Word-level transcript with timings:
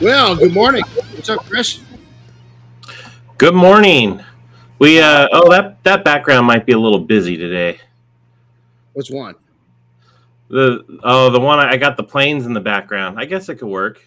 Well, 0.00 0.34
good 0.34 0.54
morning. 0.54 0.82
What's 1.12 1.28
up, 1.28 1.44
Chris? 1.44 1.80
Good 3.36 3.54
morning. 3.54 4.24
We 4.78 4.98
uh 4.98 5.28
oh 5.30 5.50
that 5.50 5.84
that 5.84 6.04
background 6.04 6.46
might 6.46 6.64
be 6.64 6.72
a 6.72 6.78
little 6.78 7.00
busy 7.00 7.36
today. 7.36 7.78
Which 8.94 9.10
one? 9.10 9.34
The 10.48 11.00
oh 11.02 11.28
the 11.28 11.38
one 11.38 11.58
I 11.58 11.76
got 11.76 11.98
the 11.98 12.02
planes 12.02 12.46
in 12.46 12.54
the 12.54 12.60
background. 12.62 13.20
I 13.20 13.26
guess 13.26 13.50
it 13.50 13.56
could 13.56 13.68
work. 13.68 14.02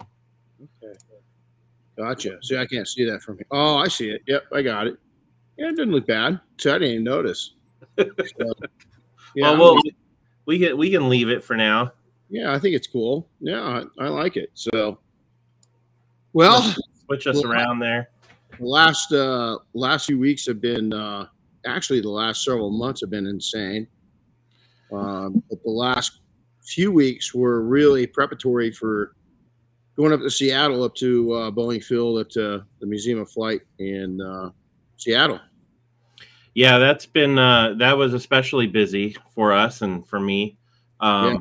Okay. 0.84 0.98
Gotcha. 1.96 2.40
See, 2.42 2.58
I 2.58 2.66
can't 2.66 2.88
see 2.88 3.06
that 3.06 3.22
from 3.22 3.38
here. 3.38 3.46
Oh, 3.52 3.78
I 3.78 3.88
see 3.88 4.10
it. 4.10 4.24
Yep, 4.26 4.46
I 4.52 4.64
got 4.64 4.88
it. 4.88 4.98
Yeah, 5.58 5.68
it 5.68 5.76
didn't 5.76 5.92
look 5.92 6.08
bad. 6.08 6.40
So 6.58 6.72
I 6.72 6.80
didn't 6.80 6.94
even 6.94 7.04
notice. 7.04 7.54
So, 8.00 8.52
yeah, 9.36 9.52
well, 9.52 9.76
we'll 9.76 9.82
we 10.48 10.58
can 10.58 10.76
we 10.76 10.90
can 10.90 11.08
leave 11.08 11.30
it 11.30 11.44
for 11.44 11.56
now. 11.56 11.92
yeah, 12.30 12.52
I 12.52 12.58
think 12.58 12.76
it's 12.76 12.88
cool. 12.88 13.28
Yeah, 13.40 13.62
I, 13.62 14.06
I 14.06 14.08
like 14.08 14.38
it. 14.38 14.50
So, 14.56 14.98
well, 16.34 16.76
Switch 17.06 17.28
us 17.28 17.36
Well, 17.36 17.52
around 17.52 17.80
there. 17.80 18.10
last 18.60 19.12
uh 19.12 19.58
last 19.74 20.06
few 20.06 20.20
weeks 20.20 20.46
have 20.46 20.62
been 20.62 20.94
uh 20.94 21.26
actually 21.66 22.02
the 22.02 22.10
last 22.10 22.44
several 22.44 22.70
months 22.70 23.02
have 23.02 23.10
been 23.10 23.26
insane 23.28 23.88
um 24.92 25.44
but 25.50 25.58
the 25.64 25.72
last 25.72 26.20
few 26.64 26.92
weeks 26.92 27.34
were 27.34 27.64
really 27.64 28.06
preparatory 28.06 28.72
for 28.72 29.16
going 29.98 30.14
up 30.14 30.20
to 30.22 30.30
seattle 30.30 30.84
up 30.84 30.94
to 30.96 31.32
uh 31.34 31.52
boeing 31.52 31.84
field 31.84 32.20
up 32.20 32.30
to 32.30 32.64
the 32.80 32.86
museum 32.86 33.20
of 33.20 33.30
flight 33.30 33.62
in 33.80 34.22
uh 34.22 34.50
seattle 34.98 35.40
Yeah, 36.54 36.78
that's 36.78 37.06
been 37.08 37.38
uh 37.40 37.74
that 37.80 37.98
was 37.98 38.14
especially 38.14 38.68
busy 38.68 39.16
for 39.34 39.52
us 39.52 39.82
and 39.82 40.08
for 40.08 40.20
me. 40.20 40.58
Um 41.00 41.26
Yeah. 41.26 41.38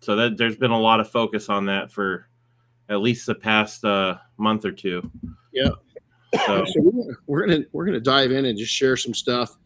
so 0.00 0.16
that 0.16 0.38
there's 0.38 0.56
been 0.56 0.70
a 0.70 0.80
lot 0.80 0.98
of 1.00 1.10
focus 1.10 1.48
on 1.50 1.66
that 1.66 1.92
for 1.92 2.26
at 2.92 3.00
least 3.00 3.26
the 3.26 3.34
past 3.34 3.84
uh 3.84 4.16
month 4.38 4.64
or 4.64 4.72
two. 4.72 5.02
Yeah. 5.52 5.70
So 6.46 6.64
so 6.64 6.74
we're, 6.76 7.16
we're 7.26 7.46
gonna 7.46 7.64
we're 7.72 7.86
gonna 7.86 8.00
dive 8.00 8.32
in 8.32 8.44
and 8.44 8.58
just 8.58 8.72
share 8.72 8.96
some 8.96 9.14
stuff 9.14 9.56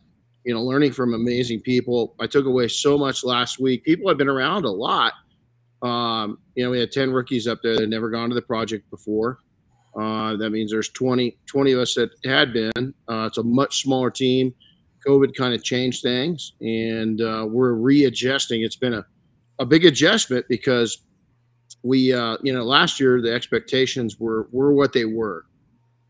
you 0.45 0.55
know 0.55 0.63
learning 0.63 0.93
from 0.93 1.13
amazing 1.13 1.61
people. 1.61 2.15
I 2.21 2.27
took 2.27 2.47
away 2.47 2.69
so 2.69 2.97
much 2.97 3.25
last 3.25 3.59
week. 3.59 3.85
People 3.85 4.09
have 4.09 4.17
been 4.17 4.29
around 4.29 4.65
a 4.65 4.71
lot. 4.71 5.13
Um, 5.83 6.39
you 6.55 6.65
know 6.65 6.71
we 6.71 6.79
had 6.79 6.93
10 6.93 7.11
rookies 7.11 7.47
up 7.47 7.59
there 7.63 7.75
that 7.75 7.83
had 7.83 7.91
never 7.91 8.11
gone 8.11 8.29
to 8.29 8.35
the 8.35 8.43
project 8.43 8.89
before. 8.91 9.41
Uh, 9.99 10.37
that 10.37 10.51
means 10.51 10.71
there's 10.71 10.91
20 10.91 11.37
20 11.47 11.73
of 11.73 11.81
us 11.81 11.95
that 11.95 12.11
had 12.25 12.53
been. 12.53 12.95
Uh, 13.09 13.27
it's 13.27 13.39
a 13.39 13.43
much 13.43 13.83
smaller 13.83 14.11
team. 14.11 14.55
Covid 15.07 15.37
kind 15.37 15.53
of 15.55 15.63
changed 15.63 16.03
things 16.03 16.53
and 16.61 17.21
uh, 17.21 17.47
we're 17.49 17.73
readjusting. 17.73 18.63
It's 18.63 18.77
been 18.77 18.95
a, 18.95 19.07
a 19.59 19.67
big 19.67 19.85
adjustment 19.85 20.47
because 20.49 20.99
we 21.87 22.13
uh, 22.13 22.37
you 22.43 22.53
know 22.53 22.65
last 22.65 22.99
year 23.01 23.21
the 23.21 23.33
expectations 23.33 24.19
were 24.19 24.49
were 24.51 24.73
what 24.73 24.93
they 24.93 25.05
were 25.05 25.47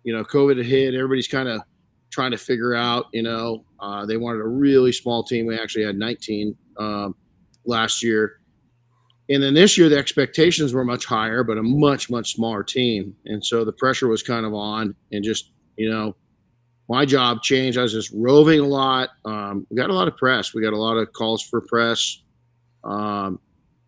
you 0.06 0.12
know, 0.12 0.22
COVID 0.22 0.64
hit. 0.64 0.94
Everybody's 0.94 1.26
kind 1.26 1.48
of 1.48 1.60
trying 2.10 2.30
to 2.30 2.38
figure 2.38 2.74
out, 2.74 3.06
you 3.12 3.24
know, 3.24 3.64
uh, 3.80 4.06
they 4.06 4.16
wanted 4.16 4.38
a 4.38 4.46
really 4.46 4.92
small 4.92 5.24
team. 5.24 5.46
We 5.46 5.58
actually 5.58 5.84
had 5.84 5.98
19 5.98 6.56
um, 6.78 7.16
last 7.66 8.04
year. 8.04 8.38
And 9.28 9.42
then 9.42 9.54
this 9.54 9.76
year, 9.76 9.88
the 9.88 9.98
expectations 9.98 10.72
were 10.72 10.84
much 10.84 11.04
higher, 11.04 11.42
but 11.42 11.58
a 11.58 11.62
much, 11.62 12.08
much 12.08 12.34
smaller 12.36 12.62
team. 12.62 13.16
And 13.24 13.44
so 13.44 13.64
the 13.64 13.72
pressure 13.72 14.06
was 14.06 14.22
kind 14.22 14.46
of 14.46 14.54
on. 14.54 14.94
And 15.10 15.24
just, 15.24 15.50
you 15.76 15.90
know, 15.90 16.14
my 16.88 17.04
job 17.04 17.42
changed. 17.42 17.76
I 17.76 17.82
was 17.82 17.92
just 17.92 18.12
roving 18.14 18.60
a 18.60 18.64
lot. 18.64 19.08
Um, 19.24 19.66
we 19.68 19.76
got 19.76 19.90
a 19.90 19.92
lot 19.92 20.06
of 20.06 20.16
press. 20.16 20.54
We 20.54 20.62
got 20.62 20.72
a 20.72 20.78
lot 20.78 20.96
of 20.96 21.12
calls 21.12 21.42
for 21.42 21.60
press. 21.62 22.22
Um, 22.84 23.40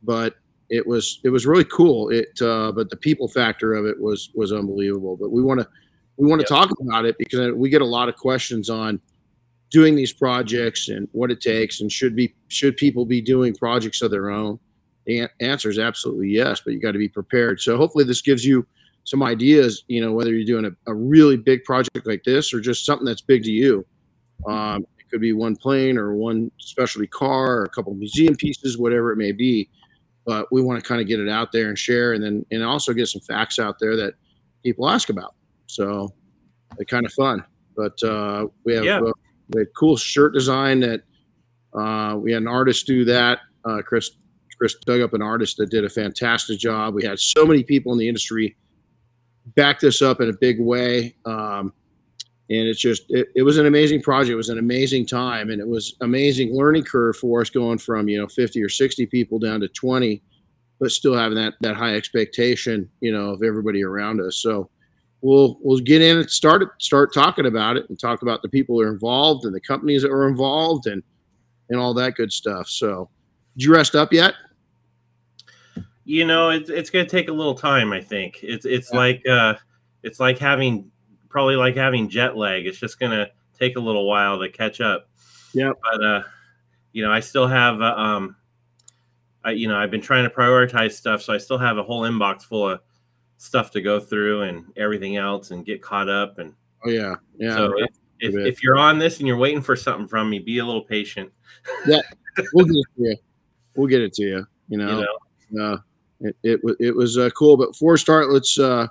but 0.03 0.35
it 0.71 0.87
was 0.87 1.21
it 1.25 1.31
was 1.31 1.47
really 1.47 1.65
cool. 1.65 2.11
It 2.11 2.41
uh, 2.43 2.73
but 2.73 2.91
the 2.91 2.97
people 2.97 3.29
factor 3.29 3.75
of 3.75 3.87
it 3.87 4.01
was 4.01 4.31
was 4.35 4.53
unbelievable. 4.53 5.17
But 5.17 5.31
we 5.31 5.43
want 5.43 5.61
to 5.61 5.69
we 6.17 6.27
want 6.29 6.41
to 6.41 6.47
Yeah. 6.53 6.61
talk 6.61 6.71
about 6.81 7.07
it 7.07 7.17
because 7.19 7.53
we 7.55 7.71
get 7.71 7.81
a 7.83 7.87
lot 7.87 8.09
of 8.09 8.17
questions 8.17 8.69
on 8.71 9.01
doing 9.71 9.95
these 9.95 10.13
projects 10.13 10.89
and 10.89 11.09
what 11.13 11.31
it 11.31 11.41
takes 11.41 11.81
and 11.81 11.93
should 11.93 12.17
be 12.17 12.35
should 12.49 12.77
people 12.77 13.05
be 13.05 13.21
doing 13.21 13.55
projects 13.55 14.01
of 14.03 14.11
their 14.11 14.31
own 14.31 14.59
the 15.07 15.29
answer 15.41 15.69
is 15.69 15.79
absolutely 15.79 16.29
yes 16.29 16.61
but 16.65 16.73
you 16.73 16.81
got 16.81 16.93
to 16.93 16.99
be 16.99 17.09
prepared 17.09 17.61
so 17.61 17.77
hopefully 17.77 18.03
this 18.05 18.23
gives 18.23 18.45
you 18.47 18.67
some 19.05 19.23
ideas 19.23 19.85
you 19.89 20.01
know 20.01 20.11
whether 20.13 20.33
you're 20.33 20.47
doing 20.47 20.65
a, 20.65 20.91
a 20.91 20.95
really 20.95 21.37
big 21.37 21.63
project 21.65 22.07
like 22.07 22.25
this 22.25 22.55
or 22.55 22.61
just 22.61 22.87
something 22.87 23.05
that's 23.05 23.21
big 23.21 23.43
to 23.43 23.51
you 23.51 23.85
um, 24.47 24.87
it 24.99 25.11
could 25.11 25.21
be 25.21 25.35
one 25.35 25.55
plane 25.55 25.99
or 25.99 26.15
one 26.15 26.51
specialty 26.59 27.07
car 27.07 27.59
or 27.59 27.65
a 27.65 27.69
couple 27.69 27.93
museum 27.93 28.35
pieces 28.37 28.79
whatever 28.79 29.13
it 29.13 29.17
may 29.17 29.33
be 29.33 29.69
but 30.29 30.47
we 30.53 30.61
want 30.61 30.79
to 30.79 30.87
kind 30.87 31.01
of 31.01 31.07
get 31.09 31.19
it 31.19 31.29
out 31.31 31.53
there 31.53 31.69
and 31.71 31.79
share 31.79 32.13
and 32.13 32.23
then 32.23 32.45
and 32.51 32.63
also 32.63 32.93
get 32.93 33.09
some 33.09 33.23
facts 33.23 33.59
out 33.59 33.79
there 33.81 33.97
that 33.97 34.13
people 34.63 34.87
ask 34.87 35.09
about 35.09 35.35
so 35.67 36.13
they're 36.77 36.85
kind 36.85 37.07
of 37.07 37.13
fun. 37.15 37.43
But 37.75 38.03
uh, 38.03 38.47
we 38.65 38.75
have 38.75 38.85
Yeah. 38.85 39.01
uh, 39.01 39.13
we 39.55 39.61
had 39.63 39.69
cool 39.75 39.97
shirt 39.97 40.35
design 40.35 40.81
that 40.81 41.01
uh, 41.73 42.17
we 42.19 42.33
had 42.33 42.43
an 42.43 42.49
artist 42.49 42.87
do 42.87 43.05
that. 43.07 43.39
Uh, 43.65 43.81
Chris 43.83 44.11
Chris 44.59 44.75
dug 44.85 45.01
up 45.01 45.15
an 45.15 45.23
artist 45.23 45.57
that 45.59 45.71
did 45.71 45.85
a 45.85 45.89
fantastic 45.89 46.59
job. 46.59 46.95
We 46.95 47.05
had 47.05 47.19
so 47.19 47.47
many 47.47 47.63
people 47.63 47.93
in 47.93 47.99
the 47.99 48.09
industry 48.09 48.57
back 49.57 49.81
this 49.81 50.03
up 50.03 50.21
in 50.21 50.29
a 50.29 50.33
big 50.33 50.61
way. 50.61 51.15
Um, 51.25 51.73
and 52.51 52.67
it's 52.67 52.81
just 52.81 53.05
it, 53.11 53.29
it 53.35 53.43
was 53.43 53.59
an 53.59 53.67
amazing 53.67 54.03
project. 54.03 54.33
It 54.33 54.37
was 54.37 54.49
an 54.49 54.59
amazing 54.59 55.07
time, 55.07 55.51
and 55.51 55.61
it 55.61 55.69
was 55.69 55.95
amazing 56.01 56.55
learning 56.55 56.85
curve 56.85 57.17
for 57.17 57.41
us 57.41 57.51
going 57.51 57.79
from 57.79 58.09
you 58.09 58.19
know 58.19 58.27
50 58.29 58.63
or 58.63 58.69
60 58.69 59.07
people 59.07 59.39
down 59.39 59.61
to 59.61 59.69
20, 59.69 60.23
but 60.81 60.91
still 60.91 61.15
having 61.15 61.37
that 61.37 61.55
that 61.61 61.77
high 61.77 61.95
expectation 61.95 62.89
you 63.01 63.13
know 63.13 63.31
of 63.31 63.43
everybody 63.43 63.83
around 63.85 64.21
us. 64.21 64.37
So 64.37 64.71
we'll 65.21 65.59
we'll 65.63 65.81
get 65.81 66.01
in 66.01 66.19
and 66.19 66.31
start 66.31 66.63
it, 66.63 66.69
start 66.79 67.13
talking 67.13 67.47
about 67.47 67.77
it 67.77 67.89
and 67.89 67.99
talk 67.99 68.23
about 68.23 68.41
the 68.43 68.49
people 68.49 68.79
that 68.79 68.85
are 68.85 68.93
involved 68.93 69.45
and 69.45 69.55
the 69.55 69.61
companies 69.61 70.03
that 70.03 70.11
are 70.11 70.27
involved 70.29 70.87
and 70.87 71.03
and 71.71 71.79
all 71.79 71.93
that 71.95 72.15
good 72.15 72.33
stuff. 72.33 72.67
So, 72.69 73.11
did 73.57 73.65
you 73.65 73.75
rest 73.75 73.95
up 73.95 74.13
yet? 74.13 74.35
you 76.05 76.27
know 76.27 76.49
it's 76.49 76.71
it's 76.71 76.89
gonna 76.89 77.05
take 77.07 77.29
a 77.29 77.33
little 77.33 77.55
time 77.55 77.93
i 77.93 78.01
think 78.01 78.39
it's 78.43 78.65
it's 78.65 78.91
Yeah. 78.91 78.99
like 78.99 79.29
uh 79.29 79.55
it's 80.03 80.19
like 80.19 80.39
having 80.39 80.91
probably 81.29 81.57
like 81.57 81.77
having 81.77 82.09
jet 82.09 82.37
lag 82.37 82.67
it's 82.67 82.79
just 82.79 82.99
gonna 82.99 83.29
take 83.59 83.77
a 83.77 83.81
little 83.81 84.07
while 84.07 84.39
to 84.39 84.49
catch 84.49 84.81
up 84.81 85.09
Yeah. 85.53 85.73
but 85.83 86.05
uh 86.05 86.23
you 86.93 87.03
know 87.03 87.13
i 87.13 87.21
still 87.21 87.47
have 87.47 87.81
uh, 87.81 87.95
um 87.97 88.37
i 89.45 89.51
you 89.51 89.69
know 89.69 89.77
i've 89.77 89.91
been 89.91 90.01
trying 90.01 90.29
to 90.29 90.35
prioritize 90.35 90.93
stuff 90.93 91.23
so 91.23 91.33
i 91.33 91.39
still 91.39 91.59
have 91.59 91.79
a 91.79 91.83
whole 91.83 92.03
inbox 92.03 92.43
full 92.43 92.69
of 92.69 92.81
stuff 93.37 93.71
to 93.73 93.81
go 93.81 94.01
through 94.01 94.43
and 94.43 94.65
everything 94.77 95.17
else 95.17 95.51
and 95.51 95.65
get 95.65 95.83
caught 95.83 96.09
up 96.09 96.39
and 96.39 96.55
Oh 96.85 96.91
yeah, 96.91 97.17
yeah. 97.39 97.57
so 97.57 97.73
if, 97.77 97.89
if, 98.21 98.35
if 98.37 98.63
you're 98.63 98.79
on 98.79 99.01
this 99.01 99.19
and 99.19 99.27
you're 99.27 99.37
waiting 99.37 99.61
for 99.63 99.75
something 99.75 100.07
from 100.07 100.31
me 100.31 100.39
be 100.39 100.59
a 100.59 100.65
little 100.65 100.83
patient 100.85 101.33
yeah, 101.87 102.01
we'll 102.53 102.67
get 102.67 102.77
it 102.77 102.87
to 102.97 103.03
you. 103.03 103.17
We'll 103.75 103.89
get 103.89 104.01
it 104.03 104.13
to 104.15 104.23
you. 104.23 104.37
You 104.37 104.47
you 104.69 104.77
know, 104.79 105.07
know 105.51 105.73
uh, 105.73 105.79
it 106.21 106.37
it, 106.43 106.61
it 106.81 106.95
was 106.97 107.19
uh, 107.19 107.31
cool. 107.31 107.57
But 107.57 107.77
for 107.77 107.97
start, 107.97 108.31
let's 108.31 108.59
uh, 108.59 108.89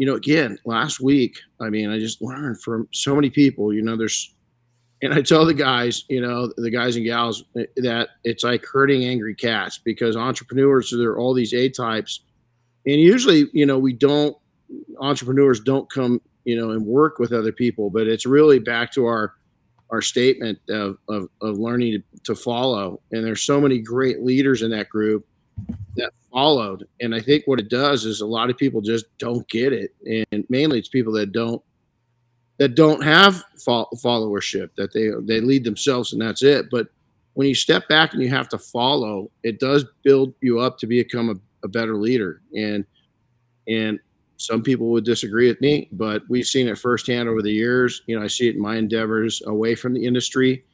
you 0.00 0.06
know, 0.06 0.14
again, 0.14 0.58
last 0.64 0.98
week, 0.98 1.36
I 1.60 1.68
mean, 1.68 1.90
I 1.90 1.98
just 1.98 2.22
learned 2.22 2.62
from 2.62 2.88
so 2.90 3.14
many 3.14 3.28
people. 3.28 3.70
You 3.70 3.82
know, 3.82 3.96
there's, 3.96 4.34
and 5.02 5.12
I 5.12 5.20
tell 5.20 5.44
the 5.44 5.52
guys, 5.52 6.06
you 6.08 6.22
know, 6.22 6.50
the 6.56 6.70
guys 6.70 6.96
and 6.96 7.04
gals 7.04 7.44
eh, 7.58 7.66
that 7.76 8.08
it's 8.24 8.42
like 8.42 8.64
herding 8.64 9.04
angry 9.04 9.34
cats 9.34 9.76
because 9.76 10.16
entrepreneurs, 10.16 10.90
there 10.90 11.10
are 11.10 11.18
all 11.18 11.34
these 11.34 11.52
A 11.52 11.68
types, 11.68 12.20
and 12.86 12.98
usually, 12.98 13.50
you 13.52 13.66
know, 13.66 13.78
we 13.78 13.92
don't 13.92 14.34
entrepreneurs 15.02 15.60
don't 15.60 15.90
come, 15.92 16.18
you 16.44 16.56
know, 16.56 16.70
and 16.70 16.86
work 16.86 17.18
with 17.18 17.34
other 17.34 17.52
people, 17.52 17.90
but 17.90 18.06
it's 18.06 18.24
really 18.24 18.58
back 18.58 18.90
to 18.94 19.04
our 19.04 19.34
our 19.90 20.00
statement 20.00 20.58
of, 20.70 20.96
of, 21.10 21.28
of 21.42 21.58
learning 21.58 21.92
to, 21.92 22.22
to 22.22 22.34
follow. 22.34 23.02
And 23.12 23.22
there's 23.22 23.42
so 23.42 23.60
many 23.60 23.80
great 23.80 24.22
leaders 24.22 24.62
in 24.62 24.70
that 24.70 24.88
group 24.88 25.26
that 25.96 26.12
followed. 26.32 26.86
And 27.00 27.14
I 27.14 27.20
think 27.20 27.44
what 27.46 27.60
it 27.60 27.68
does 27.68 28.04
is 28.04 28.20
a 28.20 28.26
lot 28.26 28.50
of 28.50 28.56
people 28.56 28.80
just 28.80 29.06
don't 29.18 29.48
get 29.48 29.72
it. 29.72 29.94
And 30.32 30.44
mainly 30.48 30.78
it's 30.78 30.88
people 30.88 31.12
that 31.14 31.32
don't 31.32 31.62
that 32.58 32.74
don't 32.74 33.02
have 33.02 33.42
fol- 33.64 33.88
followership, 33.96 34.70
that 34.76 34.92
they 34.92 35.10
they 35.22 35.40
lead 35.40 35.64
themselves 35.64 36.12
and 36.12 36.20
that's 36.20 36.42
it. 36.42 36.70
But 36.70 36.88
when 37.34 37.48
you 37.48 37.54
step 37.54 37.88
back 37.88 38.12
and 38.12 38.22
you 38.22 38.28
have 38.28 38.48
to 38.50 38.58
follow, 38.58 39.30
it 39.42 39.60
does 39.60 39.84
build 40.02 40.34
you 40.40 40.60
up 40.60 40.78
to 40.78 40.86
become 40.86 41.30
a, 41.30 41.34
a 41.64 41.68
better 41.68 41.96
leader. 41.96 42.42
And 42.54 42.84
and 43.66 43.98
some 44.36 44.62
people 44.62 44.90
would 44.90 45.04
disagree 45.04 45.48
with 45.48 45.60
me, 45.60 45.88
but 45.92 46.22
we've 46.30 46.46
seen 46.46 46.66
it 46.66 46.78
firsthand 46.78 47.28
over 47.28 47.42
the 47.42 47.52
years. 47.52 48.02
You 48.06 48.18
know, 48.18 48.24
I 48.24 48.26
see 48.26 48.48
it 48.48 48.56
in 48.56 48.62
my 48.62 48.76
endeavors 48.76 49.42
away 49.46 49.74
from 49.74 49.92
the 49.92 50.04
industry, 50.04 50.64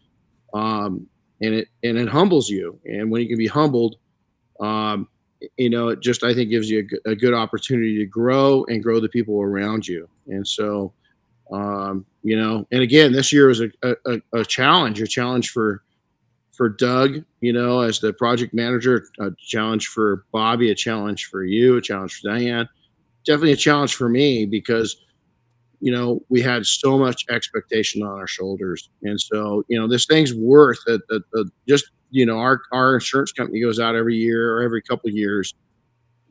um, 0.55 1.07
and 1.41 1.53
it 1.53 1.69
and 1.83 1.99
it 1.99 2.09
humbles 2.09 2.49
you. 2.49 2.79
And 2.85 3.11
when 3.11 3.23
you 3.23 3.29
can 3.29 3.39
be 3.39 3.49
humbled, 3.49 3.97
um, 4.61 5.09
you 5.57 5.71
know, 5.71 5.89
it 5.89 6.01
just 6.01 6.25
I 6.25 6.35
think 6.35 6.51
gives 6.51 6.71
you 6.71 6.87
a 7.07 7.15
good 7.15 7.35
opportunity 7.35 7.99
to 7.99 8.07
grow 8.07 8.65
and 8.69 8.83
grow 8.83 9.01
the 9.01 9.09
people 9.09 9.41
around 9.41 9.87
you. 9.87 10.09
And 10.27 10.47
so, 10.47 10.93
um, 11.53 12.07
you 12.23 12.37
know, 12.37 12.67
and 12.73 12.83
again, 12.83 13.13
this 13.13 13.33
year 13.33 13.49
was 13.49 13.61
a, 13.61 13.71
a, 13.83 14.21
a 14.33 14.45
challenge, 14.45 15.01
a 15.01 15.07
challenge 15.07 15.51
for 15.51 15.83
for 16.53 16.71
Doug, 16.71 17.23
you 17.41 17.53
know, 17.53 17.81
as 17.81 18.01
the 18.01 18.15
project 18.15 18.55
manager, 18.55 19.09
a 19.21 19.31
challenge 19.39 19.89
for 19.89 20.25
Bobby, 20.33 20.71
a 20.71 20.75
challenge 20.75 21.27
for 21.27 21.45
you, 21.45 21.77
a 21.77 21.83
challenge 21.83 22.21
for 22.21 22.31
Diane 22.31 22.67
definitely 23.27 23.53
a 23.53 23.57
challenge 23.57 23.95
for 23.95 24.09
me 24.09 24.47
because 24.47 24.97
you 25.87 25.93
know 25.93 26.21
we 26.29 26.41
had 26.43 26.67
so 26.67 26.99
much 26.99 27.25
expectation 27.31 28.03
on 28.03 28.19
our 28.19 28.27
shoulders, 28.27 28.91
and 29.03 29.21
so 29.21 29.65
you 29.69 29.79
know 29.79 29.87
this 29.87 30.07
thing's 30.07 30.35
worth 30.35 30.79
that 30.87 31.01
the, 31.09 31.49
just 31.69 31.91
you 32.11 32.27
know 32.27 32.39
our 32.39 32.61
our 32.73 32.95
insurance 32.95 33.33
company 33.33 33.61
goes 33.61 33.79
out 33.79 33.95
every 33.95 34.17
year 34.17 34.57
or 34.57 34.63
every 34.63 34.83
couple 34.83 35.09
of 35.09 35.15
years 35.15 35.55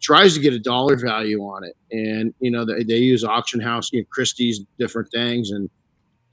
tries 0.02 0.36
to 0.36 0.40
get 0.42 0.54
a 0.54 0.60
dollar 0.60 0.98
value 0.98 1.42
on 1.42 1.63
it. 1.63 1.75
And 1.92 2.34
you 2.40 2.52
know 2.52 2.66
they, 2.66 2.84
they 2.84 2.98
use 2.98 3.24
auction 3.24 3.62
house 3.62 3.92
you 3.94 4.02
know 4.02 4.06
christie's 4.12 4.62
different 4.78 5.10
things 5.12 5.52
and 5.52 5.69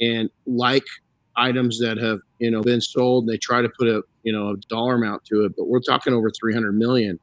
and 0.01 0.29
like 0.47 0.85
items 1.37 1.79
that 1.81 1.97
have 1.99 2.19
you 2.41 2.51
know 2.51 2.61
been 2.61 2.81
sold 2.81 3.25
and 3.25 3.33
they 3.33 3.39
try 3.39 3.63
to 3.63 3.71
put 3.79 3.89
a 3.89 4.03
you 4.25 4.33
know 4.33 4.51
a 4.51 4.57
dollar 4.69 4.97
amount 4.97 5.25
to 5.27 5.45
it 5.45 5.53
but 5.57 5.69
we're 5.69 5.81
talking 5.81 6.13
over 6.13 6.31
300 6.31 6.73
million. 6.73 7.19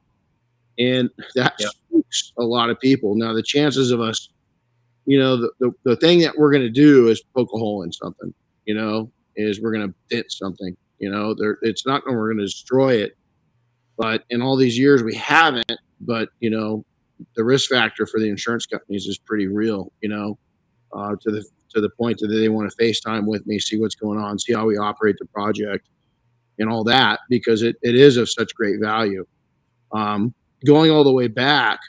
And 0.79 1.09
that 1.35 1.59
spooks 1.59 2.31
a 2.39 2.43
lot 2.43 2.69
of 2.69 2.79
people. 2.79 3.15
Now 3.15 3.33
the 3.33 3.43
chances 3.43 3.91
of 3.91 3.99
us 3.99 4.29
you 5.09 5.19
know 5.19 5.37
the, 5.37 5.51
the, 5.59 5.71
the 5.83 5.95
thing 5.97 6.19
that 6.19 6.37
we're 6.37 6.51
going 6.51 6.63
to 6.63 6.69
do 6.69 7.07
is 7.07 7.21
poke 7.35 7.49
a 7.53 7.57
hole 7.57 7.83
in 7.83 7.91
something 7.91 8.33
you 8.65 8.75
know 8.75 9.11
is 9.35 9.61
we're 9.61 9.73
going 9.73 9.87
to 9.87 10.15
dent 10.15 10.31
something 10.31 10.75
you 10.99 11.09
know 11.09 11.33
there 11.33 11.57
it's 11.61 11.85
not 11.85 12.03
that 12.05 12.13
we're 12.13 12.27
going 12.27 12.37
to 12.37 12.45
destroy 12.45 12.95
it 12.95 13.17
but 13.97 14.23
in 14.29 14.41
all 14.41 14.55
these 14.55 14.77
years 14.77 15.03
we 15.03 15.15
haven't 15.15 15.71
but 16.01 16.29
you 16.39 16.49
know 16.49 16.85
the 17.35 17.43
risk 17.43 17.69
factor 17.69 18.05
for 18.05 18.19
the 18.19 18.29
insurance 18.29 18.65
companies 18.65 19.05
is 19.05 19.17
pretty 19.17 19.47
real 19.47 19.91
you 20.01 20.09
know 20.09 20.37
uh, 20.93 21.15
to 21.21 21.31
the 21.31 21.43
to 21.69 21.81
the 21.81 21.89
point 21.89 22.17
that 22.19 22.27
they 22.27 22.49
want 22.49 22.69
to 22.69 22.77
FaceTime 22.77 23.25
with 23.25 23.45
me, 23.45 23.59
see 23.59 23.79
what's 23.79 23.95
going 23.95 24.19
on, 24.19 24.39
see 24.39 24.53
how 24.53 24.65
we 24.65 24.77
operate 24.77 25.15
the 25.19 25.25
project, 25.25 25.87
and 26.57 26.69
all 26.69 26.83
that 26.83 27.19
because 27.29 27.61
it, 27.61 27.75
it 27.81 27.95
is 27.95 28.17
of 28.17 28.29
such 28.29 28.53
great 28.55 28.79
value. 28.81 29.25
Um, 29.91 30.33
going 30.65 30.91
all 30.91 31.03
the 31.03 31.11
way 31.11 31.27
back, 31.27 31.79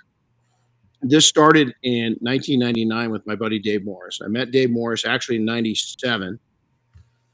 this 1.03 1.27
started 1.27 1.75
in 1.83 2.17
1999 2.21 3.11
with 3.11 3.27
my 3.27 3.35
buddy 3.35 3.59
Dave 3.59 3.85
Morris. 3.85 4.21
I 4.23 4.29
met 4.29 4.51
Dave 4.51 4.71
Morris 4.71 5.05
actually 5.07 5.37
in 5.37 5.45
97. 5.45 6.39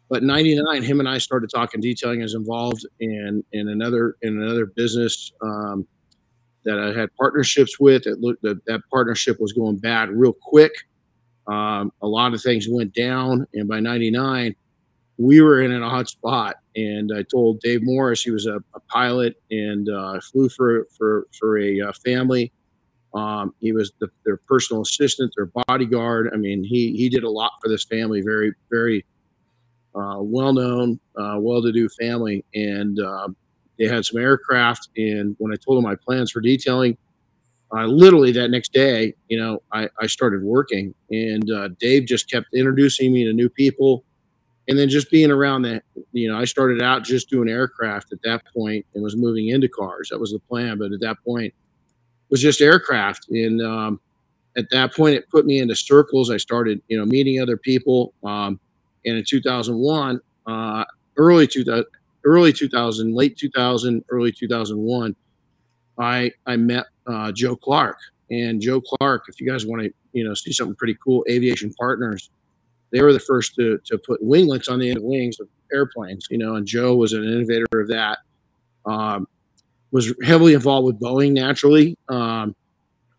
But 0.08 0.22
99, 0.22 0.82
him 0.82 1.00
and 1.00 1.08
I 1.08 1.18
started 1.18 1.50
talking 1.50 1.80
detailing. 1.80 2.20
is 2.22 2.34
involved 2.34 2.86
in 3.00 3.42
in 3.52 3.68
another 3.68 4.16
in 4.22 4.40
another 4.40 4.66
business 4.66 5.32
um, 5.42 5.86
that 6.64 6.78
I 6.78 6.98
had 6.98 7.14
partnerships 7.16 7.80
with. 7.80 8.06
It 8.06 8.20
looked 8.20 8.42
that 8.42 8.64
that 8.66 8.82
partnership 8.90 9.40
was 9.40 9.52
going 9.52 9.78
bad 9.78 10.10
real 10.10 10.32
quick. 10.32 10.72
Um, 11.48 11.92
a 12.02 12.06
lot 12.06 12.34
of 12.34 12.42
things 12.42 12.68
went 12.70 12.94
down, 12.94 13.48
and 13.54 13.68
by 13.68 13.80
'99, 13.80 14.54
we 15.18 15.40
were 15.40 15.62
in 15.62 15.72
an 15.72 15.82
odd 15.82 16.08
spot. 16.08 16.56
And 16.76 17.10
I 17.12 17.24
told 17.24 17.60
Dave 17.60 17.82
Morris 17.82 18.22
he 18.22 18.30
was 18.30 18.46
a, 18.46 18.58
a 18.74 18.80
pilot 18.88 19.34
and 19.50 19.88
uh, 19.88 20.20
flew 20.20 20.48
for 20.48 20.86
for 20.96 21.26
for 21.36 21.58
a 21.58 21.80
uh, 21.80 21.92
family. 22.04 22.52
Um, 23.16 23.54
he 23.60 23.72
was 23.72 23.92
the, 23.98 24.08
their 24.26 24.36
personal 24.36 24.82
assistant, 24.82 25.32
their 25.36 25.50
bodyguard. 25.66 26.30
I 26.34 26.36
mean, 26.36 26.62
he 26.62 26.92
he 26.92 27.08
did 27.08 27.24
a 27.24 27.30
lot 27.30 27.52
for 27.62 27.68
this 27.68 27.82
family. 27.84 28.20
Very 28.20 28.52
very 28.70 29.06
uh, 29.94 30.18
well 30.20 30.52
known, 30.52 31.00
uh, 31.16 31.36
well 31.38 31.62
to 31.62 31.72
do 31.72 31.88
family, 31.88 32.44
and 32.54 33.00
um, 33.00 33.34
they 33.78 33.86
had 33.86 34.04
some 34.04 34.20
aircraft. 34.20 34.90
And 34.98 35.34
when 35.38 35.50
I 35.50 35.56
told 35.56 35.78
them 35.78 35.84
my 35.84 35.96
plans 35.96 36.30
for 36.30 36.42
detailing, 36.42 36.98
uh, 37.74 37.86
literally 37.86 38.32
that 38.32 38.50
next 38.50 38.74
day, 38.74 39.14
you 39.28 39.38
know, 39.38 39.62
I, 39.72 39.88
I 39.98 40.06
started 40.06 40.42
working, 40.42 40.94
and 41.10 41.50
uh, 41.50 41.68
Dave 41.80 42.04
just 42.04 42.30
kept 42.30 42.48
introducing 42.52 43.14
me 43.14 43.24
to 43.24 43.32
new 43.32 43.48
people, 43.48 44.04
and 44.68 44.78
then 44.78 44.90
just 44.90 45.10
being 45.10 45.30
around 45.30 45.62
that. 45.62 45.84
You 46.12 46.30
know, 46.30 46.38
I 46.38 46.44
started 46.44 46.82
out 46.82 47.02
just 47.02 47.30
doing 47.30 47.48
aircraft 47.48 48.12
at 48.12 48.20
that 48.24 48.42
point, 48.54 48.84
and 48.94 49.02
was 49.02 49.16
moving 49.16 49.48
into 49.48 49.68
cars. 49.68 50.10
That 50.10 50.20
was 50.20 50.32
the 50.32 50.38
plan, 50.38 50.76
but 50.76 50.92
at 50.92 51.00
that 51.00 51.16
point, 51.24 51.54
was 52.30 52.40
just 52.42 52.60
aircraft, 52.60 53.28
and 53.30 53.62
um, 53.62 54.00
at 54.56 54.66
that 54.70 54.94
point, 54.94 55.14
it 55.14 55.28
put 55.30 55.46
me 55.46 55.60
into 55.60 55.76
circles. 55.76 56.30
I 56.30 56.38
started, 56.38 56.82
you 56.88 56.98
know, 56.98 57.04
meeting 57.04 57.40
other 57.40 57.56
people, 57.56 58.14
um, 58.24 58.60
and 59.04 59.18
in 59.18 59.24
2001, 59.24 60.20
uh, 60.46 60.84
early 61.16 61.46
2000, 61.46 61.84
early 62.24 62.52
2000, 62.52 63.14
late 63.14 63.36
2000, 63.36 64.04
early 64.10 64.32
2001 64.32 65.14
I 65.98 66.32
I 66.46 66.56
met 66.56 66.86
uh, 67.06 67.32
Joe 67.32 67.56
Clark 67.56 67.98
and 68.30 68.60
Joe 68.60 68.80
Clark. 68.80 69.24
If 69.28 69.40
you 69.40 69.48
guys 69.48 69.66
want 69.66 69.82
to 69.82 69.92
you 70.12 70.24
know 70.24 70.34
see 70.34 70.52
something 70.52 70.76
pretty 70.76 70.96
cool, 71.02 71.24
Aviation 71.30 71.72
Partners, 71.74 72.30
they 72.92 73.02
were 73.02 73.12
the 73.12 73.20
first 73.20 73.54
to 73.56 73.78
to 73.86 73.98
put 73.98 74.22
winglets 74.22 74.68
on 74.68 74.78
the 74.78 74.88
end 74.88 74.98
of 74.98 75.04
wings 75.04 75.40
of 75.40 75.48
airplanes. 75.72 76.26
You 76.30 76.38
know, 76.38 76.56
and 76.56 76.66
Joe 76.66 76.96
was 76.96 77.12
an 77.12 77.24
innovator 77.24 77.66
of 77.72 77.88
that. 77.88 78.18
Um, 78.84 79.28
was 79.96 80.12
heavily 80.22 80.52
involved 80.52 80.84
with 80.84 81.00
Boeing 81.00 81.32
naturally. 81.32 81.96
Um, 82.10 82.54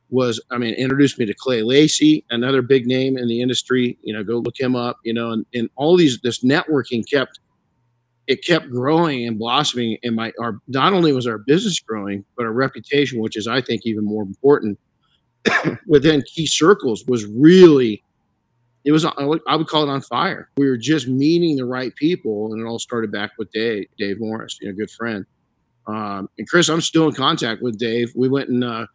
was 0.09 0.39
I 0.51 0.59
mean 0.59 0.75
introduced 0.75 1.17
me 1.17 1.25
to 1.25 1.33
Clay 1.33 1.63
Lacy, 1.63 2.23
another 2.29 2.61
big 2.61 2.85
name 2.85 3.17
in 3.17 3.27
the 3.27 3.41
industry. 3.41 3.97
You 4.03 4.13
know, 4.13 4.23
go 4.23 4.37
look 4.37 4.57
him 4.59 4.75
up. 4.75 4.97
You 5.03 5.13
know, 5.13 5.31
and, 5.31 5.45
and 5.55 5.69
all 5.75 5.97
these 5.97 6.21
this 6.21 6.43
networking 6.43 7.03
kept 7.11 7.39
it 8.27 8.45
kept 8.45 8.69
growing 8.69 9.25
and 9.25 9.39
blossoming 9.39 9.97
and 10.03 10.15
my 10.15 10.31
our 10.39 10.59
not 10.67 10.93
only 10.93 11.11
was 11.13 11.25
our 11.25 11.39
business 11.39 11.79
growing 11.79 12.23
but 12.35 12.45
our 12.45 12.51
reputation 12.51 13.21
which 13.21 13.37
is 13.37 13.47
i 13.47 13.61
think 13.61 13.85
even 13.85 14.03
more 14.03 14.23
important 14.23 14.77
within 15.87 16.21
key 16.23 16.45
circles 16.45 17.05
was 17.07 17.25
really 17.25 18.03
it 18.83 18.91
was 18.91 19.05
i 19.05 19.23
would, 19.23 19.39
I 19.47 19.55
would 19.55 19.67
call 19.67 19.83
it 19.83 19.89
on 19.89 20.01
fire 20.01 20.49
we 20.57 20.67
were 20.67 20.77
just 20.77 21.07
meeting 21.07 21.55
the 21.55 21.65
right 21.65 21.95
people 21.95 22.51
and 22.51 22.61
it 22.61 22.65
all 22.65 22.79
started 22.79 23.13
back 23.13 23.31
with 23.37 23.49
dave 23.53 23.85
dave 23.97 24.19
morris 24.19 24.57
you 24.61 24.67
know 24.67 24.75
good 24.75 24.91
friend 24.91 25.25
um, 25.87 26.29
and 26.37 26.47
chris 26.49 26.69
i'm 26.69 26.81
still 26.81 27.07
in 27.07 27.13
contact 27.13 27.61
with 27.61 27.77
dave 27.77 28.11
we 28.15 28.27
went 28.29 28.49
and 28.49 28.63
uh, 28.63 28.85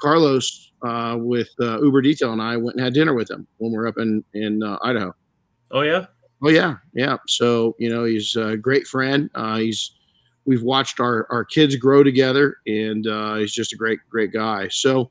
carlos 0.00 0.72
uh, 0.82 1.16
with 1.18 1.48
uh, 1.60 1.80
uber 1.80 2.02
detail 2.02 2.32
and 2.32 2.42
i 2.42 2.56
went 2.56 2.76
and 2.76 2.84
had 2.84 2.94
dinner 2.94 3.14
with 3.14 3.30
him 3.30 3.46
when 3.58 3.72
we 3.72 3.78
are 3.78 3.86
up 3.86 3.98
in 3.98 4.22
in 4.34 4.62
uh, 4.62 4.78
idaho 4.82 5.14
oh 5.70 5.82
yeah 5.82 6.06
Oh 6.44 6.50
yeah, 6.50 6.76
yeah. 6.92 7.16
So 7.26 7.74
you 7.78 7.88
know, 7.88 8.04
he's 8.04 8.36
a 8.36 8.56
great 8.56 8.86
friend. 8.86 9.30
Uh, 9.34 9.56
he's 9.56 9.92
we've 10.44 10.62
watched 10.62 11.00
our 11.00 11.26
our 11.30 11.42
kids 11.42 11.74
grow 11.76 12.02
together, 12.02 12.58
and 12.66 13.06
uh, 13.06 13.36
he's 13.36 13.52
just 13.52 13.72
a 13.72 13.76
great 13.76 13.98
great 14.10 14.30
guy. 14.30 14.68
So 14.68 15.10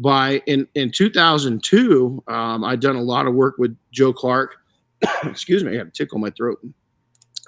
by 0.00 0.42
in 0.46 0.66
in 0.74 0.90
2002, 0.90 2.24
um, 2.26 2.64
I'd 2.64 2.80
done 2.80 2.96
a 2.96 3.02
lot 3.02 3.26
of 3.26 3.34
work 3.34 3.54
with 3.56 3.76
Joe 3.92 4.12
Clark. 4.12 4.56
Excuse 5.22 5.62
me, 5.62 5.74
I 5.74 5.78
had 5.78 5.86
a 5.86 5.90
tickle 5.90 6.16
in 6.16 6.22
my 6.22 6.30
throat, 6.30 6.58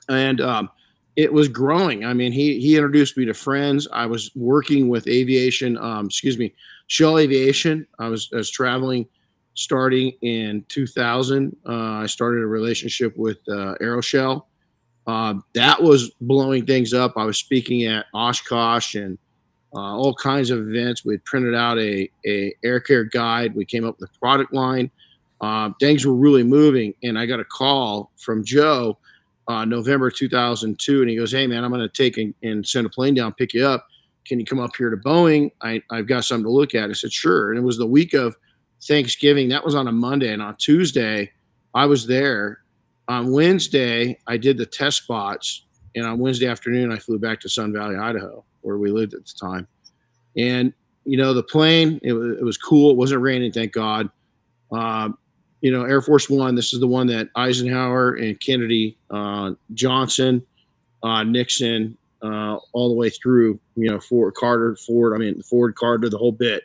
and 0.08 0.40
um, 0.40 0.70
it 1.16 1.32
was 1.32 1.48
growing. 1.48 2.04
I 2.04 2.12
mean, 2.12 2.30
he 2.30 2.60
he 2.60 2.76
introduced 2.76 3.16
me 3.16 3.24
to 3.24 3.34
friends. 3.34 3.88
I 3.92 4.06
was 4.06 4.30
working 4.36 4.88
with 4.88 5.08
aviation. 5.08 5.76
Um, 5.78 6.06
excuse 6.06 6.38
me, 6.38 6.54
Shell 6.86 7.18
Aviation. 7.18 7.86
I 7.98 8.08
was 8.08 8.28
I 8.32 8.36
was 8.36 8.50
traveling 8.50 9.06
starting 9.54 10.12
in 10.20 10.64
2000. 10.68 11.56
Uh, 11.66 11.72
I 11.72 12.06
started 12.06 12.42
a 12.42 12.46
relationship 12.46 13.16
with 13.16 13.38
uh, 13.48 13.74
Aeroshell. 13.80 14.44
Uh, 15.06 15.34
that 15.54 15.82
was 15.82 16.10
blowing 16.20 16.66
things 16.66 16.92
up. 16.92 17.14
I 17.16 17.24
was 17.24 17.38
speaking 17.38 17.84
at 17.84 18.06
Oshkosh 18.12 18.96
and 18.96 19.16
uh, 19.74 19.96
all 19.96 20.14
kinds 20.14 20.50
of 20.50 20.58
events. 20.68 21.04
We 21.04 21.16
printed 21.18 21.54
out 21.54 21.78
a, 21.78 22.10
a 22.26 22.54
air 22.62 22.80
care 22.80 23.04
guide. 23.04 23.54
We 23.54 23.64
came 23.64 23.86
up 23.86 23.98
with 23.98 24.10
a 24.10 24.18
product 24.18 24.52
line. 24.52 24.90
Uh, 25.40 25.70
things 25.80 26.06
were 26.06 26.14
really 26.14 26.42
moving, 26.42 26.94
and 27.02 27.18
I 27.18 27.26
got 27.26 27.40
a 27.40 27.44
call 27.44 28.10
from 28.16 28.44
Joe 28.44 28.98
uh, 29.48 29.64
November 29.64 30.10
2002, 30.10 31.00
and 31.00 31.10
he 31.10 31.16
goes, 31.16 31.32
"Hey 31.32 31.46
man, 31.46 31.64
I'm 31.64 31.70
going 31.70 31.86
to 31.86 31.88
take 31.88 32.16
and, 32.18 32.34
and, 32.42 32.66
send 32.66 32.86
a 32.86 32.90
plane 32.90 33.14
down, 33.14 33.32
pick 33.34 33.54
you 33.54 33.66
up. 33.66 33.86
Can 34.26 34.40
you 34.40 34.46
come 34.46 34.58
up 34.58 34.74
here 34.76 34.90
to 34.90 34.96
Boeing? 34.96 35.52
I, 35.62 35.82
I've 35.90 36.08
got 36.08 36.24
something 36.24 36.44
to 36.44 36.50
look 36.50 36.74
at." 36.74 36.90
I 36.90 36.92
said, 36.92 37.12
"Sure." 37.12 37.50
And 37.50 37.58
it 37.58 37.62
was 37.62 37.78
the 37.78 37.86
week 37.86 38.14
of 38.14 38.36
Thanksgiving. 38.82 39.48
That 39.48 39.64
was 39.64 39.74
on 39.74 39.88
a 39.88 39.92
Monday, 39.92 40.32
and 40.32 40.42
on 40.42 40.56
Tuesday, 40.56 41.30
I 41.74 41.86
was 41.86 42.06
there. 42.06 42.60
On 43.08 43.30
Wednesday, 43.30 44.18
I 44.26 44.36
did 44.36 44.58
the 44.58 44.66
test 44.66 44.98
spots, 44.98 45.64
and 45.94 46.04
on 46.04 46.18
Wednesday 46.18 46.48
afternoon, 46.48 46.90
I 46.90 46.96
flew 46.96 47.18
back 47.18 47.40
to 47.40 47.48
Sun 47.48 47.72
Valley, 47.72 47.96
Idaho, 47.96 48.44
where 48.62 48.78
we 48.78 48.90
lived 48.90 49.14
at 49.14 49.24
the 49.24 49.34
time. 49.40 49.68
And 50.36 50.72
you 51.04 51.16
know, 51.16 51.32
the 51.32 51.42
plane 51.42 52.00
it 52.02 52.12
was, 52.12 52.38
it 52.38 52.44
was 52.44 52.58
cool. 52.58 52.90
It 52.90 52.96
wasn't 52.96 53.22
raining, 53.22 53.52
thank 53.52 53.72
God. 53.72 54.10
Um, 54.72 55.16
you 55.60 55.70
know, 55.70 55.84
Air 55.84 56.02
Force 56.02 56.28
One. 56.28 56.54
This 56.54 56.72
is 56.72 56.80
the 56.80 56.86
one 56.86 57.06
that 57.08 57.28
Eisenhower 57.34 58.14
and 58.14 58.38
Kennedy, 58.40 58.96
uh, 59.10 59.52
Johnson, 59.74 60.44
uh, 61.02 61.22
Nixon, 61.22 61.96
uh, 62.22 62.58
all 62.72 62.88
the 62.88 62.94
way 62.94 63.10
through. 63.10 63.58
You 63.76 63.90
know, 63.90 64.00
Ford, 64.00 64.34
Carter, 64.34 64.76
Ford. 64.76 65.14
I 65.14 65.18
mean, 65.18 65.42
Ford, 65.42 65.74
Carter, 65.74 66.08
the 66.08 66.18
whole 66.18 66.32
bit. 66.32 66.62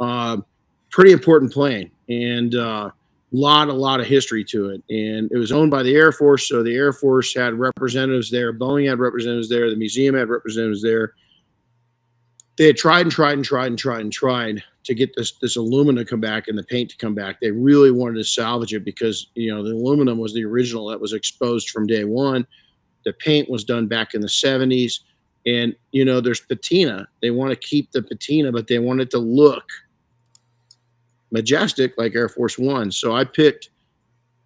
Um, 0.00 0.44
pretty 0.92 1.12
important 1.12 1.52
plane 1.52 1.90
and 2.08 2.54
a 2.54 2.68
uh, 2.68 2.90
lot 3.32 3.68
a 3.68 3.72
lot 3.72 3.98
of 3.98 4.06
history 4.06 4.44
to 4.44 4.68
it 4.68 4.82
and 4.90 5.32
it 5.32 5.38
was 5.38 5.50
owned 5.50 5.70
by 5.70 5.82
the 5.82 5.94
air 5.94 6.12
force 6.12 6.46
so 6.46 6.62
the 6.62 6.74
air 6.74 6.92
force 6.92 7.34
had 7.34 7.54
representatives 7.54 8.30
there 8.30 8.52
boeing 8.52 8.86
had 8.86 8.98
representatives 8.98 9.48
there 9.48 9.70
the 9.70 9.76
museum 9.76 10.14
had 10.14 10.28
representatives 10.28 10.82
there 10.82 11.14
they 12.56 12.66
had 12.66 12.76
tried 12.76 13.02
and 13.02 13.12
tried 13.12 13.34
and 13.34 13.44
tried 13.44 13.68
and 13.68 13.78
tried 13.78 14.00
and 14.00 14.12
tried 14.12 14.62
to 14.84 14.94
get 14.94 15.14
this 15.16 15.32
this 15.40 15.56
aluminum 15.56 16.04
to 16.04 16.08
come 16.08 16.20
back 16.20 16.48
and 16.48 16.58
the 16.58 16.62
paint 16.64 16.90
to 16.90 16.96
come 16.96 17.14
back. 17.14 17.40
They 17.40 17.50
really 17.50 17.90
wanted 17.90 18.16
to 18.16 18.24
salvage 18.24 18.74
it 18.74 18.84
because 18.84 19.28
you 19.34 19.54
know 19.54 19.62
the 19.62 19.72
aluminum 19.72 20.18
was 20.18 20.34
the 20.34 20.44
original 20.44 20.88
that 20.88 21.00
was 21.00 21.12
exposed 21.12 21.70
from 21.70 21.86
day 21.86 22.04
one. 22.04 22.46
The 23.04 23.12
paint 23.14 23.50
was 23.50 23.64
done 23.64 23.88
back 23.88 24.14
in 24.14 24.20
the 24.20 24.28
70s 24.28 25.00
and 25.46 25.74
you 25.92 26.04
know 26.04 26.20
there's 26.20 26.40
patina. 26.40 27.08
They 27.20 27.30
want 27.30 27.50
to 27.50 27.56
keep 27.56 27.92
the 27.92 28.02
patina 28.02 28.52
but 28.52 28.66
they 28.66 28.78
want 28.78 29.00
it 29.00 29.10
to 29.10 29.18
look 29.18 29.64
majestic 31.30 31.94
like 31.96 32.14
Air 32.14 32.28
Force 32.28 32.58
One. 32.58 32.90
So 32.90 33.14
I 33.14 33.24
picked 33.24 33.70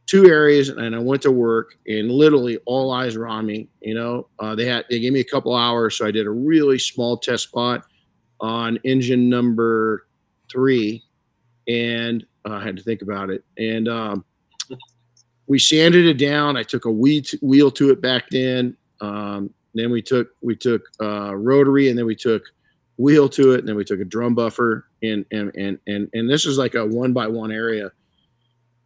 two 0.06 0.26
areas 0.26 0.68
and 0.68 0.94
I 0.94 0.98
went 1.00 1.22
to 1.22 1.32
work 1.32 1.76
and 1.88 2.10
literally 2.10 2.58
all 2.66 2.92
eyes 2.92 3.16
were 3.16 3.26
on 3.26 3.44
me. 3.46 3.68
You 3.80 3.94
know, 3.94 4.28
uh, 4.38 4.54
they 4.54 4.66
had 4.66 4.84
they 4.90 5.00
gave 5.00 5.12
me 5.12 5.20
a 5.20 5.24
couple 5.24 5.54
hours, 5.56 5.96
so 5.96 6.06
I 6.06 6.10
did 6.10 6.26
a 6.26 6.30
really 6.30 6.78
small 6.78 7.16
test 7.16 7.44
spot 7.44 7.84
on 8.40 8.78
engine 8.84 9.28
number 9.28 10.06
three, 10.50 11.02
and 11.68 12.24
uh, 12.48 12.54
I 12.54 12.64
had 12.64 12.76
to 12.76 12.82
think 12.82 13.02
about 13.02 13.30
it. 13.30 13.44
And 13.58 13.88
um, 13.88 14.24
we 15.46 15.58
sanded 15.58 16.06
it 16.06 16.18
down. 16.18 16.56
I 16.56 16.62
took 16.62 16.84
a 16.84 16.90
wheel 16.90 17.70
to 17.70 17.90
it 17.90 18.00
back 18.00 18.28
then. 18.30 18.76
Um, 19.00 19.50
then 19.74 19.90
we 19.90 20.02
took 20.02 20.30
we 20.40 20.56
took 20.56 20.82
uh, 21.00 21.34
rotary, 21.34 21.90
and 21.90 21.98
then 21.98 22.06
we 22.06 22.16
took 22.16 22.42
wheel 22.96 23.28
to 23.28 23.52
it, 23.52 23.60
and 23.60 23.68
then 23.68 23.76
we 23.76 23.84
took 23.84 24.00
a 24.00 24.04
drum 24.04 24.34
buffer, 24.34 24.86
and 25.02 25.24
and 25.30 25.54
and 25.54 25.78
and 25.86 26.08
and 26.14 26.30
this 26.30 26.46
is 26.46 26.58
like 26.58 26.74
a 26.74 26.84
one 26.84 27.12
by 27.12 27.26
one 27.26 27.52
area, 27.52 27.92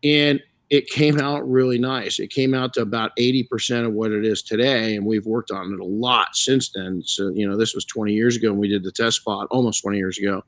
and 0.03 0.43
it 0.71 0.87
came 0.87 1.19
out 1.19 1.49
really 1.49 1.79
nice. 1.79 2.21
It 2.21 2.31
came 2.31 2.55
out 2.55 2.73
to 2.75 2.83
about 2.83 3.15
80% 3.17 3.87
of 3.87 3.93
what 3.93 4.13
it 4.13 4.25
is 4.25 4.41
today. 4.41 4.95
And 4.95 5.05
we've 5.05 5.27
worked 5.27 5.51
on 5.51 5.73
it 5.73 5.81
a 5.81 5.85
lot 5.85 6.37
since 6.37 6.71
then. 6.71 7.03
So, 7.05 7.29
you 7.31 7.49
know, 7.49 7.57
this 7.57 7.75
was 7.75 7.85
20 7.85 8.13
years 8.13 8.37
ago 8.37 8.51
and 8.51 8.59
we 8.59 8.69
did 8.69 8.85
the 8.85 8.93
test 8.93 9.17
spot, 9.17 9.49
almost 9.51 9.83
20 9.83 9.99
years 9.99 10.17
ago. 10.19 10.45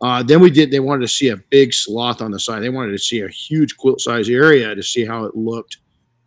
Uh, 0.00 0.22
then 0.22 0.40
we 0.40 0.50
did, 0.50 0.72
they 0.72 0.80
wanted 0.80 1.02
to 1.02 1.08
see 1.08 1.28
a 1.28 1.36
big 1.36 1.72
sloth 1.72 2.20
on 2.20 2.32
the 2.32 2.40
side. 2.40 2.60
They 2.60 2.70
wanted 2.70 2.90
to 2.92 2.98
see 2.98 3.20
a 3.20 3.28
huge 3.28 3.76
quilt 3.76 4.00
size 4.00 4.28
area 4.28 4.74
to 4.74 4.82
see 4.82 5.06
how 5.06 5.24
it 5.24 5.36
looked 5.36 5.78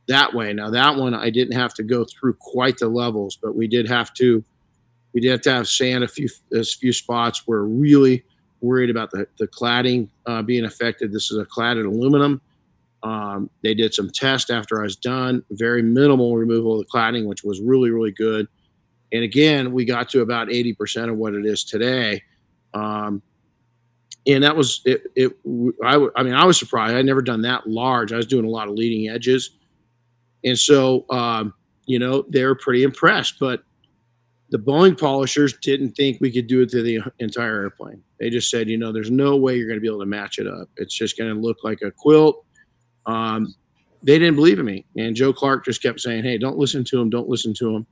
that 0.07 0.33
way. 0.33 0.53
Now, 0.53 0.69
that 0.69 0.95
one, 0.95 1.13
I 1.13 1.29
didn't 1.29 1.55
have 1.55 1.73
to 1.75 1.83
go 1.83 2.05
through 2.05 2.35
quite 2.35 2.77
the 2.77 2.87
levels, 2.87 3.37
but 3.39 3.53
we 3.53 3.67
did 3.67 3.87
have 3.89 4.13
to, 4.15 4.43
we 5.13 5.19
did 5.19 5.31
have 5.31 5.41
to 5.41 5.51
have 5.51 5.67
sand 5.67 6.05
a 6.05 6.07
few, 6.07 6.29
a 6.53 6.63
few 6.63 6.93
spots. 6.93 7.45
We're 7.45 7.63
really 7.63 8.23
worried 8.61 8.89
about 8.89 9.11
the, 9.11 9.27
the 9.37 9.47
cladding 9.47 10.07
uh, 10.25 10.41
being 10.41 10.65
affected. 10.65 11.11
This 11.11 11.31
is 11.31 11.37
a 11.37 11.45
cladded 11.45 11.85
aluminum 11.85 12.41
um, 13.03 13.49
they 13.63 13.73
did 13.73 13.93
some 13.93 14.09
tests 14.09 14.49
after 14.49 14.79
I 14.79 14.83
was 14.83 14.95
done, 14.95 15.43
very 15.51 15.81
minimal 15.81 16.35
removal 16.35 16.79
of 16.79 16.79
the 16.79 16.91
cladding, 16.91 17.25
which 17.25 17.43
was 17.43 17.61
really, 17.61 17.91
really 17.91 18.11
good. 18.11 18.47
And 19.11 19.23
again, 19.23 19.71
we 19.71 19.85
got 19.85 20.09
to 20.09 20.21
about 20.21 20.49
80% 20.49 21.09
of 21.09 21.17
what 21.17 21.33
it 21.33 21.45
is 21.45 21.63
today. 21.63 22.21
Um, 22.73 23.21
and 24.27 24.43
that 24.43 24.55
was 24.55 24.81
it. 24.85 25.03
it 25.15 25.31
I, 25.83 26.07
I 26.15 26.23
mean, 26.23 26.33
I 26.33 26.45
was 26.45 26.59
surprised. 26.59 26.95
I'd 26.95 27.05
never 27.05 27.21
done 27.21 27.41
that 27.43 27.67
large. 27.67 28.11
I 28.11 28.17
was 28.17 28.27
doing 28.27 28.45
a 28.45 28.49
lot 28.49 28.67
of 28.67 28.75
leading 28.75 29.09
edges. 29.09 29.51
And 30.43 30.57
so, 30.57 31.05
um, 31.09 31.53
you 31.85 31.99
know, 31.99 32.25
they 32.29 32.45
were 32.45 32.55
pretty 32.55 32.83
impressed. 32.83 33.39
But 33.39 33.63
the 34.51 34.59
Boeing 34.59 34.99
polishers 34.99 35.57
didn't 35.57 35.91
think 35.91 36.19
we 36.19 36.31
could 36.31 36.47
do 36.47 36.61
it 36.61 36.69
to 36.69 36.83
the 36.83 36.99
entire 37.19 37.61
airplane. 37.61 38.03
They 38.19 38.29
just 38.29 38.51
said, 38.51 38.69
you 38.69 38.77
know, 38.77 38.91
there's 38.91 39.11
no 39.11 39.37
way 39.37 39.55
you're 39.55 39.67
going 39.67 39.77
to 39.79 39.81
be 39.81 39.87
able 39.87 39.99
to 39.99 40.05
match 40.05 40.37
it 40.37 40.47
up. 40.47 40.69
It's 40.77 40.95
just 40.95 41.17
going 41.17 41.33
to 41.33 41.39
look 41.39 41.63
like 41.63 41.81
a 41.81 41.91
quilt 41.91 42.45
um, 43.09 43.55
they 44.03 44.19
didn't 44.19 44.35
believe 44.35 44.59
in 44.59 44.65
me. 44.65 44.85
And 44.95 45.15
Joe 45.15 45.33
Clark 45.33 45.65
just 45.65 45.81
kept 45.81 45.99
saying, 45.99 46.23
hey, 46.23 46.37
don't 46.37 46.57
listen 46.57 46.83
to 46.85 47.01
him, 47.01 47.09
don't 47.09 47.27
listen 47.27 47.53
to 47.55 47.75
him. 47.75 47.87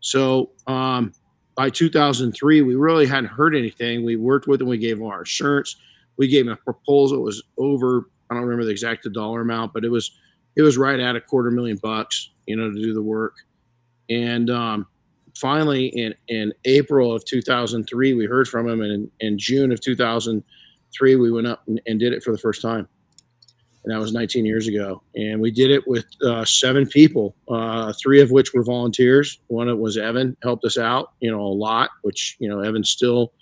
So 0.00 0.50
um, 0.66 1.12
by 1.56 1.70
2003, 1.70 2.62
we 2.62 2.74
really 2.74 3.06
hadn't 3.06 3.30
heard 3.30 3.56
anything. 3.56 4.04
We 4.04 4.16
worked 4.16 4.46
with 4.46 4.60
them, 4.60 4.68
we 4.68 4.78
gave 4.78 4.98
them 4.98 5.06
our 5.06 5.22
assurance. 5.22 5.76
We 6.16 6.28
gave 6.28 6.44
them 6.44 6.54
a 6.54 6.56
proposal. 6.56 7.18
It 7.18 7.22
was 7.22 7.42
over, 7.56 8.10
I 8.30 8.34
don't 8.34 8.44
remember 8.44 8.64
the 8.64 8.70
exact 8.70 9.10
dollar 9.12 9.40
amount, 9.40 9.72
but 9.72 9.84
it 9.84 9.90
was 9.90 10.10
it 10.56 10.62
was 10.62 10.76
right 10.76 10.98
at 10.98 11.14
a 11.14 11.20
quarter 11.20 11.52
million 11.52 11.78
bucks, 11.80 12.30
you 12.46 12.56
know, 12.56 12.68
to 12.68 12.74
do 12.74 12.92
the 12.92 13.02
work. 13.02 13.36
And 14.10 14.50
um, 14.50 14.86
finally, 15.36 15.86
in 15.86 16.14
in 16.26 16.52
April 16.64 17.12
of 17.14 17.24
2003, 17.24 18.14
we 18.14 18.26
heard 18.26 18.48
from 18.48 18.68
him, 18.68 18.80
and 18.80 18.92
in, 18.92 19.10
in 19.20 19.38
June 19.38 19.70
of 19.70 19.80
2003, 19.80 21.16
we 21.16 21.30
went 21.30 21.46
up 21.46 21.62
and, 21.68 21.80
and 21.86 22.00
did 22.00 22.12
it 22.12 22.24
for 22.24 22.32
the 22.32 22.38
first 22.38 22.60
time 22.60 22.88
and 23.84 23.94
that 23.94 24.00
was 24.00 24.12
19 24.12 24.44
years 24.44 24.66
ago. 24.66 25.02
And 25.14 25.40
we 25.40 25.50
did 25.50 25.70
it 25.70 25.86
with 25.86 26.06
uh, 26.22 26.44
seven 26.44 26.86
people, 26.86 27.36
uh, 27.48 27.92
three 28.00 28.20
of 28.20 28.30
which 28.30 28.52
were 28.52 28.62
volunteers. 28.62 29.38
One 29.46 29.68
of 29.68 29.78
was 29.78 29.96
Evan, 29.96 30.36
helped 30.42 30.64
us 30.64 30.76
out, 30.76 31.12
you 31.20 31.30
know, 31.30 31.40
a 31.40 31.54
lot. 31.54 31.90
Which 32.02 32.36
you 32.38 32.48
know, 32.48 32.60
Evan 32.60 32.84
still 32.84 33.32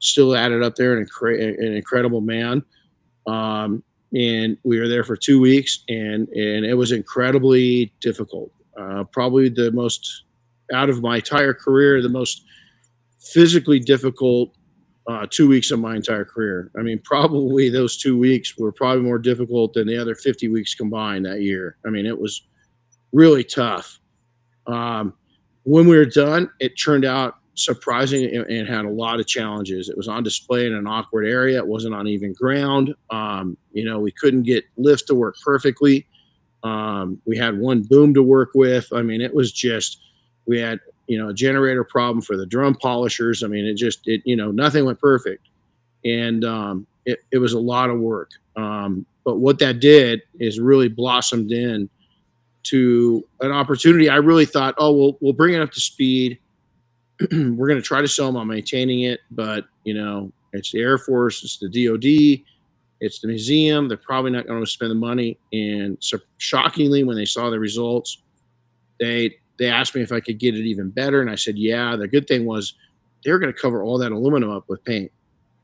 still 0.00 0.36
added 0.36 0.62
up 0.62 0.76
there, 0.76 0.96
an, 0.96 1.06
incre- 1.06 1.58
an 1.58 1.72
incredible 1.74 2.20
man. 2.20 2.62
Um, 3.26 3.82
and 4.14 4.56
we 4.62 4.78
were 4.78 4.88
there 4.88 5.04
for 5.04 5.16
two 5.16 5.40
weeks, 5.40 5.84
and 5.88 6.28
and 6.28 6.64
it 6.64 6.74
was 6.74 6.92
incredibly 6.92 7.92
difficult. 8.00 8.50
Uh, 8.78 9.04
probably 9.04 9.48
the 9.48 9.70
most 9.72 10.24
out 10.72 10.90
of 10.90 11.02
my 11.02 11.16
entire 11.16 11.54
career, 11.54 12.00
the 12.02 12.08
most 12.08 12.44
physically 13.18 13.78
difficult 13.78 14.54
uh, 15.08 15.26
two 15.28 15.48
weeks 15.48 15.70
of 15.70 15.80
my 15.80 15.96
entire 15.96 16.24
career. 16.24 16.70
I 16.78 16.82
mean, 16.82 17.00
probably 17.02 17.70
those 17.70 17.96
two 17.96 18.18
weeks 18.18 18.58
were 18.58 18.70
probably 18.70 19.02
more 19.02 19.18
difficult 19.18 19.72
than 19.72 19.86
the 19.86 19.96
other 19.96 20.14
50 20.14 20.48
weeks 20.48 20.74
combined 20.74 21.24
that 21.24 21.40
year. 21.40 21.78
I 21.86 21.90
mean, 21.90 22.04
it 22.04 22.18
was 22.18 22.42
really 23.12 23.42
tough. 23.42 23.98
Um, 24.66 25.14
when 25.62 25.88
we 25.88 25.96
were 25.96 26.04
done, 26.04 26.50
it 26.60 26.74
turned 26.78 27.06
out 27.06 27.36
surprising 27.54 28.24
and, 28.24 28.68
had 28.68 28.84
a 28.84 28.90
lot 28.90 29.18
of 29.18 29.26
challenges. 29.26 29.88
It 29.88 29.96
was 29.96 30.08
on 30.08 30.22
display 30.22 30.66
in 30.66 30.74
an 30.74 30.86
awkward 30.86 31.26
area. 31.26 31.56
It 31.56 31.66
wasn't 31.66 31.94
on 31.94 32.06
even 32.06 32.34
ground. 32.34 32.94
Um, 33.10 33.56
you 33.72 33.84
know, 33.84 33.98
we 33.98 34.12
couldn't 34.12 34.42
get 34.42 34.64
lifts 34.76 35.06
to 35.06 35.14
work 35.14 35.36
perfectly. 35.42 36.06
Um, 36.62 37.20
we 37.24 37.36
had 37.36 37.58
one 37.58 37.82
boom 37.82 38.12
to 38.14 38.22
work 38.22 38.50
with. 38.54 38.92
I 38.92 39.02
mean, 39.02 39.20
it 39.20 39.34
was 39.34 39.52
just 39.52 40.00
we 40.46 40.60
had 40.60 40.80
you 41.08 41.18
know 41.18 41.30
a 41.30 41.34
generator 41.34 41.82
problem 41.82 42.22
for 42.22 42.36
the 42.36 42.46
drum 42.46 42.74
polishers. 42.74 43.42
I 43.42 43.48
mean, 43.48 43.66
it 43.66 43.74
just 43.74 44.06
it 44.06 44.22
you 44.24 44.36
know 44.36 44.50
nothing 44.50 44.84
went 44.84 45.00
perfect, 45.00 45.48
and 46.04 46.44
um, 46.44 46.86
it 47.04 47.20
it 47.32 47.38
was 47.38 47.54
a 47.54 47.58
lot 47.58 47.90
of 47.90 47.98
work. 47.98 48.30
Um, 48.56 49.06
but 49.24 49.36
what 49.36 49.58
that 49.58 49.80
did 49.80 50.22
is 50.38 50.60
really 50.60 50.88
blossomed 50.88 51.50
in 51.50 51.88
to 52.64 53.26
an 53.40 53.52
opportunity. 53.52 54.08
I 54.08 54.16
really 54.16 54.46
thought, 54.46 54.74
oh, 54.78 54.92
we'll 54.92 55.18
we'll 55.20 55.32
bring 55.32 55.54
it 55.54 55.60
up 55.60 55.72
to 55.72 55.80
speed. 55.80 56.38
We're 57.32 57.66
going 57.66 57.80
to 57.80 57.82
try 57.82 58.00
to 58.00 58.08
sell 58.08 58.26
them 58.26 58.36
on 58.36 58.46
maintaining 58.46 59.02
it, 59.02 59.20
but 59.30 59.64
you 59.84 59.94
know, 59.94 60.30
it's 60.52 60.72
the 60.72 60.80
Air 60.80 60.98
Force, 60.98 61.42
it's 61.42 61.58
the 61.58 61.68
DoD, 61.68 62.44
it's 63.00 63.20
the 63.20 63.28
museum. 63.28 63.88
They're 63.88 63.96
probably 63.96 64.30
not 64.30 64.46
going 64.46 64.62
to 64.62 64.70
spend 64.70 64.90
the 64.90 64.96
money. 64.96 65.38
And 65.52 65.96
so, 66.00 66.18
shockingly, 66.36 67.04
when 67.04 67.16
they 67.16 67.24
saw 67.24 67.50
the 67.50 67.58
results, 67.58 68.18
they 69.00 69.36
they 69.58 69.66
asked 69.66 69.94
me 69.94 70.02
if 70.02 70.12
I 70.12 70.20
could 70.20 70.38
get 70.38 70.54
it 70.54 70.64
even 70.64 70.90
better, 70.90 71.20
and 71.20 71.30
I 71.30 71.34
said, 71.34 71.58
yeah. 71.58 71.96
The 71.96 72.08
good 72.08 72.26
thing 72.26 72.46
was 72.46 72.74
they 73.24 73.32
were 73.32 73.38
going 73.38 73.52
to 73.52 73.60
cover 73.60 73.82
all 73.82 73.98
that 73.98 74.12
aluminum 74.12 74.50
up 74.50 74.68
with 74.68 74.84
paint 74.84 75.10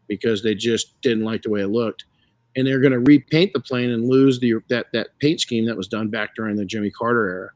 because 0.09 0.43
they 0.43 0.55
just 0.55 1.01
didn't 1.01 1.25
like 1.25 1.43
the 1.43 1.51
way 1.51 1.63
it 1.63 1.69
looked, 1.69 2.05
and 2.57 2.67
they're 2.67 2.81
going 2.81 2.93
to 2.93 3.01
repaint 3.01 3.53
the 3.53 3.61
plane 3.61 3.91
and 3.91 4.09
lose 4.09 4.41
the 4.41 4.55
that 4.69 4.87
that 4.93 5.09
paint 5.21 5.41
scheme 5.41 5.67
that 5.67 5.77
was 5.77 5.89
done 5.89 6.09
back 6.09 6.35
during 6.35 6.57
the 6.57 6.65
Jimmy 6.65 6.91
Carter 6.91 7.29
era. 7.29 7.51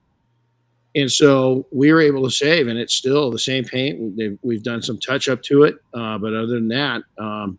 And 0.95 1.11
so 1.11 1.67
we 1.71 1.93
were 1.93 2.01
able 2.01 2.25
to 2.25 2.31
save, 2.31 2.67
and 2.67 2.79
it's 2.79 2.95
still 2.95 3.31
the 3.31 3.39
same 3.39 3.65
paint. 3.65 4.17
They've, 4.17 4.39
we've 4.43 4.63
done 4.63 4.83
some 4.83 4.99
touch 4.99 5.29
up 5.29 5.43
to 5.43 5.65
it, 5.65 5.77
uh, 5.93 6.19
but 6.19 6.35
other 6.35 6.47
than 6.55 6.69
that, 6.69 7.03
um, 7.19 7.59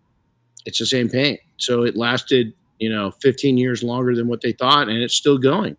it's 0.65 0.79
the 0.79 0.85
same 0.85 1.09
paint. 1.09 1.39
So 1.57 1.83
it 1.83 1.95
lasted, 1.95 2.53
you 2.79 2.89
know, 2.89 3.11
15 3.21 3.57
years 3.57 3.83
longer 3.83 4.15
than 4.15 4.27
what 4.27 4.41
they 4.41 4.51
thought, 4.51 4.89
and 4.89 4.97
it's 4.97 5.13
still 5.13 5.37
going. 5.37 5.77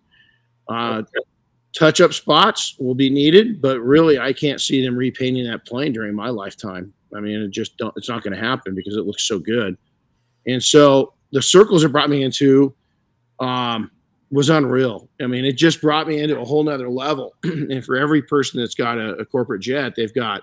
Uh, 0.68 1.02
touch 1.76 2.00
up 2.00 2.12
spots 2.12 2.76
will 2.78 2.94
be 2.94 3.10
needed, 3.10 3.60
but 3.60 3.80
really, 3.80 4.18
I 4.18 4.32
can't 4.32 4.60
see 4.60 4.84
them 4.84 4.96
repainting 4.96 5.44
that 5.48 5.66
plane 5.66 5.92
during 5.92 6.14
my 6.14 6.28
lifetime. 6.28 6.92
I 7.14 7.20
mean, 7.20 7.40
it 7.40 7.50
just 7.50 7.76
don't, 7.76 7.94
it's 7.96 8.08
not 8.08 8.22
going 8.22 8.34
to 8.34 8.40
happen 8.40 8.74
because 8.74 8.96
it 8.96 9.06
looks 9.06 9.24
so 9.24 9.38
good. 9.38 9.76
And 10.46 10.62
so 10.62 11.14
the 11.32 11.42
circles 11.42 11.84
it 11.84 11.92
brought 11.92 12.10
me 12.10 12.22
into 12.22 12.74
um, 13.40 13.90
was 14.30 14.48
unreal. 14.48 15.08
I 15.20 15.26
mean, 15.26 15.44
it 15.44 15.52
just 15.52 15.80
brought 15.80 16.06
me 16.06 16.20
into 16.20 16.38
a 16.40 16.44
whole 16.44 16.62
nother 16.62 16.88
level. 16.88 17.34
and 17.42 17.84
for 17.84 17.96
every 17.96 18.22
person 18.22 18.60
that's 18.60 18.74
got 18.74 18.98
a, 18.98 19.14
a 19.16 19.24
corporate 19.24 19.62
jet, 19.62 19.94
they've 19.96 20.14
got 20.14 20.42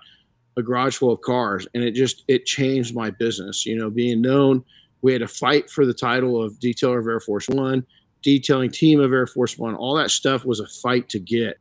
a 0.57 0.63
garage 0.63 0.97
full 0.97 1.11
of 1.11 1.21
cars, 1.21 1.67
and 1.73 1.83
it 1.83 1.91
just 1.91 2.23
it 2.27 2.45
changed 2.45 2.95
my 2.95 3.11
business. 3.11 3.65
You 3.65 3.77
know, 3.77 3.89
being 3.89 4.21
known, 4.21 4.63
we 5.01 5.13
had 5.13 5.21
to 5.21 5.27
fight 5.27 5.69
for 5.69 5.85
the 5.85 5.93
title 5.93 6.41
of 6.41 6.53
detailer 6.53 6.99
of 6.99 7.07
Air 7.07 7.19
Force 7.19 7.47
One 7.47 7.85
detailing 8.27 8.69
team 8.69 8.99
of 8.99 9.13
Air 9.13 9.25
Force 9.25 9.57
One. 9.57 9.73
All 9.73 9.95
that 9.95 10.11
stuff 10.11 10.43
was 10.43 10.59
a 10.59 10.67
fight 10.67 11.07
to 11.09 11.19
get, 11.19 11.57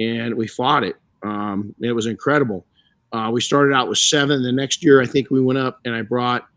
and 0.00 0.34
we 0.34 0.48
fought 0.48 0.82
it. 0.82 0.96
Um, 1.22 1.72
it 1.80 1.92
was 1.92 2.06
incredible. 2.06 2.66
Uh, 3.12 3.30
we 3.32 3.40
started 3.40 3.72
out 3.72 3.88
with 3.88 3.98
seven. 3.98 4.42
The 4.42 4.50
next 4.50 4.82
year, 4.82 5.00
I 5.00 5.06
think 5.06 5.30
we 5.30 5.40
went 5.40 5.60
up, 5.60 5.78
and 5.84 5.94
I 5.94 6.02
brought 6.02 6.48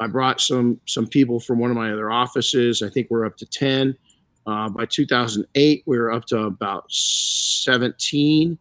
I 0.00 0.08
brought 0.08 0.40
some 0.40 0.80
some 0.86 1.06
people 1.06 1.38
from 1.38 1.60
one 1.60 1.70
of 1.70 1.76
my 1.76 1.92
other 1.92 2.10
offices. 2.10 2.82
I 2.82 2.90
think 2.90 3.06
we're 3.08 3.24
up 3.24 3.36
to 3.36 3.46
ten. 3.46 3.96
Uh, 4.48 4.68
by 4.68 4.84
2008, 4.84 5.84
we 5.86 5.96
were 5.96 6.10
up 6.10 6.24
to 6.24 6.36
about 6.40 6.90
17, 6.90 8.58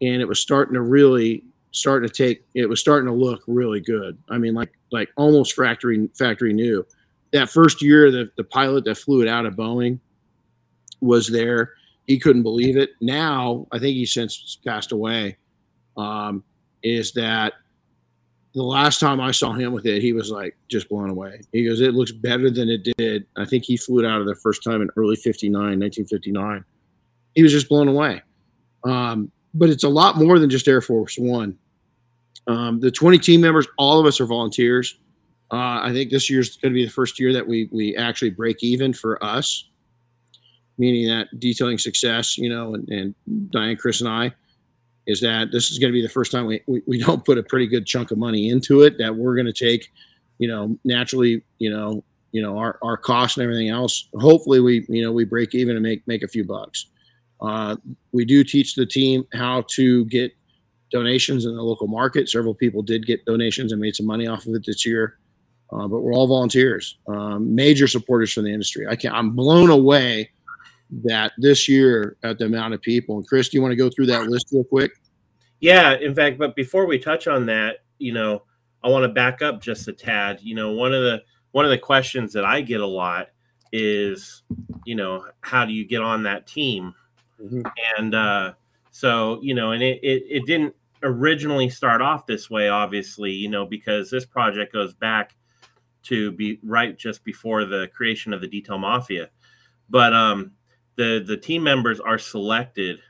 and 0.00 0.22
it 0.22 0.26
was 0.26 0.40
starting 0.40 0.72
to 0.72 0.80
really 0.80 1.44
starting 1.72 2.08
to 2.08 2.14
take. 2.14 2.46
It 2.54 2.66
was 2.66 2.80
starting 2.80 3.06
to 3.08 3.12
look 3.12 3.42
really 3.46 3.80
good. 3.80 4.16
I 4.30 4.38
mean, 4.38 4.54
like 4.54 4.72
like 4.90 5.10
almost 5.18 5.54
factory 5.54 6.08
factory 6.16 6.54
new 6.54 6.86
that 7.32 7.50
first 7.50 7.82
year, 7.82 8.10
the, 8.10 8.30
the 8.36 8.44
pilot 8.44 8.84
that 8.84 8.96
flew 8.96 9.22
it 9.22 9.28
out 9.28 9.46
of 9.46 9.54
Boeing 9.54 9.98
was 11.00 11.28
there. 11.28 11.74
He 12.06 12.18
couldn't 12.18 12.42
believe 12.42 12.76
it. 12.76 12.90
Now, 13.00 13.66
I 13.70 13.78
think 13.78 13.94
he 13.96 14.06
since 14.06 14.58
passed 14.64 14.92
away. 14.92 15.36
Um, 15.96 16.44
is 16.82 17.12
that 17.12 17.54
the 18.54 18.62
last 18.62 19.00
time 19.00 19.20
I 19.20 19.30
saw 19.30 19.52
him 19.52 19.72
with 19.72 19.84
it, 19.84 20.00
he 20.00 20.12
was 20.12 20.30
like 20.30 20.56
just 20.68 20.88
blown 20.88 21.10
away. 21.10 21.40
He 21.52 21.64
goes, 21.64 21.80
"It 21.80 21.94
looks 21.94 22.12
better 22.12 22.50
than 22.50 22.68
it 22.68 22.88
did." 22.96 23.26
I 23.36 23.44
think 23.44 23.64
he 23.64 23.76
flew 23.76 23.98
it 23.98 24.06
out 24.06 24.20
of 24.20 24.26
the 24.26 24.36
first 24.36 24.62
time 24.62 24.80
in 24.80 24.88
early 24.96 25.16
'59, 25.16 25.52
1959. 25.52 26.64
He 27.34 27.42
was 27.42 27.52
just 27.52 27.68
blown 27.68 27.88
away. 27.88 28.22
Um, 28.84 29.30
but 29.54 29.70
it's 29.70 29.84
a 29.84 29.88
lot 29.88 30.16
more 30.16 30.38
than 30.38 30.50
just 30.50 30.68
Air 30.68 30.80
Force 30.80 31.18
One. 31.18 31.58
Um, 32.46 32.80
the 32.80 32.90
20 32.90 33.18
team 33.18 33.40
members, 33.42 33.66
all 33.76 34.00
of 34.00 34.06
us 34.06 34.20
are 34.20 34.26
volunteers. 34.26 34.98
Uh, 35.50 35.80
I 35.82 35.92
think 35.92 36.10
this 36.10 36.28
year's 36.28 36.56
going 36.56 36.72
to 36.72 36.74
be 36.74 36.84
the 36.84 36.90
first 36.90 37.18
year 37.18 37.32
that 37.32 37.46
we 37.46 37.68
we 37.72 37.96
actually 37.96 38.30
break 38.30 38.62
even 38.62 38.92
for 38.92 39.22
us, 39.24 39.68
meaning 40.76 41.08
that 41.08 41.28
detailing 41.38 41.78
success, 41.78 42.36
you 42.36 42.48
know, 42.48 42.74
and, 42.74 42.88
and 42.90 43.14
Diane, 43.50 43.76
Chris, 43.76 44.00
and 44.00 44.10
I, 44.10 44.34
is 45.06 45.20
that 45.22 45.50
this 45.50 45.70
is 45.70 45.78
going 45.78 45.90
to 45.90 45.96
be 45.96 46.02
the 46.02 46.08
first 46.08 46.32
time 46.32 46.46
we, 46.46 46.60
we, 46.66 46.82
we 46.86 46.98
don't 47.04 47.24
put 47.24 47.38
a 47.38 47.42
pretty 47.42 47.66
good 47.66 47.86
chunk 47.86 48.10
of 48.10 48.18
money 48.18 48.50
into 48.50 48.82
it. 48.82 48.98
That 48.98 49.16
we're 49.16 49.34
going 49.34 49.46
to 49.46 49.52
take, 49.52 49.90
you 50.38 50.48
know, 50.48 50.78
naturally, 50.84 51.42
you 51.58 51.70
know, 51.70 52.04
you 52.32 52.42
know 52.42 52.58
our, 52.58 52.78
our 52.82 52.96
costs 52.96 53.36
and 53.36 53.44
everything 53.44 53.68
else. 53.68 54.08
Hopefully, 54.14 54.60
we 54.60 54.84
you 54.88 55.02
know 55.02 55.12
we 55.12 55.24
break 55.24 55.54
even 55.54 55.76
and 55.76 55.82
make 55.82 56.06
make 56.06 56.22
a 56.22 56.28
few 56.28 56.44
bucks. 56.44 56.86
Uh, 57.40 57.76
we 58.12 58.24
do 58.24 58.42
teach 58.42 58.74
the 58.74 58.86
team 58.86 59.24
how 59.32 59.64
to 59.68 60.04
get 60.06 60.32
donations 60.90 61.44
in 61.44 61.54
the 61.54 61.62
local 61.62 61.86
market. 61.86 62.28
Several 62.28 62.54
people 62.54 62.82
did 62.82 63.06
get 63.06 63.24
donations 63.24 63.72
and 63.72 63.80
made 63.80 63.94
some 63.94 64.06
money 64.06 64.26
off 64.26 64.46
of 64.46 64.54
it 64.54 64.64
this 64.66 64.84
year. 64.84 65.18
Uh, 65.70 65.86
but 65.86 66.00
we're 66.00 66.14
all 66.14 66.26
volunteers, 66.26 66.96
um, 67.08 67.54
major 67.54 67.86
supporters 67.86 68.32
from 68.32 68.44
the 68.44 68.52
industry. 68.52 68.86
I 68.86 68.96
can't. 68.96 69.14
I'm 69.14 69.30
blown 69.30 69.70
away 69.70 70.30
that 71.04 71.32
this 71.36 71.68
year 71.68 72.16
at 72.22 72.38
the 72.38 72.46
amount 72.46 72.72
of 72.72 72.80
people. 72.80 73.18
And 73.18 73.26
Chris, 73.26 73.48
do 73.48 73.58
you 73.58 73.62
want 73.62 73.72
to 73.72 73.76
go 73.76 73.90
through 73.90 74.06
that 74.06 74.28
list 74.28 74.48
real 74.50 74.64
quick? 74.64 74.92
Yeah, 75.60 75.94
in 75.94 76.14
fact, 76.14 76.38
but 76.38 76.56
before 76.56 76.86
we 76.86 76.98
touch 76.98 77.26
on 77.26 77.44
that, 77.46 77.78
you 77.98 78.12
know, 78.12 78.44
I 78.82 78.88
want 78.88 79.02
to 79.04 79.08
back 79.08 79.42
up 79.42 79.60
just 79.60 79.88
a 79.88 79.92
tad. 79.92 80.40
You 80.40 80.54
know, 80.54 80.72
one 80.72 80.94
of 80.94 81.02
the 81.02 81.22
one 81.50 81.64
of 81.64 81.70
the 81.70 81.78
questions 81.78 82.32
that 82.32 82.44
I 82.44 82.60
get 82.60 82.80
a 82.80 82.86
lot 82.86 83.28
is, 83.72 84.42
you 84.86 84.94
know, 84.94 85.26
how 85.40 85.66
do 85.66 85.72
you 85.72 85.86
get 85.86 86.00
on 86.00 86.22
that 86.22 86.46
team? 86.46 86.94
Mm-hmm. 87.42 87.62
And 87.98 88.14
uh, 88.14 88.52
so, 88.90 89.38
you 89.42 89.54
know, 89.54 89.72
and 89.72 89.82
it, 89.82 90.00
it 90.02 90.22
it 90.28 90.46
didn't 90.46 90.74
originally 91.02 91.68
start 91.68 92.00
off 92.00 92.26
this 92.26 92.48
way, 92.48 92.68
obviously, 92.68 93.32
you 93.32 93.48
know, 93.48 93.66
because 93.66 94.10
this 94.10 94.24
project 94.24 94.72
goes 94.72 94.94
back 94.94 95.34
to 96.08 96.32
be 96.32 96.58
right 96.62 96.96
just 96.96 97.24
before 97.24 97.64
the 97.64 97.88
creation 97.94 98.32
of 98.32 98.40
the 98.40 98.48
Detail 98.48 98.78
Mafia. 98.78 99.30
But 99.88 100.12
um, 100.12 100.52
the 100.96 101.22
the 101.26 101.36
team 101.36 101.62
members 101.62 102.00
are 102.00 102.18
selected 102.18 103.00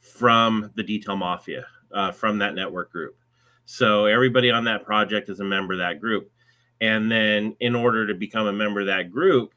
from 0.00 0.70
the 0.74 0.82
Detail 0.82 1.16
Mafia, 1.16 1.66
uh, 1.92 2.12
from 2.12 2.38
that 2.38 2.54
network 2.54 2.92
group. 2.92 3.16
So 3.64 4.06
everybody 4.06 4.50
on 4.50 4.64
that 4.64 4.84
project 4.84 5.28
is 5.28 5.40
a 5.40 5.44
member 5.44 5.72
of 5.72 5.78
that 5.78 6.00
group. 6.00 6.30
And 6.80 7.10
then, 7.10 7.56
in 7.60 7.74
order 7.74 8.06
to 8.06 8.14
become 8.14 8.46
a 8.46 8.52
member 8.52 8.80
of 8.80 8.86
that 8.86 9.10
group, 9.10 9.54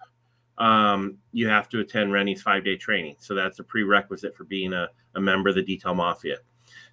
um, 0.58 1.18
you 1.34 1.48
have 1.48 1.68
to 1.70 1.80
attend 1.80 2.14
Renny's 2.14 2.42
five 2.42 2.64
day 2.64 2.78
training. 2.78 3.16
So 3.20 3.36
that's 3.36 3.60
a 3.60 3.64
prerequisite 3.64 4.36
for 4.36 4.44
being 4.44 4.74
a, 4.74 4.88
a 5.16 5.22
member 5.22 5.50
of 5.50 5.56
the 5.56 5.62
Detail 5.62 5.94
Mafia. 5.94 6.38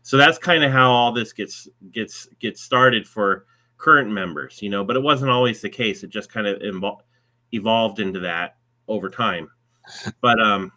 So 0.03 0.17
that's 0.17 0.39
kind 0.39 0.65
of 0.65 0.73
how 0.73 0.91
all 0.91 1.13
this 1.13 1.33
gets 1.33 1.69
gets 1.91 2.27
gets 2.41 2.61
started 2.61 3.07
for 3.07 3.47
current 3.85 4.11
members, 4.11 4.62
you 4.62 4.71
know, 4.71 4.83
but 4.83 4.97
it 4.97 5.03
wasn't 5.03 5.31
always 5.31 5.61
the 5.61 5.69
case. 5.69 6.03
It 6.03 6.09
just 6.09 6.33
kind 6.33 6.47
of 6.47 6.59
evol- 6.61 7.03
evolved 7.53 8.00
into 8.00 8.21
that 8.21 8.57
over 8.88 9.11
time. 9.11 9.51
But 10.23 10.40
um, 10.40 10.73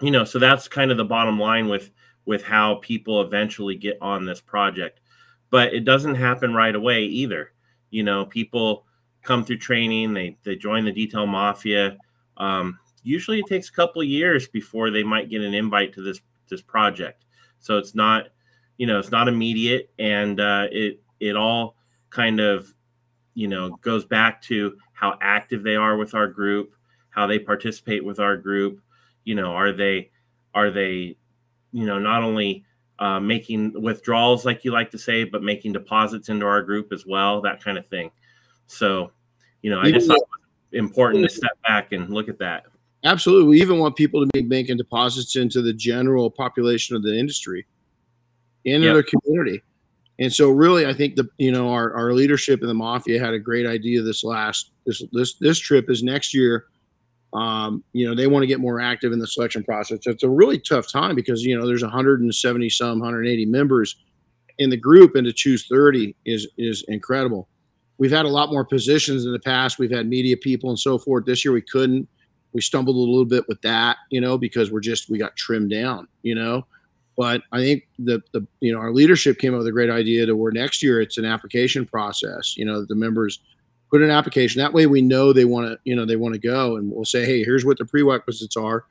you 0.00 0.12
know, 0.12 0.22
so 0.22 0.38
that's 0.38 0.68
kind 0.68 0.92
of 0.92 0.96
the 0.96 1.04
bottom 1.04 1.40
line 1.40 1.68
with 1.68 1.90
with 2.26 2.44
how 2.44 2.76
people 2.76 3.20
eventually 3.22 3.74
get 3.74 3.98
on 4.00 4.24
this 4.24 4.40
project. 4.40 5.00
But 5.50 5.74
it 5.74 5.84
doesn't 5.84 6.14
happen 6.14 6.54
right 6.54 6.76
away 6.76 7.02
either. 7.02 7.50
You 7.90 8.04
know, 8.04 8.24
people 8.24 8.86
come 9.22 9.44
through 9.44 9.58
training, 9.58 10.14
they 10.14 10.38
they 10.44 10.54
join 10.54 10.84
the 10.84 10.92
detail 10.92 11.26
mafia. 11.26 11.96
Um, 12.36 12.78
usually 13.02 13.40
it 13.40 13.46
takes 13.48 13.68
a 13.68 13.72
couple 13.72 14.04
years 14.04 14.46
before 14.46 14.90
they 14.90 15.02
might 15.02 15.30
get 15.30 15.42
an 15.42 15.52
invite 15.52 15.92
to 15.94 16.02
this 16.02 16.20
this 16.48 16.62
project. 16.62 17.24
So 17.58 17.76
it's 17.76 17.96
not, 17.96 18.28
you 18.78 18.86
know, 18.86 19.00
it's 19.00 19.10
not 19.10 19.26
immediate, 19.26 19.90
and 19.98 20.38
uh, 20.38 20.68
it 20.70 21.02
it 21.18 21.34
all 21.34 21.74
kind 22.10 22.40
of 22.40 22.74
you 23.34 23.48
know 23.48 23.70
goes 23.82 24.04
back 24.04 24.42
to 24.42 24.76
how 24.92 25.16
active 25.22 25.62
they 25.62 25.76
are 25.76 25.96
with 25.96 26.14
our 26.14 26.26
group 26.26 26.74
how 27.10 27.26
they 27.26 27.38
participate 27.38 28.04
with 28.04 28.18
our 28.18 28.36
group. 28.36 28.80
You 29.24 29.34
know 29.34 29.52
are 29.52 29.72
they 29.72 30.10
are 30.54 30.70
they 30.70 31.16
you 31.72 31.86
know 31.86 31.98
not 31.98 32.22
only 32.22 32.64
uh, 32.98 33.20
making 33.20 33.80
withdrawals 33.80 34.44
like 34.44 34.64
you 34.64 34.72
like 34.72 34.90
to 34.90 34.98
say 34.98 35.24
but 35.24 35.42
making 35.42 35.72
deposits 35.72 36.28
into 36.28 36.46
our 36.46 36.62
group 36.62 36.92
as 36.92 37.04
well 37.06 37.40
that 37.42 37.62
kind 37.62 37.76
of 37.76 37.86
thing. 37.86 38.10
So 38.66 39.12
you 39.62 39.70
know 39.70 39.80
i 39.80 39.90
just 39.90 40.06
thought 40.06 40.16
it 40.16 40.28
was 40.30 40.78
important 40.78 41.24
to 41.24 41.28
step 41.28 41.58
back 41.66 41.92
and 41.92 42.08
look 42.08 42.28
at 42.28 42.38
that. 42.38 42.64
Absolutely. 43.02 43.48
We 43.48 43.62
even 43.62 43.78
want 43.78 43.96
people 43.96 44.20
to 44.20 44.30
be 44.32 44.42
making 44.42 44.76
deposits 44.76 45.34
into 45.34 45.62
the 45.62 45.72
general 45.72 46.30
population 46.30 46.96
of 46.96 47.02
the 47.02 47.18
industry 47.18 47.66
into 48.66 48.86
yep. 48.86 48.94
their 48.94 49.02
community 49.02 49.62
and 50.20 50.30
so, 50.30 50.50
really, 50.50 50.86
I 50.86 50.92
think 50.92 51.16
the 51.16 51.28
you 51.38 51.50
know 51.50 51.72
our, 51.72 51.94
our 51.94 52.12
leadership 52.12 52.60
in 52.60 52.68
the 52.68 52.74
mafia 52.74 53.18
had 53.18 53.32
a 53.32 53.38
great 53.38 53.66
idea 53.66 54.02
this 54.02 54.22
last 54.22 54.70
this 54.84 55.02
this 55.12 55.34
this 55.34 55.58
trip 55.58 55.88
is 55.88 56.02
next 56.02 56.34
year. 56.34 56.66
Um, 57.32 57.82
you 57.92 58.06
know, 58.06 58.14
they 58.14 58.26
want 58.26 58.42
to 58.42 58.46
get 58.46 58.60
more 58.60 58.80
active 58.80 59.12
in 59.12 59.18
the 59.18 59.26
selection 59.26 59.64
process. 59.64 60.00
It's 60.04 60.22
a 60.22 60.28
really 60.28 60.58
tough 60.58 60.92
time 60.92 61.14
because 61.14 61.42
you 61.42 61.58
know 61.58 61.66
there's 61.66 61.82
170 61.82 62.68
some 62.68 62.98
180 63.00 63.46
members 63.46 63.96
in 64.58 64.68
the 64.68 64.76
group, 64.76 65.14
and 65.14 65.24
to 65.24 65.32
choose 65.32 65.66
30 65.66 66.14
is 66.26 66.46
is 66.58 66.84
incredible. 66.88 67.48
We've 67.96 68.10
had 68.10 68.26
a 68.26 68.30
lot 68.30 68.50
more 68.50 68.64
positions 68.64 69.24
in 69.24 69.32
the 69.32 69.40
past. 69.40 69.78
We've 69.78 69.90
had 69.90 70.06
media 70.06 70.36
people 70.36 70.68
and 70.68 70.78
so 70.78 70.98
forth. 70.98 71.24
This 71.24 71.46
year 71.46 71.52
we 71.52 71.62
couldn't. 71.62 72.06
We 72.52 72.60
stumbled 72.60 72.96
a 72.96 72.98
little 72.98 73.24
bit 73.24 73.48
with 73.48 73.62
that, 73.62 73.96
you 74.10 74.20
know, 74.20 74.36
because 74.36 74.70
we're 74.70 74.80
just 74.80 75.08
we 75.08 75.16
got 75.16 75.34
trimmed 75.36 75.70
down, 75.70 76.08
you 76.22 76.34
know. 76.34 76.66
But 77.20 77.42
I 77.52 77.58
think 77.58 77.86
the 77.98 78.22
the 78.32 78.46
you 78.60 78.72
know 78.72 78.78
our 78.78 78.94
leadership 78.94 79.38
came 79.38 79.52
up 79.52 79.58
with 79.58 79.66
a 79.66 79.72
great 79.72 79.90
idea 79.90 80.24
to 80.24 80.34
where 80.34 80.52
next 80.52 80.82
year 80.82 81.02
it's 81.02 81.18
an 81.18 81.26
application 81.26 81.84
process. 81.84 82.56
You 82.56 82.64
know, 82.64 82.86
the 82.86 82.94
members 82.94 83.40
put 83.90 84.00
an 84.00 84.08
application. 84.08 84.58
That 84.58 84.72
way 84.72 84.86
we 84.86 85.02
know 85.02 85.34
they 85.34 85.44
want 85.44 85.66
to 85.66 85.78
you 85.84 85.94
know 85.94 86.06
they 86.06 86.16
want 86.16 86.32
to 86.32 86.40
go, 86.40 86.76
and 86.76 86.90
we'll 86.90 87.04
say, 87.04 87.26
hey, 87.26 87.44
here's 87.44 87.62
what 87.62 87.76
the 87.76 87.84
prerequisites 87.84 88.56
are. 88.56 88.86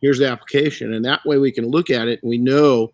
Here's 0.00 0.18
the 0.18 0.26
application, 0.26 0.94
and 0.94 1.04
that 1.04 1.26
way 1.26 1.36
we 1.36 1.52
can 1.52 1.66
look 1.66 1.90
at 1.90 2.08
it 2.08 2.22
and 2.22 2.30
we 2.30 2.38
know 2.38 2.90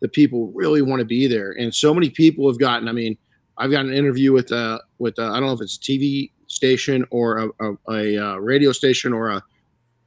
the 0.00 0.08
people 0.08 0.50
really 0.54 0.80
want 0.80 1.00
to 1.00 1.04
be 1.04 1.26
there. 1.26 1.52
And 1.52 1.74
so 1.74 1.92
many 1.92 2.08
people 2.08 2.48
have 2.48 2.58
gotten. 2.58 2.88
I 2.88 2.92
mean, 2.92 3.18
I've 3.58 3.70
got 3.70 3.84
an 3.84 3.92
interview 3.92 4.32
with 4.32 4.52
uh 4.52 4.78
with 4.98 5.18
uh, 5.18 5.32
I 5.32 5.38
don't 5.38 5.48
know 5.48 5.52
if 5.52 5.60
it's 5.60 5.76
a 5.76 5.80
TV 5.80 6.30
station 6.46 7.04
or 7.10 7.36
a, 7.36 7.48
a, 7.60 7.92
a 7.92 8.16
uh, 8.16 8.36
radio 8.36 8.72
station 8.72 9.12
or 9.12 9.28
a, 9.28 9.42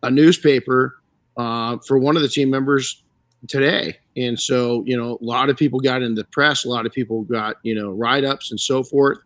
a 0.02 0.10
newspaper 0.10 0.96
uh, 1.38 1.78
for 1.86 2.00
one 2.00 2.16
of 2.16 2.24
the 2.24 2.30
team 2.30 2.50
members 2.50 3.04
today. 3.48 4.00
And 4.16 4.40
so, 4.40 4.84
you 4.86 4.96
know, 4.96 5.18
a 5.20 5.24
lot 5.24 5.50
of 5.50 5.58
people 5.58 5.80
got 5.80 6.02
in 6.02 6.16
the 6.16 6.24
press, 6.26 6.66
a 6.66 6.70
lot 6.70 6.86
of 6.86 6.92
people 6.92 7.24
got, 7.24 7.56
you 7.64 7.74
know, 7.74 7.92
write 7.92 8.24
ups 8.24 8.52
and 8.52 8.60
so 8.60 8.84
forth. 8.84 9.20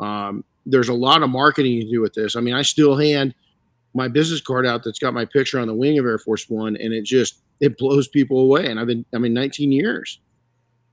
Um, 0.00 0.44
there's 0.64 0.88
a 0.88 0.94
lot 0.94 1.22
of 1.22 1.30
marketing 1.30 1.80
to 1.80 1.90
do 1.90 2.00
with 2.00 2.14
this. 2.14 2.36
I 2.36 2.40
mean, 2.40 2.54
I 2.54 2.62
still 2.62 2.96
hand 2.96 3.34
my 3.94 4.08
business 4.08 4.40
card 4.40 4.66
out 4.66 4.82
that's 4.84 4.98
got 4.98 5.12
my 5.12 5.24
picture 5.24 5.58
on 5.58 5.68
the 5.68 5.74
wing 5.74 5.98
of 5.98 6.06
Air 6.06 6.18
Force 6.18 6.48
One, 6.48 6.76
and 6.76 6.92
it 6.92 7.04
just 7.04 7.40
it 7.60 7.76
blows 7.76 8.08
people 8.08 8.38
away. 8.40 8.66
And 8.66 8.80
I've 8.80 8.86
been, 8.86 9.04
I 9.14 9.18
mean, 9.18 9.34
19 9.34 9.70
years, 9.70 10.18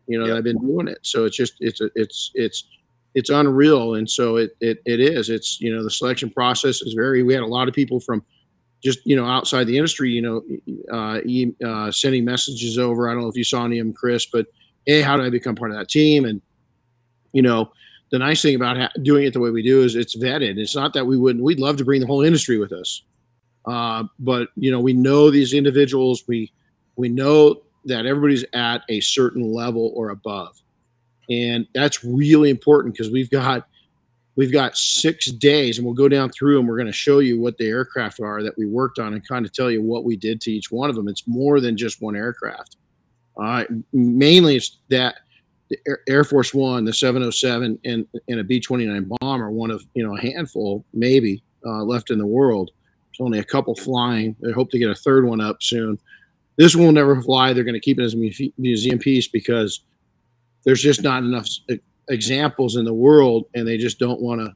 you 0.07 0.19
know, 0.19 0.25
yep. 0.25 0.37
I've 0.37 0.43
been 0.43 0.59
doing 0.59 0.87
it. 0.87 0.99
So 1.01 1.25
it's 1.25 1.37
just 1.37 1.53
it's 1.59 1.81
a, 1.81 1.89
it's 1.95 2.31
it's 2.33 2.65
it's 3.15 3.29
unreal. 3.29 3.95
And 3.95 4.09
so 4.09 4.35
it 4.35 4.51
it 4.59 4.81
it 4.85 4.99
is. 4.99 5.29
It's 5.29 5.61
you 5.61 5.73
know 5.73 5.83
the 5.83 5.91
selection 5.91 6.29
process 6.29 6.81
is 6.81 6.93
very. 6.93 7.23
We 7.23 7.33
had 7.33 7.43
a 7.43 7.47
lot 7.47 7.67
of 7.67 7.73
people 7.73 7.99
from 7.99 8.23
just 8.81 8.99
you 9.05 9.15
know 9.15 9.25
outside 9.25 9.65
the 9.65 9.77
industry, 9.77 10.11
you 10.11 10.21
know, 10.21 10.43
uh, 10.91 11.19
uh, 11.65 11.91
sending 11.91 12.25
messages 12.25 12.77
over. 12.77 13.09
I 13.09 13.13
don't 13.13 13.23
know 13.23 13.29
if 13.29 13.35
you 13.35 13.43
saw 13.43 13.65
any 13.65 13.79
of 13.79 13.85
them, 13.85 13.93
Chris, 13.93 14.25
but 14.25 14.47
hey, 14.85 15.01
how 15.01 15.17
do 15.17 15.23
I 15.23 15.29
become 15.29 15.55
part 15.55 15.71
of 15.71 15.77
that 15.77 15.89
team? 15.89 16.25
And 16.25 16.41
you 17.33 17.41
know, 17.41 17.71
the 18.11 18.19
nice 18.19 18.41
thing 18.41 18.55
about 18.55 18.77
ha- 18.77 18.91
doing 19.01 19.25
it 19.25 19.33
the 19.33 19.39
way 19.39 19.51
we 19.51 19.63
do 19.63 19.81
is 19.81 19.95
it's 19.95 20.17
vetted. 20.17 20.57
It's 20.57 20.75
not 20.75 20.93
that 20.93 21.05
we 21.05 21.17
wouldn't. 21.17 21.43
We'd 21.43 21.59
love 21.59 21.77
to 21.77 21.85
bring 21.85 22.01
the 22.01 22.07
whole 22.07 22.21
industry 22.21 22.57
with 22.57 22.71
us, 22.71 23.03
uh, 23.65 24.03
but 24.19 24.49
you 24.55 24.71
know, 24.71 24.79
we 24.79 24.93
know 24.93 25.29
these 25.29 25.53
individuals. 25.53 26.23
We 26.27 26.51
we 26.95 27.09
know 27.09 27.61
that 27.85 28.05
everybody's 28.05 28.45
at 28.53 28.83
a 28.89 28.99
certain 29.01 29.53
level 29.53 29.91
or 29.95 30.09
above, 30.09 30.61
and 31.29 31.67
that's 31.73 32.03
really 32.03 32.49
important 32.49 32.93
because 32.93 33.11
we've 33.11 33.29
got 33.29 33.67
we've 34.39 34.53
got 34.53 34.77
six 34.77 35.25
days 35.25 35.77
and 35.77 35.85
we'll 35.85 35.93
go 35.93 36.07
down 36.07 36.29
through 36.29 36.59
and 36.59 36.65
we're 36.65 36.77
going 36.77 36.87
to 36.87 36.93
show 36.93 37.19
you 37.19 37.37
what 37.37 37.57
the 37.57 37.67
aircraft 37.67 38.21
are 38.21 38.41
that 38.41 38.57
we 38.57 38.65
worked 38.65 38.97
on 38.97 39.11
and 39.11 39.27
kind 39.27 39.45
of 39.45 39.51
tell 39.51 39.69
you 39.69 39.81
what 39.81 40.05
we 40.05 40.15
did 40.15 40.39
to 40.39 40.49
each 40.49 40.71
one 40.71 40.89
of 40.89 40.95
them. 40.95 41.09
It's 41.09 41.27
more 41.27 41.59
than 41.59 41.75
just 41.75 42.01
one 42.01 42.15
aircraft. 42.15 42.77
Uh, 43.37 43.65
mainly 43.91 44.55
it's 44.55 44.77
that 44.87 45.15
air, 46.07 46.23
force 46.23 46.53
one 46.53 46.85
the 46.85 46.93
707 46.93 47.77
and, 47.83 48.07
and 48.29 48.39
a 48.39 48.43
b-29 48.45 49.09
bomb 49.19 49.43
are 49.43 49.51
one 49.51 49.71
of 49.71 49.85
you 49.93 50.07
know 50.07 50.15
a 50.15 50.21
handful 50.21 50.85
maybe 50.93 51.43
uh, 51.65 51.83
left 51.83 52.09
in 52.09 52.17
the 52.17 52.25
world. 52.25 52.71
There's 53.07 53.25
only 53.25 53.39
a 53.39 53.43
couple 53.43 53.75
flying. 53.75 54.37
They 54.39 54.53
hope 54.53 54.69
to 54.69 54.79
get 54.79 54.89
a 54.89 54.95
third 54.95 55.25
one 55.25 55.41
up 55.41 55.61
soon. 55.61 55.99
This 56.55 56.77
one 56.77 56.85
will 56.85 56.93
never 56.93 57.21
fly. 57.21 57.51
They're 57.51 57.65
going 57.65 57.73
to 57.73 57.81
keep 57.81 57.99
it 57.99 58.03
as 58.03 58.13
a 58.13 58.51
museum 58.57 58.99
piece 58.99 59.27
because 59.27 59.81
there's 60.63 60.81
just 60.81 61.03
not 61.03 61.23
enough 61.23 61.49
examples 62.09 62.75
in 62.75 62.85
the 62.85 62.93
world, 62.93 63.45
and 63.55 63.67
they 63.67 63.77
just 63.77 63.99
don't 63.99 64.21
want 64.21 64.41
to. 64.41 64.55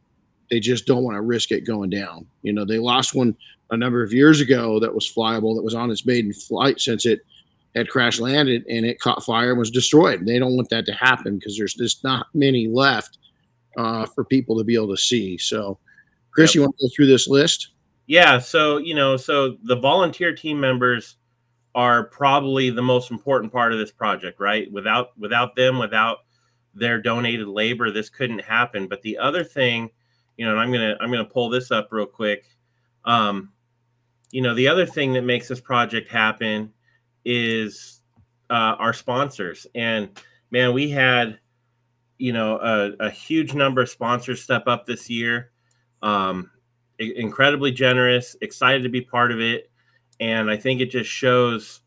They 0.52 0.60
just 0.60 0.86
don't 0.86 1.04
want 1.04 1.16
to 1.16 1.22
risk 1.22 1.52
it 1.52 1.62
going 1.62 1.90
down. 1.90 2.28
You 2.44 2.54
know, 2.54 2.66
they 2.66 2.78
lost 2.78 3.16
one 3.16 3.36
a 3.72 3.78
number 3.78 4.04
of 4.04 4.14
years 4.14 4.40
ago 4.40 4.80
that 4.80 4.94
was 4.94 5.12
flyable 5.12 5.56
that 5.56 5.64
was 5.64 5.74
on 5.74 5.90
its 5.90 6.06
maiden 6.06 6.34
flight 6.34 6.80
since 6.80 7.06
it 7.06 7.22
had 7.76 7.90
crash 7.90 8.20
landed 8.20 8.64
and 8.70 8.86
it 8.86 9.00
caught 9.00 9.24
fire 9.24 9.50
and 9.50 9.60
was 9.60 9.72
destroyed. 9.72 10.26
They 10.26 10.38
don't 10.38 10.56
want 10.56 10.70
that 10.70 10.86
to 10.86 10.94
happen 10.94 11.40
because 11.40 11.58
there's 11.58 11.74
just 11.74 12.04
not 12.04 12.28
many 12.34 12.68
left 12.68 13.18
uh, 13.78 14.06
for 14.06 14.24
people 14.24 14.58
to 14.58 14.64
be 14.64 14.76
able 14.76 14.96
to 14.96 15.02
see. 15.02 15.38
So, 15.38 15.80
Chris, 16.32 16.52
yep. 16.52 16.56
you 16.56 16.62
want 16.62 16.76
to 16.78 16.88
go 16.88 16.92
through 16.96 17.08
this 17.08 17.28
list? 17.28 17.70
Yeah. 18.06 18.38
So, 18.38 18.78
you 18.78 18.94
know, 18.94 19.18
so 19.18 19.58
the 19.64 19.78
volunteer 19.78 20.36
team 20.36 20.60
members 20.60 21.16
are 21.74 22.04
probably 22.04 22.70
the 22.70 22.82
most 22.82 23.10
important 23.10 23.52
part 23.52 23.74
of 23.74 23.80
this 23.80 23.92
project, 23.92 24.40
right? 24.40 24.72
Without 24.72 25.18
without 25.18 25.56
them, 25.56 25.80
without 25.80 26.20
their 26.74 27.02
donated 27.02 27.48
labor, 27.48 27.92
this 27.92 28.10
couldn't 28.10 28.42
happen. 28.42 28.88
But 28.88 29.02
the 29.02 29.18
other 29.18 29.44
thing, 29.44 29.90
you 30.38 30.46
know, 30.46 30.52
and 30.52 30.60
I'm 30.60 30.72
gonna 30.72 30.96
I'm 31.00 31.12
gonna 31.12 31.26
pull 31.26 31.50
this 31.50 31.72
up 31.72 31.90
real 31.92 32.06
quick. 32.06 32.46
Um, 33.06 33.52
you 34.32 34.42
know, 34.42 34.56
the 34.56 34.68
other 34.68 34.86
thing 34.86 35.14
that 35.14 35.24
makes 35.24 35.48
this 35.48 35.62
project 35.62 36.10
happen 36.10 36.74
is 37.24 38.02
uh, 38.50 38.76
our 38.80 38.94
sponsors. 38.94 39.68
And 39.76 40.10
man, 40.52 40.74
we 40.74 40.90
had 40.90 41.40
you 42.18 42.34
know 42.34 42.58
a, 42.58 43.06
a 43.06 43.10
huge 43.10 43.54
number 43.54 43.82
of 43.82 43.90
sponsors 43.90 44.42
step 44.42 44.64
up 44.68 44.86
this 44.86 45.10
year. 45.10 45.52
Um, 46.02 46.52
incredibly 47.00 47.72
generous, 47.72 48.36
excited 48.42 48.84
to 48.84 48.90
be 48.90 49.02
part 49.02 49.32
of 49.32 49.40
it, 49.40 49.72
and 50.20 50.50
I 50.50 50.58
think 50.58 50.82
it 50.82 50.88
just 50.88 51.10
shows 51.10 51.82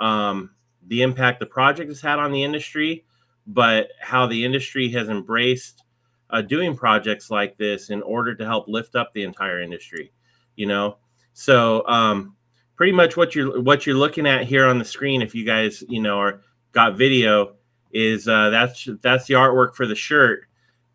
um, 0.00 0.50
the 0.86 1.02
impact 1.02 1.40
the 1.40 1.46
project 1.46 1.88
has 1.88 2.00
had 2.00 2.18
on 2.18 2.32
the 2.32 2.42
industry, 2.42 3.04
but 3.46 3.88
how 4.00 4.26
the 4.26 4.44
industry 4.44 4.88
has 4.90 5.08
embraced 5.08 5.82
uh, 6.30 6.40
doing 6.40 6.76
projects 6.76 7.30
like 7.30 7.56
this 7.58 7.90
in 7.90 8.02
order 8.02 8.34
to 8.34 8.44
help 8.44 8.66
lift 8.68 8.96
up 8.96 9.12
the 9.12 9.22
entire 9.22 9.60
industry. 9.60 10.12
You 10.56 10.66
know, 10.66 10.96
so 11.32 11.86
um, 11.86 12.36
pretty 12.76 12.92
much 12.92 13.16
what 13.16 13.34
you're 13.34 13.60
what 13.60 13.86
you're 13.86 13.96
looking 13.96 14.26
at 14.26 14.44
here 14.44 14.66
on 14.66 14.78
the 14.78 14.84
screen, 14.84 15.22
if 15.22 15.34
you 15.34 15.44
guys 15.44 15.84
you 15.88 16.00
know 16.00 16.18
are 16.18 16.42
got 16.72 16.96
video, 16.96 17.54
is 17.92 18.28
uh, 18.28 18.50
that's 18.50 18.88
that's 19.02 19.26
the 19.26 19.34
artwork 19.34 19.74
for 19.74 19.86
the 19.86 19.94
shirt, 19.94 20.46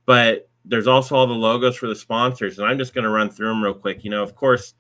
but 0.05 0.49
there's 0.65 0.87
also 0.87 1.15
all 1.15 1.27
the 1.27 1.33
logos 1.33 1.77
for 1.77 1.87
the 1.87 1.95
sponsors, 1.95 2.59
and 2.59 2.67
I'm 2.67 2.77
just 2.77 2.93
going 2.93 3.03
to 3.03 3.09
run 3.09 3.29
through 3.29 3.47
them 3.47 3.63
real 3.63 3.73
quick. 3.73 4.03
You 4.03 4.11
know, 4.11 4.21
of 4.21 4.35
course, 4.35 4.73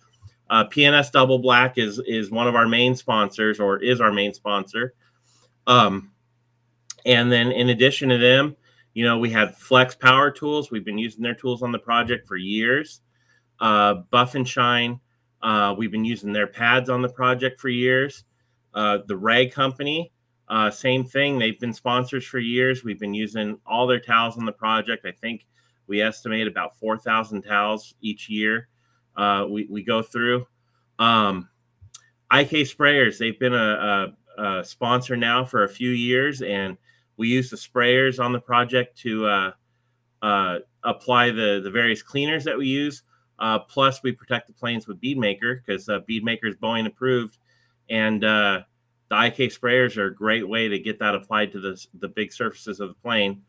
uh, 0.49 0.65
P&S 0.65 1.11
Double 1.11 1.39
Black 1.39 1.77
is 1.77 1.99
is 2.05 2.29
one 2.29 2.47
of 2.47 2.55
our 2.55 2.67
main 2.67 2.95
sponsors, 2.95 3.59
or 3.59 3.81
is 3.81 4.01
our 4.01 4.11
main 4.11 4.33
sponsor. 4.33 4.93
Um, 5.65 6.11
and 7.07 7.31
then 7.31 7.51
in 7.51 7.69
addition 7.69 8.09
to 8.09 8.17
them, 8.17 8.55
you 8.93 9.03
know, 9.03 9.17
we 9.17 9.31
have 9.31 9.57
Flex 9.57 9.95
Power 9.95 10.29
Tools. 10.29 10.69
We've 10.69 10.85
been 10.85 10.97
using 10.97 11.23
their 11.23 11.33
tools 11.33 11.63
on 11.63 11.71
the 11.71 11.79
project 11.79 12.27
for 12.27 12.35
years. 12.35 13.01
Uh, 13.59 13.95
Buff 14.11 14.35
and 14.35 14.47
Shine. 14.47 14.99
Uh, 15.41 15.73
we've 15.77 15.91
been 15.91 16.05
using 16.05 16.33
their 16.33 16.47
pads 16.47 16.89
on 16.89 17.01
the 17.01 17.09
project 17.09 17.59
for 17.59 17.69
years. 17.69 18.23
Uh, 18.73 18.99
the 19.07 19.17
Rag 19.17 19.51
Company, 19.51 20.11
uh, 20.49 20.69
same 20.69 21.03
thing. 21.03 21.39
They've 21.39 21.59
been 21.59 21.73
sponsors 21.73 22.25
for 22.25 22.39
years. 22.39 22.83
We've 22.83 22.99
been 22.99 23.13
using 23.13 23.57
all 23.65 23.87
their 23.87 23.99
towels 23.99 24.37
on 24.37 24.45
the 24.45 24.51
project. 24.51 25.05
I 25.05 25.11
think 25.11 25.47
we 25.87 26.01
estimate 26.01 26.47
about 26.47 26.77
4,000 26.77 27.41
towels 27.41 27.95
each 28.01 28.29
year 28.29 28.67
uh, 29.17 29.45
we, 29.49 29.65
we 29.69 29.83
go 29.83 30.01
through. 30.01 30.45
Um, 30.99 31.49
IK 32.31 32.51
Sprayers, 32.67 33.17
they've 33.17 33.39
been 33.39 33.53
a, 33.53 34.13
a, 34.37 34.41
a, 34.59 34.63
sponsor 34.63 35.17
now 35.17 35.43
for 35.43 35.63
a 35.63 35.69
few 35.69 35.89
years, 35.89 36.41
and 36.41 36.77
we 37.17 37.27
use 37.27 37.49
the 37.49 37.57
sprayers 37.57 38.23
on 38.23 38.31
the 38.31 38.39
project 38.39 38.97
to 38.99 39.25
uh, 39.25 39.51
uh, 40.21 40.59
apply 40.83 41.31
the, 41.31 41.59
the 41.63 41.71
various 41.71 42.01
cleaners 42.01 42.43
that 42.45 42.57
we 42.57 42.67
use. 42.67 43.03
Uh, 43.39 43.59
plus, 43.59 44.01
we 44.01 44.11
protect 44.11 44.47
the 44.47 44.53
planes 44.53 44.87
with 44.87 45.01
Beadmaker 45.01 45.59
because 45.63 45.89
uh, 45.89 45.99
Beadmaker 46.09 46.45
is 46.45 46.55
Boeing 46.55 46.87
approved, 46.87 47.37
and 47.89 48.23
uh, 48.23 48.61
the 49.09 49.25
IK 49.25 49.51
sprayers 49.51 49.97
are 49.97 50.07
a 50.07 50.15
great 50.15 50.47
way 50.47 50.67
to 50.67 50.79
get 50.79 50.99
that 50.99 51.13
applied 51.13 51.51
to 51.51 51.59
the, 51.59 51.85
the 51.99 52.07
big 52.07 52.33
surfaces 52.33 52.79
of 52.79 52.89
the 52.89 52.95
plane. 52.95 53.43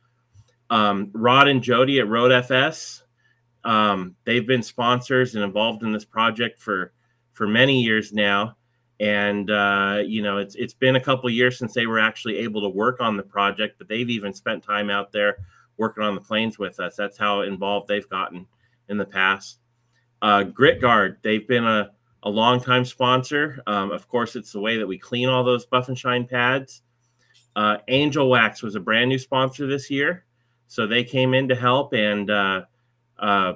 Um, 0.71 1.11
Rod 1.15 1.49
and 1.49 1.63
Jody 1.63 2.01
at 2.01 2.09
Road 2.09 2.33
FS, 2.33 3.03
um, 3.65 4.15
they've 4.25 4.47
been 4.47 4.63
sponsors 4.63 5.35
and 5.35 5.43
involved 5.43 5.83
in 5.83 5.93
this 5.93 6.05
project 6.05 6.61
for 6.61 6.93
for 7.33 7.47
many 7.47 7.83
years 7.83 8.13
now, 8.13 8.57
and 9.01 9.51
uh, 9.51 10.03
you 10.05 10.23
know 10.23 10.39
it's 10.39 10.55
it's 10.55 10.75
been 10.75 10.97
a 10.97 11.01
couple 11.01 11.31
years 11.31 11.59
since 11.59 11.75
they 11.75 11.87
were 11.87 11.99
actually 11.99 12.39
able 12.39 12.63
to 12.63 12.69
work 12.69 13.01
on 13.01 13.17
the 13.17 13.23
project, 13.23 13.77
but 13.79 13.89
they've 13.89 14.11
even 14.11 14.33
spent 14.33 14.63
time 14.63 14.91
out 14.91 15.13
there 15.13 15.39
working 15.77 16.03
on 16.03 16.15
the 16.15 16.21
planes 16.21 16.59
with 16.59 16.81
us. 16.81 16.97
That's 16.97 17.17
how 17.17 17.43
involved 17.43 17.89
they've 17.89 18.09
gotten 18.09 18.47
in 18.89 18.99
the 18.99 19.05
past. 19.05 19.59
Uh, 20.21 20.43
Grit 20.43 20.81
Guard, 20.81 21.19
they've 21.23 21.47
been 21.47 21.65
a 21.65 21.93
a 22.25 22.31
longtime 22.31 22.85
sponsor. 22.85 23.63
Um, 23.67 23.91
of 23.93 24.09
course, 24.09 24.37
it's 24.37 24.53
the 24.53 24.61
way 24.61 24.77
that 24.79 24.87
we 24.87 24.99
clean 24.99 25.29
all 25.29 25.45
those 25.45 25.67
buff 25.67 25.89
and 25.89 25.99
shine 25.99 26.27
pads. 26.27 26.83
Uh, 27.55 27.79
Angel 27.89 28.29
Wax 28.29 28.63
was 28.63 28.75
a 28.75 28.81
brand 28.81 29.09
new 29.09 29.19
sponsor 29.19 29.67
this 29.67 29.91
year. 29.91 30.25
So 30.67 30.87
they 30.87 31.03
came 31.03 31.33
in 31.33 31.49
to 31.49 31.55
help, 31.55 31.95
and 31.95 32.31
uh, 32.31 32.63
uh, 33.19 33.55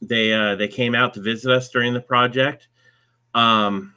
they 0.00 0.32
uh, 0.32 0.56
they 0.56 0.68
came 0.68 0.94
out 0.94 1.14
to 1.14 1.20
visit 1.20 1.52
us 1.52 1.68
during 1.68 1.92
the 1.92 2.00
project. 2.00 2.68
Um, 3.34 3.94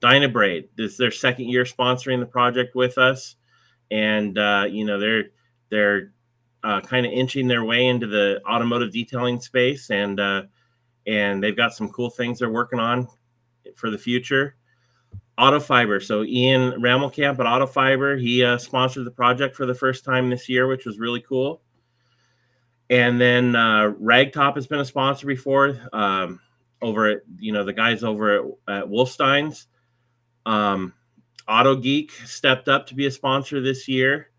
Dynabrade 0.00 0.68
this 0.76 0.92
is 0.92 0.98
their 0.98 1.10
second 1.10 1.46
year 1.46 1.64
sponsoring 1.64 2.20
the 2.20 2.26
project 2.26 2.74
with 2.74 2.98
us, 2.98 3.36
and 3.90 4.38
uh, 4.38 4.66
you 4.68 4.84
know 4.84 4.98
they're 4.98 5.24
they're 5.70 6.12
uh, 6.62 6.80
kind 6.80 7.06
of 7.06 7.12
inching 7.12 7.48
their 7.48 7.64
way 7.64 7.86
into 7.86 8.06
the 8.06 8.40
automotive 8.48 8.92
detailing 8.92 9.40
space, 9.40 9.90
and 9.90 10.18
uh, 10.20 10.42
and 11.06 11.42
they've 11.42 11.56
got 11.56 11.74
some 11.74 11.88
cool 11.90 12.10
things 12.10 12.38
they're 12.38 12.50
working 12.50 12.80
on 12.80 13.08
for 13.76 13.90
the 13.90 13.98
future. 13.98 14.56
Autofiber. 15.38 16.02
So 16.02 16.22
Ian 16.22 16.72
Ramelkamp 16.72 17.38
at 17.38 17.46
Autofiber, 17.46 18.20
he 18.20 18.44
uh, 18.44 18.58
sponsored 18.58 19.06
the 19.06 19.10
project 19.10 19.56
for 19.56 19.64
the 19.64 19.74
first 19.74 20.04
time 20.04 20.28
this 20.28 20.50
year, 20.50 20.66
which 20.66 20.84
was 20.84 20.98
really 20.98 21.22
cool. 21.22 21.62
And 22.90 23.18
then 23.18 23.56
uh, 23.56 23.92
RaggTopp 24.02 24.56
has 24.56 24.66
been 24.66 24.80
a 24.80 24.84
sponsor 24.84 25.26
before. 25.26 25.80
Um, 25.94 26.40
over 26.82 27.06
at 27.06 27.20
you 27.38 27.52
know 27.52 27.64
the 27.64 27.72
guys 27.72 28.02
over 28.02 28.36
at, 28.36 28.44
at 28.68 28.84
Wolfstein's. 28.84 29.66
Um, 30.46 30.94
Auto 31.48 31.76
Geek 31.76 32.12
stepped 32.12 32.68
up 32.68 32.86
to 32.86 32.94
be 32.94 33.06
a 33.06 33.10
sponsor 33.10 33.60
this 33.60 33.88
year. 33.88 34.30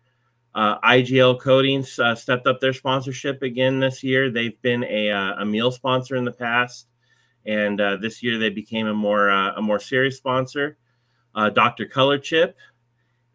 Uh, 0.54 0.78
IGL 0.80 1.40
Coatings 1.40 1.98
uh, 1.98 2.14
stepped 2.14 2.46
up 2.46 2.60
their 2.60 2.72
sponsorship 2.72 3.42
again 3.42 3.80
this 3.80 4.02
year. 4.02 4.30
They've 4.30 4.60
been 4.62 4.84
a, 4.84 5.10
uh, 5.10 5.34
a 5.40 5.46
meal 5.46 5.70
sponsor 5.70 6.16
in 6.16 6.24
the 6.24 6.32
past, 6.32 6.88
and 7.46 7.80
uh, 7.80 7.96
this 7.96 8.22
year 8.22 8.38
they 8.38 8.50
became 8.50 8.86
a 8.86 8.94
more 8.94 9.30
uh, 9.30 9.54
a 9.54 9.62
more 9.62 9.80
serious 9.80 10.18
sponsor 10.18 10.76
uh, 11.34 11.50
Dr. 11.50 11.86
Color 11.86 12.18
Chip. 12.18 12.56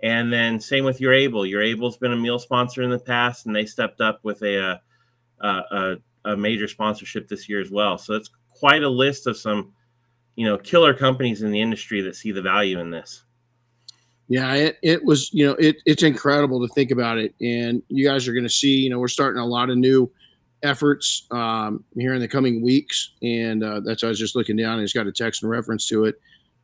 And 0.01 0.31
then 0.31 0.59
same 0.59 0.85
with 0.85 1.01
Your 1.01 1.13
Able. 1.13 1.45
Your 1.45 1.61
Able's 1.61 1.97
been 1.97 2.13
a 2.13 2.17
meal 2.17 2.37
sponsor 2.37 2.83
in 2.83 2.91
the 2.91 2.99
past, 2.99 3.45
and 3.45 3.55
they 3.55 3.65
stepped 3.65 3.99
up 3.99 4.19
with 4.23 4.41
a, 4.43 4.79
a, 5.41 5.47
a, 5.47 5.95
a 6.25 6.37
major 6.37 6.67
sponsorship 6.67 7.27
this 7.27 7.49
year 7.49 7.59
as 7.59 7.71
well. 7.71 7.97
So 7.97 8.13
it's 8.13 8.29
quite 8.51 8.83
a 8.83 8.89
list 8.89 9.25
of 9.25 9.37
some, 9.37 9.73
you 10.37 10.45
know, 10.45 10.57
killer 10.57 10.93
companies 10.93 11.41
in 11.41 11.51
the 11.51 11.59
industry 11.59 11.99
that 12.01 12.15
see 12.15 12.31
the 12.31 12.41
value 12.41 12.79
in 12.79 12.91
this. 12.91 13.23
Yeah, 14.29 14.53
it, 14.53 14.77
it 14.83 15.03
was, 15.03 15.33
you 15.33 15.47
know, 15.47 15.53
it, 15.53 15.77
it's 15.85 16.03
incredible 16.03 16.65
to 16.65 16.73
think 16.73 16.91
about 16.91 17.17
it. 17.17 17.33
And 17.41 17.81
you 17.87 18.07
guys 18.07 18.27
are 18.27 18.33
going 18.33 18.43
to 18.43 18.49
see, 18.49 18.77
you 18.77 18.89
know, 18.89 18.99
we're 18.99 19.07
starting 19.07 19.41
a 19.41 19.45
lot 19.45 19.69
of 19.69 19.77
new 19.77 20.11
efforts 20.63 21.25
um, 21.31 21.83
here 21.95 22.13
in 22.13 22.21
the 22.21 22.27
coming 22.27 22.61
weeks. 22.61 23.13
And 23.23 23.63
uh, 23.63 23.79
that's, 23.79 24.03
I 24.03 24.07
was 24.07 24.19
just 24.19 24.35
looking 24.35 24.55
down 24.55 24.75
and 24.75 24.83
it's 24.83 24.93
got 24.93 25.07
a 25.07 25.11
text 25.11 25.41
in 25.41 25.49
reference 25.49 25.87
to 25.87 26.05
it. 26.05 26.21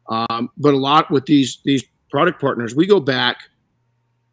Um, 0.08 0.50
but 0.58 0.74
a 0.74 0.78
lot 0.78 1.10
with 1.10 1.26
these 1.26 1.60
these 1.64 1.84
product 2.12 2.40
partners, 2.40 2.76
we 2.76 2.86
go 2.86 3.00
back 3.00 3.38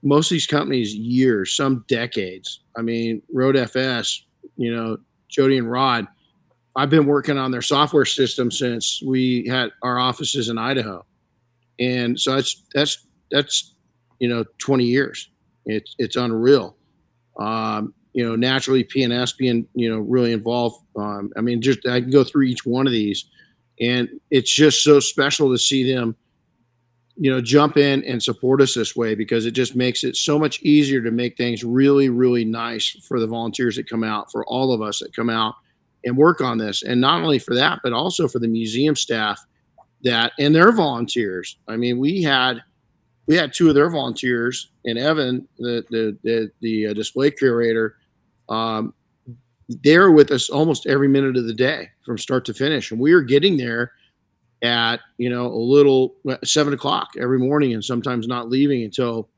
most 0.02 0.26
of 0.26 0.34
these 0.34 0.46
companies 0.46 0.94
years, 0.94 1.54
some 1.54 1.84
decades. 1.88 2.60
I 2.76 2.82
mean, 2.82 3.22
Road 3.32 3.56
FS, 3.56 4.24
you 4.56 4.74
know, 4.74 4.98
Jody 5.28 5.58
and 5.58 5.70
Rod. 5.70 6.08
I've 6.76 6.90
been 6.90 7.06
working 7.06 7.36
on 7.36 7.50
their 7.50 7.62
software 7.62 8.04
system 8.04 8.50
since 8.50 9.02
we 9.04 9.46
had 9.48 9.70
our 9.82 9.98
offices 9.98 10.48
in 10.48 10.58
Idaho, 10.58 11.04
and 11.78 12.18
so 12.18 12.36
that's 12.36 12.62
that's 12.74 13.06
that's 13.30 13.74
you 14.18 14.28
know 14.28 14.44
20 14.58 14.84
years. 14.84 15.30
It's 15.66 15.94
it's 15.98 16.16
unreal. 16.16 16.76
Um, 17.38 17.94
you 18.12 18.28
know, 18.28 18.34
naturally 18.34 18.84
P&S 18.84 19.32
being 19.32 19.66
you 19.74 19.90
know 19.90 19.98
really 20.00 20.32
involved. 20.32 20.84
Um, 20.96 21.32
I 21.36 21.40
mean, 21.40 21.60
just 21.60 21.86
I 21.86 22.00
can 22.00 22.10
go 22.10 22.24
through 22.24 22.42
each 22.42 22.64
one 22.64 22.86
of 22.86 22.92
these 22.92 23.26
and 23.80 24.08
it's 24.30 24.52
just 24.52 24.84
so 24.84 25.00
special 25.00 25.50
to 25.50 25.58
see 25.58 25.90
them 25.90 26.14
you 27.16 27.30
know 27.30 27.40
jump 27.40 27.76
in 27.76 28.04
and 28.04 28.22
support 28.22 28.60
us 28.60 28.74
this 28.74 28.94
way 28.94 29.14
because 29.14 29.46
it 29.46 29.52
just 29.52 29.74
makes 29.74 30.04
it 30.04 30.16
so 30.16 30.38
much 30.38 30.62
easier 30.62 31.02
to 31.02 31.10
make 31.10 31.36
things 31.36 31.64
really 31.64 32.08
really 32.08 32.44
nice 32.44 32.96
for 33.06 33.18
the 33.18 33.26
volunteers 33.26 33.76
that 33.76 33.88
come 33.88 34.04
out 34.04 34.30
for 34.30 34.44
all 34.46 34.72
of 34.72 34.80
us 34.80 35.00
that 35.00 35.14
come 35.14 35.30
out 35.30 35.54
and 36.04 36.16
work 36.16 36.40
on 36.40 36.58
this 36.58 36.82
and 36.82 37.00
not 37.00 37.22
only 37.22 37.38
for 37.38 37.54
that 37.54 37.80
but 37.82 37.92
also 37.92 38.26
for 38.26 38.38
the 38.38 38.48
museum 38.48 38.96
staff 38.96 39.44
that 40.02 40.32
and 40.38 40.54
their 40.54 40.72
volunteers 40.72 41.58
i 41.68 41.76
mean 41.76 41.98
we 41.98 42.22
had 42.22 42.62
we 43.30 43.36
had 43.36 43.52
two 43.52 43.68
of 43.68 43.76
their 43.76 43.88
volunteers 43.88 44.72
and 44.84 44.98
Evan, 44.98 45.46
the 45.56 45.84
the 45.90 46.18
the, 46.24 46.50
the 46.60 46.86
uh, 46.88 46.92
display 46.94 47.30
curator. 47.30 47.96
Um, 48.48 48.92
they're 49.68 50.10
with 50.10 50.32
us 50.32 50.50
almost 50.50 50.88
every 50.88 51.06
minute 51.06 51.36
of 51.36 51.46
the 51.46 51.54
day 51.54 51.90
from 52.04 52.18
start 52.18 52.44
to 52.46 52.54
finish, 52.54 52.90
and 52.90 52.98
we 52.98 53.12
are 53.12 53.20
getting 53.20 53.56
there 53.56 53.92
at 54.62 54.98
you 55.16 55.30
know 55.30 55.46
a 55.46 55.62
little 55.62 56.16
seven 56.42 56.74
o'clock 56.74 57.10
every 57.20 57.38
morning, 57.38 57.72
and 57.72 57.84
sometimes 57.84 58.26
not 58.26 58.48
leaving 58.48 58.82
until 58.82 59.28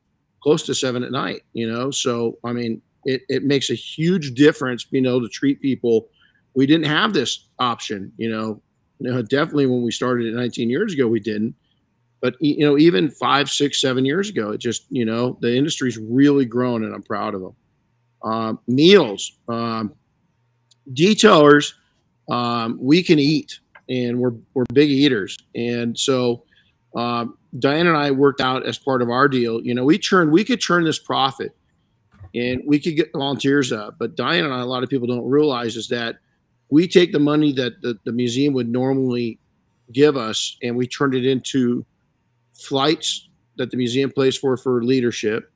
close 0.43 0.63
to 0.63 0.75
seven 0.75 1.03
at 1.03 1.13
night. 1.13 1.43
You 1.53 1.71
know, 1.71 1.91
so 1.91 2.39
I 2.45 2.55
mean, 2.55 2.81
it 3.05 3.21
it 3.29 3.45
makes 3.45 3.69
a 3.69 3.75
huge 3.75 4.33
difference 4.33 4.85
being 4.85 5.05
able 5.05 5.21
to 5.21 5.29
treat 5.29 5.61
people. 5.61 6.09
We 6.55 6.67
didn't 6.67 6.87
have 6.87 7.13
this 7.13 7.47
option, 7.59 8.13
you 8.17 8.31
know. 8.31 8.61
Definitely 9.23 9.67
when 9.67 9.83
we 9.83 9.91
started 9.91 10.29
it 10.29 10.35
19 10.35 10.71
years 10.71 10.95
ago, 10.95 11.09
we 11.09 11.19
didn't. 11.19 11.57
But 12.21 12.37
you 12.41 12.65
know 12.65 12.79
even 12.79 13.11
five 13.11 13.51
six 13.51 13.81
seven 13.81 14.05
years 14.05 14.31
ago 14.31 14.53
it 14.53 14.59
just 14.59 14.87
you 14.91 15.05
know 15.05 15.37
the 15.41 15.57
industry's 15.57 15.99
really 15.99 16.45
grown 16.45 16.85
and 16.85 16.95
i'm 16.95 17.03
proud 17.03 17.35
of 17.35 17.41
them 17.41 17.57
um, 18.23 18.61
meals 18.69 19.39
um, 19.49 19.93
detailers 20.93 21.73
um, 22.31 22.79
we 22.81 23.03
can 23.03 23.19
eat 23.19 23.59
and 23.89 24.19
we're, 24.19 24.35
we're 24.55 24.65
big 24.73 24.91
eaters. 24.91 25.37
And 25.55 25.99
so 25.99 26.45
um, 26.95 27.39
diane 27.59 27.87
and 27.87 27.97
i 27.97 28.11
worked 28.11 28.41
out 28.41 28.67
as 28.67 28.79
part 28.79 29.03
of 29.03 29.11
our 29.11 29.29
deal 29.29 29.63
you 29.63 29.75
know 29.75 29.85
we 29.85 29.99
churn 29.99 30.31
we 30.31 30.45
could 30.45 30.61
churn 30.61 30.85
this 30.85 30.99
profit 30.99 31.55
and 32.35 32.63
we 32.67 32.79
could 32.79 32.97
get 32.97 33.11
volunteers 33.13 33.73
up. 33.73 33.97
But 33.99 34.15
diane 34.15 34.45
and 34.45 34.55
i 34.55 34.61
a 34.61 34.67
lot 34.67 34.83
of 34.83 34.89
people 34.89 35.07
don't 35.07 35.29
realize 35.29 35.77
is 35.77 35.89
that 35.89 36.17
we 36.73 36.89
take 36.89 37.13
the 37.13 37.19
money 37.19 37.53
that 37.53 37.83
the, 37.83 37.99
the 38.05 38.13
museum 38.13 38.55
would 38.55 38.67
normally 38.67 39.39
give 39.93 40.17
us 40.17 40.57
and 40.63 40.75
we 40.75 40.87
turn 40.87 41.13
it 41.13 41.27
into 41.27 41.85
flights 42.55 43.29
that 43.59 43.71
the 43.71 43.77
museum 43.77 44.11
pays 44.11 44.39
for 44.39 44.57
for 44.57 44.83
leadership, 44.83 45.53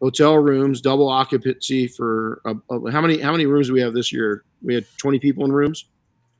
hotel 0.00 0.38
rooms, 0.38 0.80
double 0.80 1.06
occupancy 1.06 1.86
for 1.86 2.40
uh, 2.46 2.54
uh, 2.70 2.90
how 2.90 3.02
many 3.02 3.20
how 3.20 3.30
many 3.30 3.44
rooms 3.44 3.66
do 3.66 3.74
we 3.74 3.82
have 3.82 3.92
this 3.92 4.10
year? 4.10 4.42
We 4.62 4.72
had 4.72 4.86
20 4.96 5.18
people 5.18 5.44
in 5.44 5.52
rooms. 5.52 5.84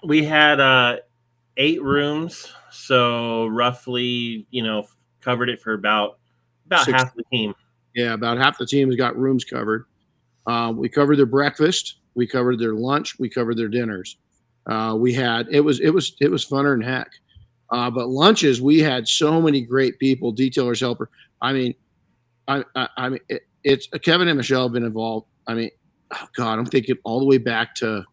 We 0.02 0.24
had 0.24 0.58
uh, 0.58 1.00
eight 1.58 1.82
rooms, 1.82 2.50
so 2.70 3.48
roughly, 3.48 4.46
you 4.50 4.62
know, 4.62 4.86
covered 5.20 5.50
it 5.50 5.60
for 5.60 5.74
about 5.74 6.18
about 6.64 6.86
Six. 6.86 6.98
half 6.98 7.14
the 7.14 7.24
team. 7.30 7.54
Yeah, 7.94 8.14
about 8.14 8.38
half 8.38 8.56
the 8.56 8.64
team 8.64 8.88
has 8.88 8.96
got 8.96 9.18
rooms 9.18 9.44
covered. 9.44 9.84
Uh, 10.46 10.72
we 10.74 10.88
covered 10.88 11.16
their 11.16 11.26
breakfast, 11.26 11.97
we 12.18 12.26
covered 12.26 12.58
their 12.58 12.74
lunch, 12.74 13.16
we 13.20 13.28
covered 13.28 13.56
their 13.56 13.68
dinners. 13.68 14.16
Uh, 14.66 14.96
we 14.98 15.14
had 15.14 15.46
it 15.52 15.60
was 15.60 15.78
it 15.78 15.90
was 15.90 16.16
it 16.20 16.30
was 16.30 16.44
funner 16.44 16.74
than 16.74 16.80
heck. 16.80 17.08
Uh, 17.70 17.88
but 17.90 18.08
lunches, 18.08 18.60
we 18.60 18.80
had 18.80 19.06
so 19.06 19.40
many 19.40 19.60
great 19.60 19.98
people, 20.00 20.34
detailers, 20.34 20.80
helper. 20.80 21.10
I 21.40 21.52
mean, 21.52 21.74
I, 22.48 22.64
I, 22.74 22.88
I 22.96 23.08
mean, 23.10 23.20
it, 23.28 23.42
it's 23.62 23.88
uh, 23.92 23.98
Kevin 23.98 24.26
and 24.26 24.36
Michelle 24.36 24.64
have 24.64 24.72
been 24.72 24.84
involved. 24.84 25.28
I 25.46 25.54
mean, 25.54 25.70
oh 26.12 26.26
God, 26.34 26.58
I'm 26.58 26.66
thinking 26.66 26.96
all 27.04 27.20
the 27.20 27.26
way 27.26 27.38
back 27.38 27.74
to 27.76 28.04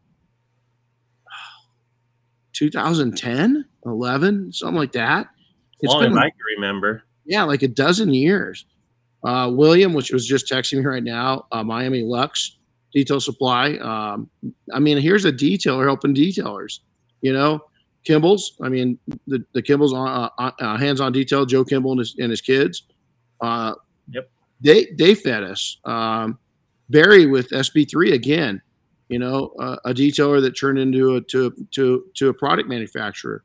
2010, 2.53 3.65
11, 3.85 4.53
something 4.53 4.77
like 4.77 4.91
that. 4.91 5.27
It's 5.79 5.91
long 5.91 6.03
been, 6.03 6.17
I 6.17 6.29
can 6.29 6.39
remember. 6.57 7.03
Yeah, 7.25 7.43
like 7.43 7.63
a 7.63 7.67
dozen 7.67 8.13
years. 8.13 8.65
Uh, 9.23 9.49
William, 9.51 9.93
which 9.93 10.11
was 10.11 10.27
just 10.27 10.51
texting 10.51 10.79
me 10.79 10.85
right 10.85 11.03
now, 11.03 11.47
uh, 11.51 11.63
Miami 11.63 12.03
Lux 12.03 12.57
Detail 12.95 13.19
Supply. 13.19 13.73
Um, 13.75 14.29
I 14.73 14.79
mean, 14.79 14.97
here's 14.97 15.25
a 15.25 15.31
detailer 15.31 15.85
helping 15.85 16.15
detailers. 16.15 16.79
You 17.21 17.33
know, 17.33 17.59
Kimball's. 18.05 18.55
I 18.63 18.69
mean, 18.69 18.97
the 19.27 19.43
the 19.53 19.61
Kimball's 19.61 19.93
on, 19.93 20.29
uh, 20.39 20.51
uh, 20.59 20.77
hands-on 20.77 21.11
detail. 21.11 21.45
Joe 21.45 21.65
Kimball 21.65 21.91
and 21.91 21.99
his, 21.99 22.15
and 22.17 22.31
his 22.31 22.39
kids. 22.39 22.83
Uh, 23.41 23.73
yep. 24.09 24.31
They 24.61 24.87
they 24.97 25.13
fed 25.13 25.43
us. 25.43 25.77
Um, 25.83 26.39
Barry 26.89 27.25
with 27.25 27.49
SB3 27.49 28.13
again. 28.13 28.61
You 29.09 29.19
know, 29.19 29.53
uh, 29.59 29.75
a 29.83 29.93
detailer 29.93 30.41
that 30.41 30.51
turned 30.51 30.79
into 30.79 31.17
a 31.17 31.21
to 31.21 31.53
to 31.71 32.05
to 32.15 32.29
a 32.29 32.33
product 32.33 32.69
manufacturer. 32.69 33.43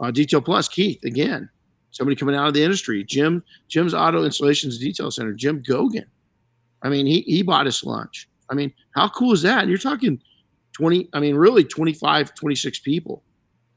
Uh, 0.00 0.10
detail 0.10 0.42
Plus 0.42 0.68
Keith 0.68 1.02
again. 1.04 1.48
Somebody 1.92 2.16
coming 2.16 2.34
out 2.34 2.46
of 2.46 2.54
the 2.54 2.62
industry. 2.62 3.04
Jim 3.04 3.42
Jim's 3.68 3.94
Auto 3.94 4.24
Installations 4.24 4.78
Detail 4.78 5.10
Center. 5.10 5.32
Jim 5.32 5.62
Gogan. 5.62 6.04
I 6.82 6.90
mean, 6.90 7.06
he 7.06 7.22
he 7.22 7.42
bought 7.42 7.66
us 7.66 7.84
lunch. 7.84 8.28
I 8.50 8.54
mean, 8.54 8.72
how 8.94 9.08
cool 9.08 9.32
is 9.32 9.42
that? 9.42 9.68
You're 9.68 9.78
talking 9.78 10.20
20, 10.72 11.08
I 11.12 11.20
mean, 11.20 11.36
really 11.36 11.64
25, 11.64 12.34
26 12.34 12.78
people 12.80 13.22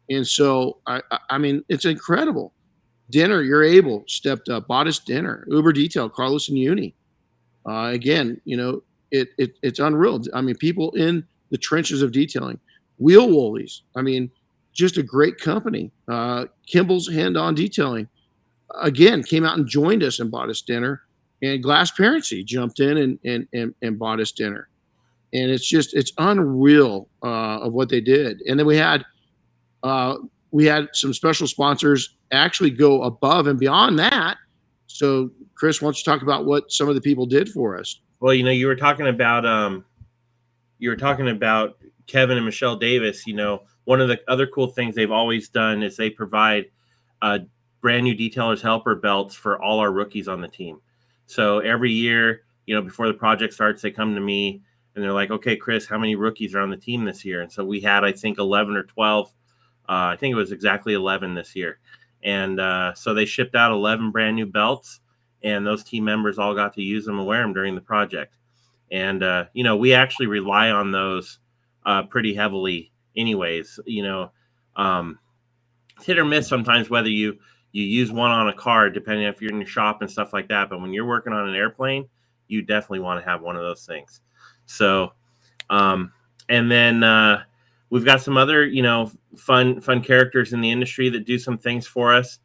and 0.10 0.26
so, 0.26 0.78
I, 0.86 1.02
I 1.30 1.38
mean, 1.38 1.64
it's 1.70 1.86
incredible. 1.86 2.54
Dinner, 3.10 3.42
you're 3.42 3.64
able 3.64 4.04
stepped 4.08 4.50
up, 4.50 4.68
bought 4.68 4.88
us 4.88 5.00
dinner, 5.00 5.46
Uber 5.50 5.74
Detail, 5.74 6.10
Carlos 6.10 6.50
and 6.50 6.58
Uni. 6.58 6.96
Uh, 7.68 7.90
again, 7.94 8.40
you 8.46 8.58
know, 8.58 8.84
it, 9.12 9.30
it 9.38 9.54
it's 9.62 9.80
unreal. 9.80 10.22
I 10.34 10.42
mean, 10.42 10.56
people 10.56 10.92
in 10.92 11.26
the 11.52 11.58
trenches 11.58 12.02
of 12.02 12.12
detailing, 12.12 12.60
Wheel 12.98 13.28
Woolies. 13.30 13.84
I 13.96 14.02
mean, 14.02 14.32
just 14.74 14.98
a 14.98 15.04
great 15.04 15.40
company. 15.40 15.92
Uh, 16.08 16.46
Kimball's 16.68 17.12
Hand 17.12 17.38
On 17.38 17.56
Detailing, 17.56 18.08
again, 18.82 19.24
came 19.24 19.46
out 19.46 19.58
and 19.58 19.68
joined 19.68 20.04
us 20.04 20.20
and 20.20 20.30
bought 20.32 20.50
us 20.50 20.62
dinner. 20.62 21.02
And 21.42 21.64
Glassparency 21.64 22.44
jumped 22.46 22.80
in 22.80 22.98
and, 22.98 23.20
and, 23.26 23.48
and, 23.54 23.76
and 23.82 24.00
bought 24.00 24.20
us 24.20 24.32
dinner. 24.32 24.70
And 25.34 25.52
it's 25.52 25.68
just, 25.68 25.94
it's 25.94 26.14
unreal 26.18 27.10
uh, 27.24 27.60
of 27.60 27.74
what 27.74 27.90
they 27.90 28.02
did. 28.02 28.42
And 28.48 28.58
then 28.58 28.66
we 28.66 28.78
had 28.78 29.06
uh, 29.86 30.18
we 30.50 30.66
had 30.66 30.88
some 30.94 31.14
special 31.14 31.48
sponsors 31.48 32.16
actually 32.32 32.72
go 32.72 33.04
above 33.04 33.46
and 33.46 33.60
beyond 33.60 34.00
that. 34.00 34.38
So, 34.88 35.30
Chris, 35.54 35.82
why 35.82 35.88
don't 35.88 35.98
you 35.98 36.04
talk 36.04 36.24
about 36.24 36.46
what 36.46 36.72
some 36.72 36.90
of 36.90 36.96
the 36.96 37.02
people 37.02 37.26
did 37.26 37.50
for 37.50 37.78
us? 37.78 38.00
Well, 38.20 38.34
you 38.34 38.44
know, 38.44 38.52
you 38.52 38.66
were 38.66 38.76
talking 38.76 39.08
about 39.08 39.46
um, 39.46 39.86
you 40.80 40.90
were 40.90 40.96
talking 40.96 41.30
about 41.30 41.78
Kevin 42.08 42.38
and 42.38 42.46
Michelle 42.46 42.78
Davis. 42.78 43.28
You 43.28 43.36
know, 43.36 43.64
one 43.84 44.02
of 44.02 44.08
the 44.08 44.20
other 44.28 44.48
cool 44.48 44.68
things 44.68 44.96
they've 44.96 45.12
always 45.12 45.50
done 45.50 45.84
is 45.84 45.98
they 45.98 46.10
provide 46.10 46.66
uh, 47.22 47.40
brand 47.82 48.06
new 48.06 48.16
detailers 48.16 48.62
helper 48.62 48.96
belts 48.96 49.36
for 49.36 49.62
all 49.62 49.80
our 49.80 49.92
rookies 49.92 50.28
on 50.28 50.42
the 50.42 50.48
team. 50.48 50.80
So 51.26 51.60
every 51.60 51.92
year, 51.92 52.44
you 52.66 52.76
know, 52.76 52.82
before 52.82 53.08
the 53.08 53.14
project 53.14 53.54
starts, 53.54 53.82
they 53.82 53.92
come 53.92 54.16
to 54.16 54.22
me 54.22 54.62
and 54.96 55.04
they're 55.04 55.14
like, 55.14 55.32
"Okay, 55.32 55.56
Chris, 55.56 55.86
how 55.86 55.98
many 55.98 56.16
rookies 56.16 56.56
are 56.56 56.62
on 56.62 56.70
the 56.70 56.78
team 56.78 57.06
this 57.06 57.26
year?" 57.26 57.42
And 57.42 57.52
so 57.52 57.66
we 57.66 57.82
had, 57.82 58.04
I 58.04 58.12
think, 58.12 58.38
eleven 58.38 58.76
or 58.76 58.84
twelve 58.84 59.34
uh, 59.88 60.10
I 60.14 60.16
think 60.16 60.32
it 60.32 60.36
was 60.36 60.52
exactly 60.52 60.94
11 60.94 61.36
this 61.36 61.56
year. 61.56 61.80
And 62.24 62.60
uh, 62.60 62.94
so 62.96 63.14
they 63.14 63.26
shipped 63.26 63.56
out 63.56 63.72
11 63.72 64.12
brand 64.12 64.36
new 64.36 64.48
belts, 64.48 65.00
and 65.44 65.66
those 65.66 65.84
team 65.84 66.04
members 66.04 66.40
all 66.40 66.56
got 66.56 66.74
to 66.74 66.82
use 66.82 67.06
them 67.06 67.20
and 67.20 67.28
wear 67.28 67.42
them 67.42 67.54
during 67.54 67.76
the 67.76 67.82
project. 67.82 68.36
And, 68.92 69.22
uh, 69.22 69.46
you 69.54 69.64
know, 69.64 69.76
we 69.78 69.94
actually 69.94 70.28
rely 70.28 70.72
on 70.72 70.92
those 70.92 71.40
uh, 71.86 72.04
pretty 72.04 72.34
heavily, 72.34 72.92
anyways. 73.16 73.80
You 73.86 74.04
know, 74.04 74.32
um, 74.76 75.20
hit 76.02 76.18
or 76.18 76.26
miss 76.26 76.48
sometimes 76.48 76.90
whether 76.90 77.10
you 77.10 77.38
you 77.76 77.84
use 77.84 78.12
one 78.12 78.32
on 78.32 78.48
a 78.48 78.54
card, 78.54 78.94
depending 78.94 79.26
if 79.26 79.42
you're 79.42 79.52
in 79.52 79.58
your 79.58 79.68
shop 79.68 80.02
and 80.02 80.10
stuff 80.10 80.32
like 80.32 80.48
that. 80.48 80.70
But 80.70 80.80
when 80.80 80.94
you're 80.94 81.06
working 81.06 81.34
on 81.34 81.50
an 81.50 81.56
airplane, 81.56 82.08
you 82.48 82.62
definitely 82.62 83.02
want 83.02 83.22
to 83.22 83.30
have 83.30 83.42
one 83.42 83.56
of 83.56 83.64
those 83.64 83.86
things. 83.86 84.22
So, 84.66 85.12
um, 85.70 86.14
and 86.48 86.72
then, 86.72 87.04
uh, 87.04 87.44
we've 87.90 88.06
got 88.06 88.22
some 88.22 88.38
other 88.38 88.66
you 88.66 88.82
know 88.82 89.12
fun 89.38 89.80
fun 89.82 90.02
characters 90.02 90.54
in 90.54 90.62
the 90.62 90.72
industry 90.72 91.10
that 91.10 91.26
do 91.26 91.38
some 91.38 91.58
things 91.58 91.88
for 91.88 92.14
us 92.14 92.40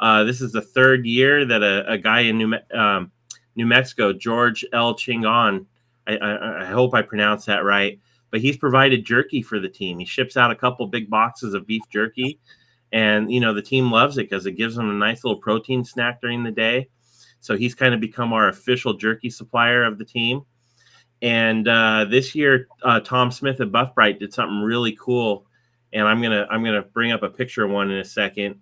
uh, 0.00 0.24
this 0.24 0.40
is 0.40 0.52
the 0.52 0.60
third 0.60 1.06
year 1.06 1.44
that 1.44 1.62
a, 1.62 1.90
a 1.90 1.96
guy 1.96 2.20
in 2.20 2.38
new, 2.38 2.54
um, 2.74 3.10
new 3.54 3.66
mexico 3.66 4.12
george 4.12 4.64
l 4.72 4.94
chingon 4.94 5.64
I, 6.06 6.16
I, 6.16 6.62
I, 6.62 6.64
hope 6.66 6.94
i 6.94 7.02
pronounced 7.02 7.46
that 7.46 7.64
right 7.64 7.98
but 8.30 8.40
he's 8.40 8.56
provided 8.56 9.04
jerky 9.04 9.42
for 9.42 9.60
the 9.60 9.68
team 9.68 9.98
he 9.98 10.04
ships 10.04 10.36
out 10.36 10.50
a 10.50 10.56
couple 10.56 10.86
big 10.86 11.08
boxes 11.10 11.54
of 11.54 11.66
beef 11.66 11.82
jerky 11.90 12.38
and 12.92 13.30
you 13.30 13.40
know 13.40 13.52
the 13.52 13.62
team 13.62 13.90
loves 13.90 14.18
it 14.18 14.28
because 14.28 14.46
it 14.46 14.52
gives 14.52 14.76
them 14.76 14.90
a 14.90 14.92
nice 14.92 15.24
little 15.24 15.40
protein 15.40 15.84
snack 15.84 16.20
during 16.20 16.44
the 16.44 16.50
day 16.50 16.88
so 17.40 17.56
he's 17.56 17.74
kind 17.74 17.94
of 17.94 18.00
become 18.00 18.32
our 18.32 18.48
official 18.48 18.94
jerky 18.94 19.30
supplier 19.30 19.84
of 19.84 19.98
the 19.98 20.04
team 20.04 20.42
and 21.22 21.66
uh, 21.66 22.04
this 22.08 22.34
year, 22.34 22.68
uh, 22.82 23.00
Tom 23.00 23.30
Smith 23.30 23.60
at 23.60 23.72
Buff 23.72 23.94
Bright 23.94 24.18
did 24.18 24.34
something 24.34 24.60
really 24.60 24.96
cool, 25.00 25.46
and 25.92 26.06
I'm 26.06 26.20
gonna 26.20 26.46
I'm 26.50 26.62
gonna 26.62 26.82
bring 26.82 27.12
up 27.12 27.22
a 27.22 27.30
picture 27.30 27.64
of 27.64 27.70
one 27.70 27.90
in 27.90 27.98
a 27.98 28.04
second. 28.04 28.60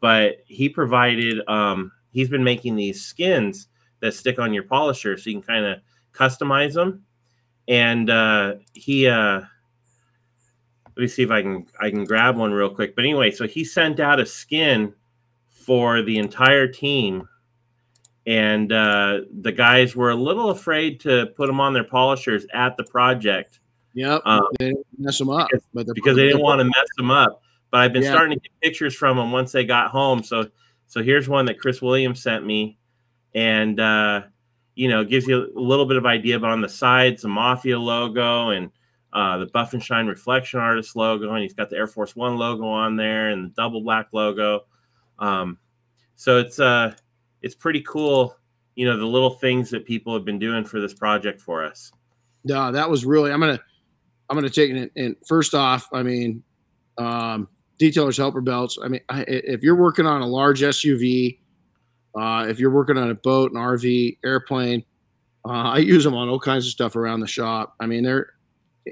But 0.00 0.36
he 0.46 0.68
provided 0.68 1.40
um, 1.48 1.90
he's 2.12 2.28
been 2.28 2.44
making 2.44 2.76
these 2.76 3.04
skins 3.04 3.68
that 4.00 4.14
stick 4.14 4.38
on 4.38 4.54
your 4.54 4.62
polisher, 4.62 5.16
so 5.16 5.30
you 5.30 5.40
can 5.40 5.42
kind 5.42 5.66
of 5.66 5.78
customize 6.12 6.74
them. 6.74 7.04
And 7.66 8.08
uh, 8.08 8.54
he 8.72 9.08
uh, 9.08 9.40
let 10.96 11.02
me 11.02 11.08
see 11.08 11.22
if 11.22 11.30
I 11.30 11.42
can 11.42 11.66
I 11.80 11.90
can 11.90 12.04
grab 12.04 12.36
one 12.36 12.52
real 12.52 12.74
quick. 12.74 12.94
But 12.94 13.04
anyway, 13.04 13.30
so 13.30 13.46
he 13.46 13.64
sent 13.64 14.00
out 14.00 14.20
a 14.20 14.26
skin 14.26 14.94
for 15.50 16.02
the 16.02 16.18
entire 16.18 16.66
team 16.66 17.28
and 18.26 18.72
uh, 18.72 19.20
the 19.40 19.52
guys 19.52 19.94
were 19.94 20.10
a 20.10 20.16
little 20.16 20.50
afraid 20.50 21.00
to 21.00 21.26
put 21.36 21.46
them 21.46 21.60
on 21.60 21.72
their 21.72 21.84
polishers 21.84 22.44
at 22.52 22.76
the 22.76 22.84
project. 22.84 23.60
Yep, 23.94 24.22
um, 24.26 24.42
they 24.58 24.74
mess 24.98 25.18
them 25.18 25.30
up, 25.30 25.48
because, 25.50 25.92
because 25.94 26.16
they 26.16 26.26
didn't 26.26 26.42
want 26.42 26.58
to 26.58 26.64
mess 26.64 26.88
them 26.96 27.10
up. 27.10 27.40
But 27.70 27.80
I've 27.80 27.92
been 27.92 28.02
starting 28.02 28.38
to 28.38 28.42
get 28.42 28.52
pictures 28.60 28.94
from 28.94 29.16
them 29.16 29.32
once 29.32 29.52
they 29.52 29.64
got 29.64 29.90
home. 29.90 30.22
So, 30.22 30.48
so 30.86 31.02
here's 31.02 31.28
one 31.28 31.46
that 31.46 31.58
Chris 31.58 31.80
Williams 31.80 32.22
sent 32.22 32.44
me, 32.44 32.78
and 33.34 33.78
uh, 33.80 34.22
you 34.74 34.88
know 34.88 35.04
gives 35.04 35.26
you 35.26 35.50
a 35.56 35.60
little 35.60 35.86
bit 35.86 35.96
of 35.96 36.04
idea. 36.04 36.38
But 36.38 36.50
on 36.50 36.60
the 36.60 36.68
sides, 36.68 37.22
the 37.22 37.28
Mafia 37.28 37.78
logo 37.78 38.50
and 38.50 38.70
uh, 39.12 39.38
the 39.38 39.46
Buff 39.46 39.72
and 39.72 39.82
Shine 39.82 40.06
Reflection 40.06 40.60
Artist 40.60 40.96
logo, 40.96 41.32
and 41.32 41.42
he's 41.42 41.54
got 41.54 41.70
the 41.70 41.76
Air 41.76 41.86
Force 41.86 42.14
One 42.14 42.36
logo 42.36 42.66
on 42.66 42.96
there 42.96 43.30
and 43.30 43.46
the 43.46 43.54
double 43.54 43.80
black 43.80 44.08
logo. 44.12 44.64
Um, 45.18 45.58
so 46.16 46.38
it's 46.38 46.58
uh, 46.58 46.94
it's 47.42 47.54
pretty 47.54 47.80
cool, 47.82 48.36
you 48.74 48.86
know, 48.86 48.96
the 48.96 49.06
little 49.06 49.30
things 49.30 49.70
that 49.70 49.84
people 49.84 50.12
have 50.14 50.24
been 50.24 50.38
doing 50.38 50.64
for 50.64 50.80
this 50.80 50.94
project 50.94 51.40
for 51.40 51.64
us. 51.64 51.92
No, 52.44 52.70
that 52.72 52.88
was 52.88 53.04
really. 53.04 53.32
I'm 53.32 53.40
gonna 53.40 53.60
I'm 54.28 54.36
gonna 54.36 54.50
take 54.50 54.70
it. 54.70 54.92
And 54.96 55.16
first 55.26 55.54
off, 55.54 55.88
I 55.92 56.02
mean, 56.02 56.42
um, 56.98 57.48
detailers 57.78 58.16
helper 58.16 58.40
belts. 58.40 58.78
I 58.82 58.88
mean, 58.88 59.00
I, 59.08 59.22
if 59.28 59.62
you're 59.62 59.76
working 59.76 60.06
on 60.06 60.22
a 60.22 60.26
large 60.26 60.60
SUV, 60.62 61.38
uh, 62.14 62.46
if 62.48 62.58
you're 62.58 62.70
working 62.70 62.98
on 62.98 63.10
a 63.10 63.14
boat, 63.14 63.52
an 63.52 63.58
RV, 63.58 64.18
airplane, 64.24 64.84
uh, 65.44 65.70
I 65.70 65.78
use 65.78 66.02
them 66.02 66.14
on 66.14 66.28
all 66.28 66.40
kinds 66.40 66.66
of 66.66 66.72
stuff 66.72 66.96
around 66.96 67.20
the 67.20 67.26
shop. 67.26 67.74
I 67.80 67.86
mean, 67.86 68.02
they're 68.02 68.30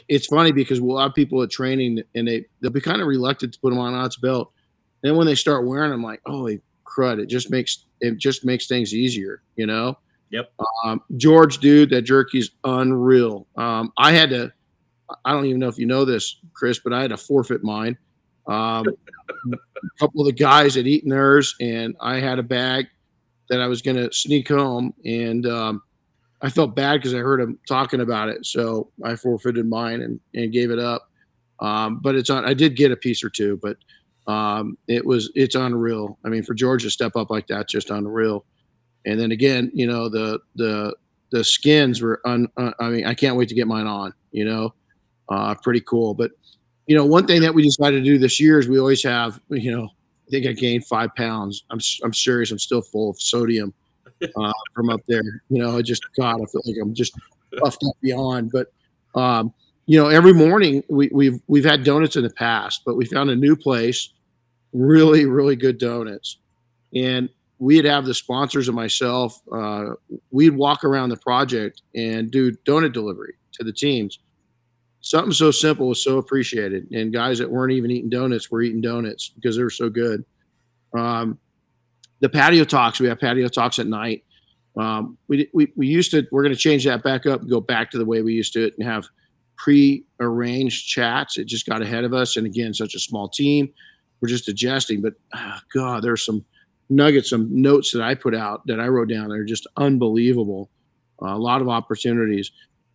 it's 0.09 0.27
funny 0.27 0.53
because 0.53 0.81
we'll 0.81 0.99
have 0.99 1.15
people 1.15 1.43
at 1.43 1.51
training 1.51 2.03
and 2.15 2.27
they 2.27 2.45
they'll 2.61 2.71
be 2.71 2.81
kind 2.81 3.01
of 3.01 3.07
reluctant 3.07 3.55
to 3.55 3.61
put 3.61 3.71
them 3.71 3.79
on 3.79 4.05
its 4.05 4.17
belt. 4.17 4.53
Then 5.03 5.17
when 5.17 5.27
they 5.27 5.35
start 5.35 5.67
wearing 5.67 5.91
them, 5.91 6.03
like, 6.03 6.21
holy 6.27 6.61
crud, 6.85 7.21
it 7.21 7.27
just 7.27 7.51
makes 7.51 7.85
it 8.01 8.19
just 8.19 8.45
makes 8.45 8.67
things 8.67 8.95
easier, 8.95 9.43
you 9.57 9.67
know. 9.67 9.99
Yep. 10.31 10.53
Um, 10.85 11.03
George, 11.17 11.59
dude, 11.59 11.91
that 11.91 12.03
jerky's 12.03 12.51
unreal. 12.65 13.47
Um, 13.57 13.93
I 13.97 14.13
had 14.13 14.31
to. 14.31 14.53
I 15.25 15.33
don't 15.33 15.45
even 15.45 15.61
know 15.61 15.69
if 15.69 15.79
you 15.79 15.87
know 15.87 16.05
this, 16.05 16.37
Chris, 16.55 16.79
but 16.79 16.93
I 16.93 17.03
had 17.03 17.11
to 17.11 17.17
forfeit 17.17 17.63
mine. 17.63 17.97
Um, 18.47 18.87
a 19.53 19.57
couple 20.01 20.23
of 20.23 20.27
the 20.27 20.33
guys 20.33 20.75
had 20.75 20.87
eaten 20.87 21.11
theirs, 21.11 21.55
and 21.61 21.95
I 22.01 22.19
had 22.19 22.39
a 22.39 22.43
bag 22.43 22.87
that 23.51 23.61
I 23.61 23.67
was 23.67 23.83
going 23.83 23.97
to 23.97 24.13
sneak 24.13 24.49
home, 24.49 24.95
and 25.05 25.47
um, 25.47 25.83
I 26.45 26.51
felt 26.51 26.77
bad 26.77 26.99
because 26.99 27.15
I 27.15 27.19
heard 27.19 27.41
him 27.41 27.59
talking 27.67 28.03
about 28.03 28.29
it, 28.29 28.45
so 28.45 28.91
I 29.03 29.17
forfeited 29.17 29.67
mine 29.67 30.03
and, 30.03 30.21
and 30.35 30.53
gave 30.53 30.71
it 30.71 30.79
up. 30.79 31.11
Um, 31.61 32.01
but 32.03 32.17
it's 32.17 32.29
on. 32.29 32.45
I 32.45 32.53
did 32.53 32.77
get 32.77 32.93
a 32.93 32.97
piece 32.97 33.25
or 33.25 33.31
two, 33.31 33.59
but 33.63 33.79
um, 34.31 34.77
it 34.87 35.07
was 35.07 35.33
it's 35.35 35.55
unreal. 35.55 36.19
I 36.23 36.29
mean, 36.29 36.43
for 36.43 36.53
George 36.53 36.83
to 36.83 36.91
step 36.91 37.17
up 37.17 37.31
like 37.31 37.47
that, 37.47 37.71
just 37.71 37.89
unreal. 37.89 38.45
And 39.07 39.19
then 39.19 39.33
again, 39.33 39.71
you 39.73 39.87
know, 39.87 40.11
the 40.11 40.39
the 40.55 40.95
the 41.31 41.43
skins 41.45 42.03
were 42.03 42.21
un. 42.27 42.49
Uh, 42.59 42.73
I 42.79 42.91
mean, 42.91 43.07
I 43.07 43.15
can't 43.15 43.37
wait 43.37 43.49
to 43.49 43.55
get 43.55 43.67
mine 43.67 43.87
on. 43.87 44.13
You 44.31 44.45
know, 44.45 44.75
uh, 45.31 45.55
pretty 45.55 45.81
cool. 45.81 46.13
But 46.13 46.33
you 46.87 46.95
know, 46.95 47.07
one 47.07 47.27
thing 47.27 47.41
that 47.41 47.55
we 47.55 47.63
decided 47.63 48.01
to 48.01 48.05
do 48.05 48.19
this 48.19 48.39
year 48.39 48.59
is 48.59 48.69
we 48.69 48.79
always 48.79 49.03
have. 49.03 49.41
You 49.49 49.75
know, 49.75 49.85
I 49.87 50.31
think 50.31 50.47
I 50.47 50.53
gained 50.53 50.85
five 50.85 51.15
pounds. 51.15 51.65
I'm 51.71 51.81
I'm 52.03 52.13
serious. 52.13 52.51
I'm 52.51 52.59
still 52.59 52.83
full 52.83 53.09
of 53.09 53.19
sodium 53.19 53.73
uh, 54.37 54.53
from 54.75 54.91
up 54.91 55.01
there. 55.09 55.23
You 55.49 55.63
know, 55.63 55.79
I 55.79 55.83
just 55.83 56.03
God, 56.19 56.41
I 56.41 56.45
feel 56.47 56.63
like 56.67 56.77
I'm 56.81 56.95
just 56.95 57.17
puffed 57.59 57.83
up 57.87 57.97
beyond. 58.01 58.53
But 58.53 58.73
um, 59.15 59.53
you 59.87 60.01
know, 60.01 60.09
every 60.09 60.33
morning 60.33 60.83
we, 60.89 61.11
we've 61.13 61.41
we've 61.47 61.65
had 61.65 61.85
donuts 61.85 62.17
in 62.17 62.23
the 62.23 62.31
past, 62.31 62.83
but 62.85 62.97
we 62.97 63.05
found 63.05 63.31
a 63.31 63.37
new 63.37 63.57
place, 63.57 64.11
really 64.73 65.27
really 65.27 65.57
good 65.57 65.79
donuts, 65.79 66.39
and 66.95 67.29
we'd 67.59 67.85
have 67.85 68.05
the 68.05 68.15
sponsors 68.15 68.69
and 68.69 68.77
myself. 68.77 69.41
Uh, 69.53 69.91
we'd 70.31 70.57
walk 70.57 70.85
around 70.85 71.11
the 71.11 71.17
project 71.17 71.83
and 71.95 72.31
do 72.31 72.53
donut 72.67 72.93
delivery 72.93 73.35
to 73.53 73.65
the 73.65 73.73
teams. 73.73 74.19
Something 75.01 75.33
so 75.33 75.51
simple 75.51 75.89
was 75.89 76.03
so 76.03 76.17
appreciated, 76.17 76.91
and 76.91 77.13
guys 77.13 77.39
that 77.39 77.51
weren't 77.51 77.73
even 77.73 77.91
eating 77.91 78.09
donuts 78.09 78.51
were 78.51 78.63
eating 78.63 78.81
donuts 78.81 79.29
because 79.29 79.57
they 79.57 79.63
were 79.63 79.71
so 79.71 79.91
good. 79.91 80.25
Um, 80.97 81.39
the 82.21 82.29
patio 82.29 82.65
talks. 82.65 83.01
We 83.01 83.09
have 83.09 83.21
patio 83.21 83.49
talks 83.49 83.79
at 83.79 83.87
night. 83.87 84.25
Um, 84.77 85.19
we, 85.29 85.49
we, 85.55 85.73
we 85.77 85.87
used 85.87 86.11
to, 86.13 86.27
we're 86.33 86.43
going 86.43 86.55
to 86.55 86.59
change 86.59 86.85
that 86.85 87.03
back 87.03 87.27
up 87.27 87.43
and 87.43 87.51
go 87.51 87.61
back 87.61 87.91
to 87.93 87.99
the 87.99 88.05
way 88.05 88.23
we 88.23 88.33
used 88.33 88.53
to 88.55 88.65
it 88.67 88.75
and 88.79 88.87
have 88.87 89.07
pre-arranged 89.57 90.87
chats. 90.89 91.39
It 91.39 91.45
just 91.45 91.67
got 91.67 91.83
ahead 91.83 92.05
of 92.05 92.13
us. 92.13 92.37
And 92.37 92.47
again, 92.47 92.75
such 92.75 92.95
a 92.95 92.99
small 92.99 93.29
team, 93.29 93.73
we're 94.21 94.29
just 94.29 94.49
adjusting. 94.49 95.01
But 95.01 95.15
oh 95.35 95.59
God, 95.73 96.03
there's 96.03 96.25
some 96.25 96.45
nuggets, 96.91 97.31
some 97.31 97.49
notes 97.51 97.93
that 97.93 98.03
I 98.03 98.15
put 98.15 98.35
out 98.35 98.67
that 98.67 98.81
I 98.81 98.89
wrote 98.89 99.09
down. 99.09 99.29
They're 99.29 99.45
just 99.45 99.67
unbelievable. 99.77 100.71
Uh, 101.23 101.37
a 101.37 101.39
lot 101.39 101.61
of 101.61 101.69
opportunities. 101.69 102.51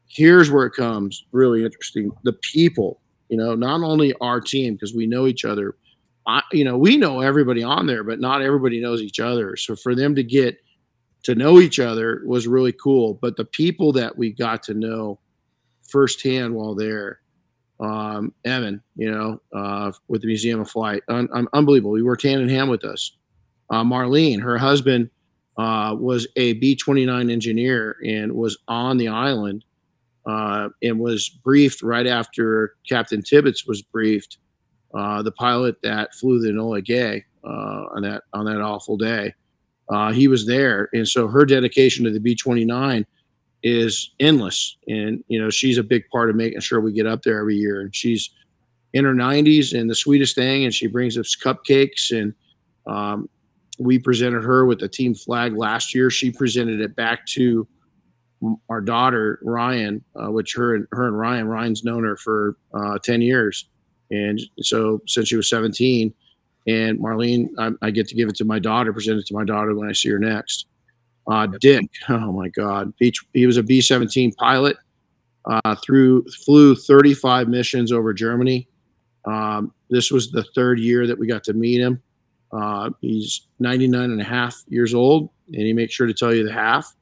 Here's 0.07 0.51
where 0.51 0.65
it 0.65 0.73
comes 0.73 1.25
really 1.31 1.63
interesting. 1.63 2.11
The 2.23 2.33
people, 2.33 2.99
you 3.29 3.37
know, 3.37 3.55
not 3.55 3.81
only 3.81 4.13
our 4.19 4.41
team 4.41 4.73
because 4.73 4.93
we 4.93 5.07
know 5.07 5.27
each 5.27 5.45
other, 5.45 5.75
I, 6.29 6.43
you 6.51 6.63
know, 6.63 6.77
we 6.77 6.95
know 6.95 7.21
everybody 7.21 7.63
on 7.63 7.87
there, 7.87 8.03
but 8.03 8.19
not 8.19 8.43
everybody 8.43 8.79
knows 8.79 9.01
each 9.01 9.19
other. 9.19 9.55
So 9.55 9.75
for 9.75 9.95
them 9.95 10.13
to 10.13 10.23
get 10.23 10.57
to 11.23 11.33
know 11.33 11.59
each 11.59 11.79
other 11.79 12.21
was 12.25 12.47
really 12.47 12.71
cool. 12.71 13.15
But 13.15 13.35
the 13.35 13.45
people 13.45 13.91
that 13.93 14.15
we 14.15 14.31
got 14.31 14.61
to 14.63 14.75
know 14.75 15.19
firsthand 15.87 16.53
while 16.53 16.75
there, 16.75 17.21
um, 17.79 18.31
Evan, 18.45 18.83
you 18.95 19.09
know, 19.09 19.41
uh, 19.53 19.91
with 20.07 20.21
the 20.21 20.27
Museum 20.27 20.59
of 20.59 20.69
Flight, 20.69 21.01
un- 21.07 21.29
un- 21.33 21.47
unbelievable. 21.53 21.95
He 21.95 22.03
worked 22.03 22.21
hand 22.21 22.41
in 22.41 22.49
hand 22.49 22.69
with 22.69 22.85
us. 22.85 23.17
Uh, 23.71 23.83
Marlene, 23.83 24.39
her 24.41 24.57
husband, 24.57 25.09
uh, 25.57 25.95
was 25.97 26.27
a 26.35 26.53
B 26.53 26.75
29 26.75 27.31
engineer 27.31 27.97
and 28.05 28.33
was 28.33 28.55
on 28.67 28.97
the 28.97 29.07
island 29.07 29.65
uh, 30.27 30.69
and 30.83 30.99
was 30.99 31.27
briefed 31.27 31.81
right 31.81 32.05
after 32.05 32.75
Captain 32.87 33.23
Tibbets 33.23 33.65
was 33.65 33.81
briefed 33.81 34.37
uh, 34.93 35.21
the 35.21 35.31
pilot 35.31 35.81
that 35.83 36.13
flew 36.15 36.39
the 36.39 36.49
Enola 36.49 36.83
Gay 36.83 37.25
uh, 37.43 37.85
on 37.95 38.01
that 38.03 38.23
on 38.33 38.45
that 38.45 38.61
awful 38.61 38.97
day. 38.97 39.33
Uh, 39.89 40.11
he 40.11 40.27
was 40.27 40.45
there, 40.45 40.89
and 40.93 41.07
so 41.07 41.27
her 41.27 41.45
dedication 41.45 42.05
to 42.05 42.11
the 42.11 42.19
B 42.19 42.35
twenty 42.35 42.65
nine 42.65 43.05
is 43.63 44.11
endless. 44.19 44.77
And 44.87 45.23
you 45.27 45.41
know, 45.41 45.49
she's 45.49 45.77
a 45.77 45.83
big 45.83 46.07
part 46.09 46.29
of 46.29 46.35
making 46.35 46.61
sure 46.61 46.79
we 46.79 46.93
get 46.93 47.07
up 47.07 47.23
there 47.23 47.39
every 47.39 47.55
year. 47.55 47.81
And 47.81 47.93
she's 47.93 48.29
in 48.93 49.05
her 49.05 49.13
nineties 49.13 49.73
and 49.73 49.89
the 49.89 49.95
sweetest 49.95 50.35
thing. 50.35 50.65
And 50.65 50.73
she 50.73 50.87
brings 50.87 51.17
us 51.17 51.35
cupcakes. 51.35 52.11
And 52.11 52.33
um, 52.87 53.29
we 53.77 53.99
presented 53.99 54.43
her 54.43 54.65
with 54.65 54.79
the 54.79 54.87
team 54.87 55.13
flag 55.13 55.55
last 55.55 55.93
year. 55.93 56.09
She 56.09 56.31
presented 56.31 56.81
it 56.81 56.95
back 56.95 57.25
to 57.27 57.67
our 58.69 58.79
daughter 58.79 59.39
Ryan, 59.43 60.03
uh, 60.15 60.31
which 60.31 60.55
her 60.55 60.75
and 60.75 60.87
her 60.91 61.07
and 61.07 61.19
Ryan 61.19 61.47
Ryan's 61.47 61.83
known 61.83 62.03
her 62.03 62.15
for 62.15 62.55
uh, 62.73 62.97
ten 62.99 63.21
years 63.21 63.65
and 64.11 64.39
so 64.61 65.01
since 65.07 65.27
she 65.27 65.35
was 65.35 65.49
17, 65.49 66.13
and 66.67 66.99
Marlene, 66.99 67.49
I, 67.57 67.71
I, 67.81 67.91
get 67.91 68.07
to 68.09 68.15
give 68.15 68.29
it 68.29 68.35
to 68.37 68.45
my 68.45 68.59
daughter, 68.59 68.93
present 68.93 69.19
it 69.19 69.25
to 69.27 69.33
my 69.33 69.43
daughter 69.43 69.75
when 69.75 69.89
I 69.89 69.93
see 69.93 70.09
her 70.09 70.19
next. 70.19 70.67
Uh, 71.27 71.47
Dick, 71.59 71.89
oh 72.09 72.31
my 72.31 72.49
God, 72.49 72.93
he, 72.99 73.13
he 73.33 73.45
was 73.45 73.57
a 73.57 73.63
B 73.63 73.81
17 73.81 74.33
pilot, 74.33 74.77
uh, 75.45 75.75
through, 75.75 76.25
flew 76.45 76.75
35 76.75 77.47
missions 77.47 77.91
over 77.91 78.13
Germany. 78.13 78.67
Um, 79.25 79.73
this 79.89 80.11
was 80.11 80.31
the 80.31 80.43
third 80.55 80.79
year 80.79 81.07
that 81.07 81.17
we 81.17 81.27
got 81.27 81.43
to 81.45 81.53
meet 81.53 81.81
him. 81.81 82.01
Uh, 82.51 82.89
he's 83.01 83.47
99 83.59 84.11
and 84.11 84.21
a 84.21 84.23
half 84.23 84.63
years 84.67 84.93
old, 84.93 85.29
and 85.47 85.61
he 85.61 85.73
makes 85.73 85.93
sure 85.93 86.07
to 86.07 86.13
tell 86.13 86.33
you 86.33 86.45
the 86.45 86.53
half. 86.53 86.95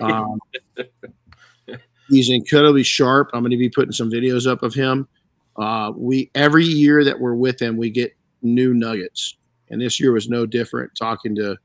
Um, 0.00 0.38
he's 2.08 2.30
incredibly 2.30 2.82
sharp. 2.82 3.30
I'm 3.32 3.42
going 3.42 3.50
to 3.50 3.56
be 3.56 3.70
putting 3.70 3.92
some 3.92 4.10
videos 4.10 4.50
up 4.50 4.62
of 4.62 4.74
him. 4.74 5.08
Uh, 5.56 5.92
we 5.96 6.30
every 6.34 6.64
year 6.64 7.04
that 7.04 7.18
we're 7.18 7.34
with 7.34 7.60
him, 7.60 7.76
we 7.76 7.90
get 7.90 8.16
new 8.42 8.74
nuggets, 8.74 9.36
and 9.70 9.80
this 9.80 10.00
year 10.00 10.12
was 10.12 10.28
no 10.28 10.46
different. 10.46 10.92
Talking 10.96 11.34
to 11.36 11.56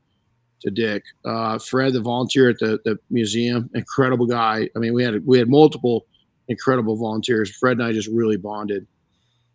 to 0.60 0.70
Dick, 0.70 1.02
uh, 1.24 1.58
Fred, 1.58 1.94
the 1.94 2.00
volunteer 2.00 2.50
at 2.50 2.58
the, 2.58 2.78
the 2.84 2.98
museum, 3.08 3.70
incredible 3.74 4.26
guy. 4.26 4.68
I 4.76 4.78
mean, 4.78 4.94
we 4.94 5.02
had 5.02 5.26
we 5.26 5.38
had 5.38 5.48
multiple 5.48 6.06
incredible 6.48 6.96
volunteers. 6.96 7.50
Fred 7.56 7.78
and 7.78 7.86
I 7.86 7.92
just 7.92 8.08
really 8.08 8.36
bonded. 8.36 8.86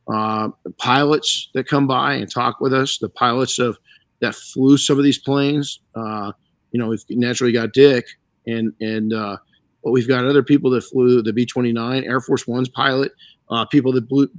Uh, 0.08 0.50
pilots 0.78 1.50
that 1.54 1.68
come 1.68 1.88
by 1.88 2.14
and 2.14 2.32
talk 2.32 2.60
with 2.60 2.74
us, 2.74 2.98
the 3.00 3.10
pilots 3.10 3.58
of 3.58 3.78
that 4.22 4.36
flew 4.36 4.78
some 4.78 4.98
of 4.98 5.04
these 5.04 5.18
planes. 5.18 5.80
Uh, 5.96 6.32
you 6.72 6.80
know, 6.80 6.88
we've 6.88 7.04
naturally 7.10 7.52
got 7.52 7.74
Dick, 7.74 8.06
and 8.46 8.74
and 8.82 9.14
uh, 9.14 9.38
but 9.84 9.92
we've 9.92 10.08
got 10.08 10.26
other 10.26 10.44
people 10.44 10.70
that 10.72 10.82
flew 10.82 11.22
the 11.22 11.34
B 11.34 11.46
twenty 11.46 11.72
nine 11.72 12.04
Air 12.04 12.20
Force 12.20 12.48
One's 12.48 12.70
pilot 12.70 13.12
uh, 13.50 13.66
people 13.66 13.92
that 13.94 14.08
blew, 14.08 14.30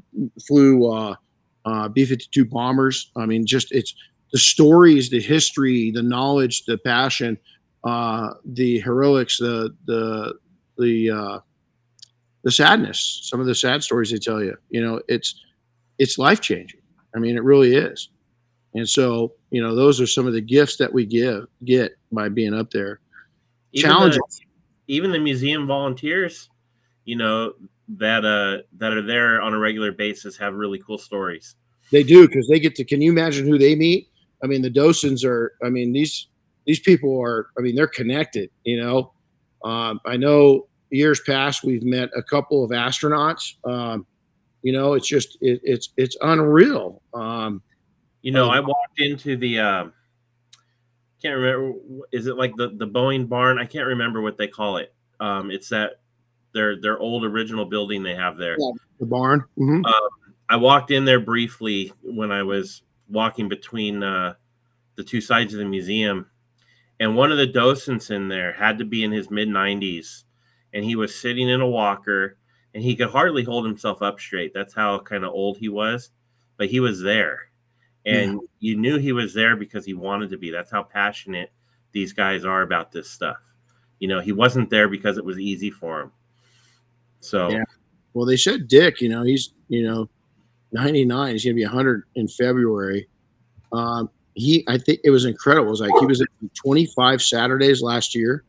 flew 0.47 0.91
uh, 0.93 1.15
uh, 1.65 1.89
B-52 1.89 2.49
bombers. 2.49 3.11
I 3.17 3.27
mean, 3.27 3.47
just 3.47 3.73
it's 3.73 3.95
the 4.33 4.39
stories, 4.39 5.11
the 5.11 5.21
history, 5.21 5.91
the 5.91 6.03
knowledge, 6.03 6.65
the 6.65 6.79
passion, 6.79 7.39
uh, 7.85 8.31
the 8.45 8.81
heroics, 8.81 9.39
the 9.39 9.75
the 9.87 10.35
the 10.79 11.11
uh, 11.11 11.41
the 12.43 12.51
sadness. 12.51 13.21
Some 13.25 13.41
of 13.41 13.47
the 13.47 13.55
sad 13.55 13.83
stories 13.83 14.11
they 14.11 14.19
tell 14.19 14.43
you. 14.43 14.57
You 14.71 14.83
know, 14.83 15.01
it's 15.09 15.43
it's 15.99 16.19
life 16.19 16.41
changing. 16.41 16.81
I 17.15 17.19
mean, 17.19 17.37
it 17.37 17.45
really 17.45 17.75
is. 17.75 18.11
And 18.75 18.87
so, 18.87 19.33
you 19.51 19.63
know, 19.63 19.75
those 19.75 20.03
are 20.03 20.07
some 20.07 20.27
of 20.27 20.35
the 20.35 20.41
gifts 20.41 20.77
that 20.77 20.93
we 20.93 21.07
give 21.07 21.47
get 21.65 21.97
by 22.13 22.29
being 22.29 22.53
up 22.53 22.71
there. 22.71 23.01
Even. 23.73 23.91
The, 23.91 24.21
even 24.89 25.13
the 25.13 25.19
museum 25.19 25.67
volunteers, 25.67 26.51
you 27.05 27.17
know, 27.17 27.55
that 27.89 28.25
uh 28.25 28.63
that 28.79 28.93
are 28.93 29.03
there 29.03 29.41
on 29.41 29.55
a 29.55 29.59
regular 29.59 29.93
basis 29.93 30.37
have 30.37 30.55
really 30.55 30.79
cool 30.79 30.99
stories. 30.99 31.55
They 31.93 32.03
do 32.03 32.27
because 32.27 32.49
they 32.49 32.59
get 32.59 32.75
to. 32.77 32.85
Can 32.85 33.01
you 33.01 33.13
imagine 33.13 33.47
who 33.47 33.59
they 33.59 33.75
meet? 33.75 34.09
I 34.43 34.47
mean, 34.47 34.63
the 34.63 34.71
docents 34.71 35.25
are. 35.25 35.53
I 35.65 35.69
mean, 35.69 35.93
these 35.93 36.29
these 36.67 36.81
people 36.81 37.21
are. 37.21 37.49
I 37.59 37.63
mean, 37.63 37.77
they're 37.77 37.87
connected. 37.87 38.51
You 38.65 38.81
know, 38.81 39.13
um, 39.65 40.01
I 40.05 40.17
know 40.17 40.67
years 40.91 41.21
past 41.21 41.65
we've 41.65 41.85
met 41.85 42.11
a 42.17 42.23
couple 42.23 42.65
of 42.65 42.71
astronauts. 42.71 43.55
Um, 43.65 44.07
you 44.63 44.73
know, 44.73 44.95
it's 44.95 45.07
just 45.07 45.39
it, 45.41 45.61
it's 45.63 45.91
it's 45.97 46.17
unreal. 46.23 47.03
Um, 47.15 47.63
you 48.23 48.33
know, 48.33 48.49
I 48.49 48.61
walked 48.61 49.01
into 49.01 49.37
the. 49.37 49.61
Uh, 49.61 49.85
can't 51.23 51.37
remember. 51.37 51.79
Is 52.13 52.27
it 52.27 52.37
like 52.37 52.55
the 52.57 52.69
the 52.77 52.87
Boeing 52.87 53.29
barn? 53.29 53.59
I 53.59 53.65
can't 53.65 53.87
remember 53.87 54.21
what 54.21 54.37
they 54.39 54.49
call 54.49 54.79
it. 54.79 54.93
Um, 55.21 55.51
it's 55.51 55.69
that 55.69 56.01
their 56.57 56.81
their 56.81 56.99
old 56.99 57.25
original 57.25 57.67
building 57.67 58.03
they 58.03 58.15
have 58.15 58.37
there. 58.37 58.57
Yeah, 58.59 58.71
the 58.99 59.07
barn. 59.07 59.45
Mm-hmm. 59.59 59.85
Um, 59.85 60.09
I 60.49 60.57
walked 60.57 60.91
in 60.91 61.05
there 61.05 61.21
briefly 61.21 61.93
when 62.03 62.33
I 62.33 62.43
was 62.43 62.83
walking 63.09 63.49
between 63.49 64.03
uh, 64.03 64.35
the 64.97 65.05
two 65.05 65.21
sides 65.21 65.53
of 65.53 65.59
the 65.59 65.67
museum, 65.67 66.31
and 66.99 67.15
one 67.15 67.31
of 67.31 67.39
the 67.39 67.47
docents 67.47 68.11
in 68.11 68.29
there 68.29 68.53
had 68.53 68.79
to 68.79 68.85
be 68.85 69.05
in 69.05 69.13
his 69.13 69.31
mid 69.31 69.49
90s, 69.49 70.25
and 70.73 70.85
he 70.85 70.97
was 70.97 71.15
sitting 71.15 71.49
in 71.49 71.61
a 71.61 71.69
walker, 71.69 72.39
and 72.75 72.83
he 72.83 72.97
could 72.97 73.11
hardly 73.11 73.45
hold 73.45 73.67
himself 73.67 74.03
up 74.03 74.19
straight. 74.19 74.55
That's 74.55 74.75
how 74.75 74.99
kind 75.01 75.25
of 75.25 75.33
old 75.33 75.59
he 75.59 75.69
was, 75.69 76.11
but 76.57 76.69
he 76.69 76.81
was 76.81 77.03
there, 77.03 77.51
and 78.05 78.33
yeah. 78.33 78.39
you 78.61 78.77
knew 78.77 78.99
he 78.99 79.13
was 79.13 79.35
there 79.35 79.57
because 79.57 79.85
he 79.85 79.95
wanted 79.95 80.31
to 80.31 80.39
be. 80.39 80.51
That's 80.51 80.71
how 80.71 80.85
passionate 80.85 81.53
these 81.93 82.13
guys 82.13 82.45
are 82.45 82.63
about 82.63 82.93
this 82.93 83.11
stuff. 83.11 83.39
You 83.99 84.09
know, 84.09 84.21
he 84.21 84.33
wasn't 84.33 84.71
there 84.71 84.89
because 84.89 85.19
it 85.19 85.25
was 85.25 85.39
easy 85.39 85.71
for 85.71 86.03
him. 86.03 86.13
So, 87.21 87.51
yeah. 87.51 87.65
Well, 88.15 88.27
they 88.27 88.37
said 88.37 88.69
Dick. 88.69 89.01
You 89.01 89.09
know, 89.09 89.23
he's 89.23 89.53
you 89.69 89.87
know 89.87 90.09
99. 90.73 91.33
He's 91.33 91.45
going 91.45 91.55
to 91.55 91.61
be 91.61 91.65
100 91.65 92.05
in 92.15 92.29
February. 92.29 93.09
Um, 93.73 94.11
he, 94.35 94.65
I 94.69 94.79
think 94.79 95.01
it 95.05 95.11
was 95.11 95.25
incredible. 95.25 95.69
It 95.69 95.71
was 95.71 95.81
like 95.81 95.93
he 95.99 96.07
was 96.07 96.21
at 96.21 96.29
25 96.55 97.23
Saturdays 97.23 97.83
last 97.83 98.15
year. 98.15 98.45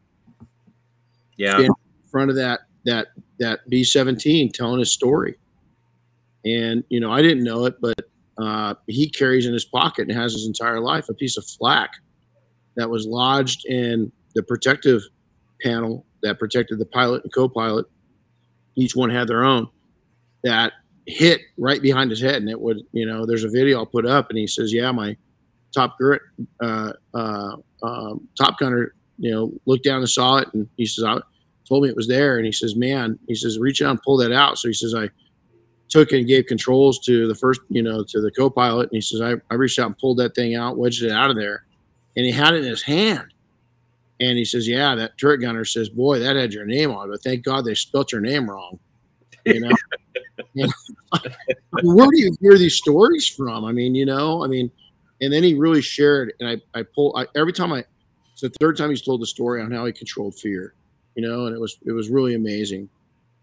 Yeah. 1.38 1.60
In 1.60 1.72
front 2.12 2.30
of 2.30 2.36
that, 2.36 2.62
that, 2.86 3.08
that 3.40 3.60
B17 3.72 4.52
telling 4.54 4.80
his 4.80 4.92
story. 4.92 5.38
And, 6.46 6.84
you 6.90 7.00
know, 7.00 7.12
I 7.12 7.22
didn't 7.22 7.44
know 7.44 7.66
it, 7.66 7.80
but 7.80 8.00
uh, 8.38 8.76
he 8.88 9.10
carries 9.10 9.46
in 9.46 9.54
his 9.54 9.66
pocket 9.66 10.08
and 10.10 10.18
has 10.18 10.34
his 10.34 10.46
entire 10.46 10.80
life 10.80 11.10
a 11.10 11.14
piece 11.14 11.38
of 11.38 11.46
flak 11.46 11.92
that 12.76 12.90
was 12.90 13.06
lodged 13.06 13.66
in 13.66 14.12
the 14.36 14.44
protective 14.44 15.02
panel 15.62 16.06
that 16.22 16.38
protected 16.38 16.80
the 16.80 16.86
pilot 16.86 17.24
and 17.24 17.34
co 17.34 17.48
pilot. 17.48 17.86
Each 18.78 18.96
one 18.96 19.10
had 19.10 19.28
their 19.28 19.44
own 19.44 19.68
that 20.44 20.72
hit 21.06 21.42
right 21.58 21.82
behind 21.82 22.10
his 22.12 22.22
head, 22.22 22.36
and 22.36 22.50
it 22.50 22.62
would, 22.62 22.82
you 22.94 23.06
know, 23.06 23.26
there's 23.26 23.44
a 23.44 23.50
video 23.50 23.80
I'll 23.80 23.86
put 23.86 24.06
up, 24.06 24.30
and 24.30 24.38
he 24.38 24.48
says, 24.48 24.72
"Yeah, 24.72 24.92
my 24.92 25.18
top 25.74 25.98
uh, 26.62 26.94
uh, 27.14 27.56
um, 27.84 28.28
top 28.38 28.58
gunner, 28.60 28.94
you 29.20 29.32
know, 29.32 29.52
looked 29.66 29.84
down 29.84 30.00
and 30.00 30.10
saw 30.10 30.38
it, 30.38 30.48
and 30.54 30.68
he 30.78 30.86
says, 30.86 31.04
I 31.04 31.20
told 31.68 31.84
me 31.84 31.90
it 31.90 31.96
was 31.96 32.08
there, 32.08 32.38
and 32.38 32.46
he 32.46 32.52
says, 32.52 32.76
man, 32.76 33.20
he 33.28 33.36
says, 33.36 33.60
reach 33.60 33.82
out 33.82 33.92
and 33.92 34.02
pull 34.02 34.18
that 34.18 34.32
out. 34.32 34.58
So 34.58 34.68
he 34.68 34.74
says, 34.74 34.96
I 34.96 35.10
took 35.90 36.12
and 36.12 36.28
gave 36.28 36.46
controls 36.48 37.00
to 37.00 37.28
the 37.28 37.36
first, 37.36 37.62
you 37.70 37.82
know, 37.82 38.04
to 38.04 38.22
the 38.22 38.32
co-pilot, 38.32 38.90
and 38.92 38.98
he 38.98 39.02
says, 39.02 39.22
I, 39.22 39.36
I 39.52 39.56
reached 39.56 39.80
out 39.80 39.88
and 39.88 39.98
pulled 39.98 40.18
that 40.18 40.36
thing 40.36 40.56
out, 40.56 40.78
wedged 40.78 41.04
it 41.04 41.12
out 41.12 41.30
of 41.30 41.36
there, 41.36 41.66
and 42.16 42.26
he 42.26 42.32
had 42.32 42.54
it 42.54 42.64
in 42.64 42.70
his 42.70 42.84
hand." 42.84 43.34
And 44.20 44.38
he 44.38 44.46
says, 44.46 44.68
"Yeah, 44.68 44.96
that 44.96 45.18
turret 45.18 45.40
gunner 45.40 45.66
says, 45.66 45.90
boy, 45.90 46.20
that 46.20 46.36
had 46.36 46.54
your 46.54 46.66
name 46.66 46.92
on, 46.92 47.08
it, 47.08 47.12
but 47.12 47.24
thank 47.24 47.44
God 47.44 47.66
they 47.66 47.76
spelt 47.76 48.12
your 48.12 48.22
name 48.22 48.50
wrong." 48.50 48.80
You 49.46 49.62
know, 49.62 49.72
where 51.84 52.08
do 52.10 52.20
you 52.20 52.36
hear 52.42 52.58
these 52.58 52.76
stories 52.76 53.28
from? 53.28 53.64
I 53.64 53.72
mean, 53.72 53.96
you 53.96 54.06
know, 54.06 54.44
I 54.44 54.48
mean, 54.48 54.72
and 55.22 55.32
then 55.32 55.44
he 55.44 55.54
really 55.54 55.82
shared, 55.82 56.34
and 56.40 56.50
I, 56.50 56.80
I 56.80 56.84
pull 56.84 57.16
I, 57.16 57.28
every 57.36 57.54
time 57.54 57.72
I, 57.72 57.84
it's 58.34 58.42
the 58.42 58.50
third 58.60 58.78
time 58.78 58.90
he's 58.90 59.02
told 59.02 59.22
the 59.22 59.28
story 59.28 59.62
on 59.62 59.72
how 59.72 59.86
he 59.86 59.94
controlled 59.94 60.36
fear, 60.36 60.74
you 61.16 61.28
know, 61.28 61.46
and 61.46 61.56
it 61.56 61.60
was 61.60 61.78
it 61.86 61.92
was 61.92 62.10
really 62.10 62.36
amazing. 62.36 62.90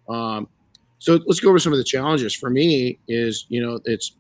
Um, 0.08 0.48
so 0.98 1.20
let's 1.26 1.40
go 1.40 1.48
over 1.50 1.58
some 1.58 1.72
of 1.72 1.78
the 1.78 1.84
challenges 1.84 2.34
for 2.34 2.50
me. 2.50 2.98
Is 3.08 3.46
you 3.48 3.64
know, 3.64 3.80
it's 3.84 4.12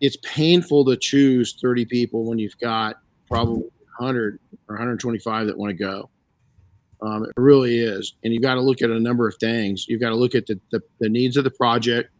it's 0.00 0.16
painful 0.22 0.84
to 0.84 0.96
choose 0.96 1.54
30 1.60 1.84
people 1.86 2.24
when 2.24 2.38
you've 2.38 2.58
got 2.58 3.00
probably 3.28 3.64
100 4.02 4.38
or 4.68 4.74
125 4.74 5.46
that 5.46 5.56
want 5.56 5.70
to 5.70 5.84
go. 5.84 6.10
Um, 7.00 7.24
it 7.24 7.32
really 7.36 7.78
is. 7.78 8.14
And 8.22 8.32
you've 8.32 8.42
got 8.42 8.54
to 8.54 8.60
look 8.60 8.80
at 8.80 8.90
a 8.90 9.00
number 9.00 9.26
of 9.26 9.34
things. 9.36 9.86
You've 9.88 10.00
got 10.00 10.10
to 10.10 10.16
look 10.16 10.34
at 10.34 10.46
the, 10.46 10.60
the, 10.70 10.80
the 11.00 11.08
needs 11.08 11.36
of 11.36 11.44
the 11.44 11.50
project. 11.50 12.10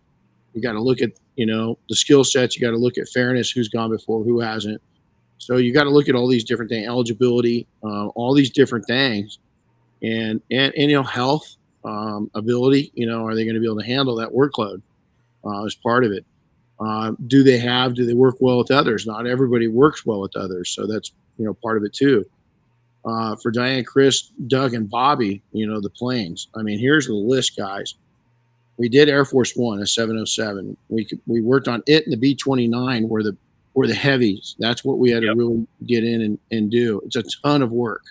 You 0.55 0.61
got 0.61 0.73
to 0.73 0.81
look 0.81 1.01
at, 1.01 1.13
you 1.37 1.47
know, 1.47 1.79
the 1.89 1.95
skill 1.97 2.25
sets. 2.25 2.57
You 2.57 2.67
got 2.67 2.73
to 2.73 2.79
look 2.79 2.99
at 2.99 3.09
fairness, 3.09 3.51
who's 3.51 3.69
gone 3.69 3.91
before, 3.91 4.25
who 4.25 4.41
hasn't. 4.41 4.83
So 5.39 5.57
you 5.57 5.73
got 5.73 5.85
to 5.85 5.91
look 5.91 6.09
at 6.09 6.15
all 6.15 6.29
these 6.29 6.45
different 6.45 6.71
things, 6.71 6.87
eligibility, 6.87 7.67
uh, 7.83 8.09
all 8.09 8.35
these 8.35 8.51
different 8.51 8.87
things, 8.87 9.39
and 10.01 10.41
and, 10.51 10.73
and 10.77 10.91
you 10.91 10.97
know, 10.97 11.03
health, 11.03 11.57
um, 11.85 12.31
ability. 12.35 12.93
You 12.95 13.07
know, 13.07 13.27
are 13.27 13.35
they 13.35 13.45
going 13.45 13.55
to 13.55 13.61
be 13.61 13.67
able 13.67 13.81
to 13.81 13.87
handle 13.87 14.15
that 14.17 14.31
workload 14.31 14.83
uh, 15.45 15.65
as 15.65 15.75
part 15.75 16.05
of 16.05 16.13
it? 16.13 16.25
Uh, 16.79 17.13
do 17.27 17.43
they 17.43 17.59
have? 17.59 17.95
Do 17.95 18.07
they 18.07 18.15
work 18.15 18.37
well 18.41 18.59
with 18.59 18.71
others? 18.71 19.05
Not 19.05 19.27
everybody 19.27 19.67
works 19.69 20.07
well 20.07 20.21
with 20.21 20.37
others, 20.37 20.71
so 20.71 20.87
that's 20.87 21.13
you 21.43 21.49
know 21.49 21.55
part 21.55 21.77
of 21.77 21.85
it 21.85 21.93
too 21.93 22.25
uh, 23.05 23.37
for 23.37 23.51
Diane, 23.51 23.85
Chris, 23.85 24.31
Doug, 24.47 24.75
and 24.75 24.89
Bobby, 24.89 25.43
you 25.53 25.67
know, 25.67 25.81
the 25.81 25.91
planes. 25.91 26.49
I 26.55 26.63
mean, 26.63 26.79
here's 26.79 27.07
the 27.07 27.15
list, 27.15 27.57
guys. 27.57 27.95
We 28.77 28.89
did 28.89 29.09
Air 29.09 29.25
Force 29.25 29.55
One, 29.55 29.81
a 29.81 29.87
707. 29.87 30.77
We 30.89 31.07
we 31.27 31.41
worked 31.41 31.69
on 31.69 31.83
it 31.87 32.05
and 32.05 32.13
the 32.13 32.17
B 32.17 32.35
29 32.35 33.09
were 33.09 33.23
the 33.23 33.37
were 33.75 33.87
the 33.87 33.95
heavies. 33.95 34.57
That's 34.59 34.85
what 34.85 34.99
we 34.99 35.11
had 35.11 35.23
yep. 35.23 35.33
to 35.33 35.39
really 35.39 35.67
get 35.87 36.05
in 36.05 36.23
and, 36.23 36.39
and 36.51 36.71
do. 36.71 37.01
It's 37.05 37.17
a 37.17 37.23
ton 37.43 37.63
of 37.63 37.71
work. 37.71 38.03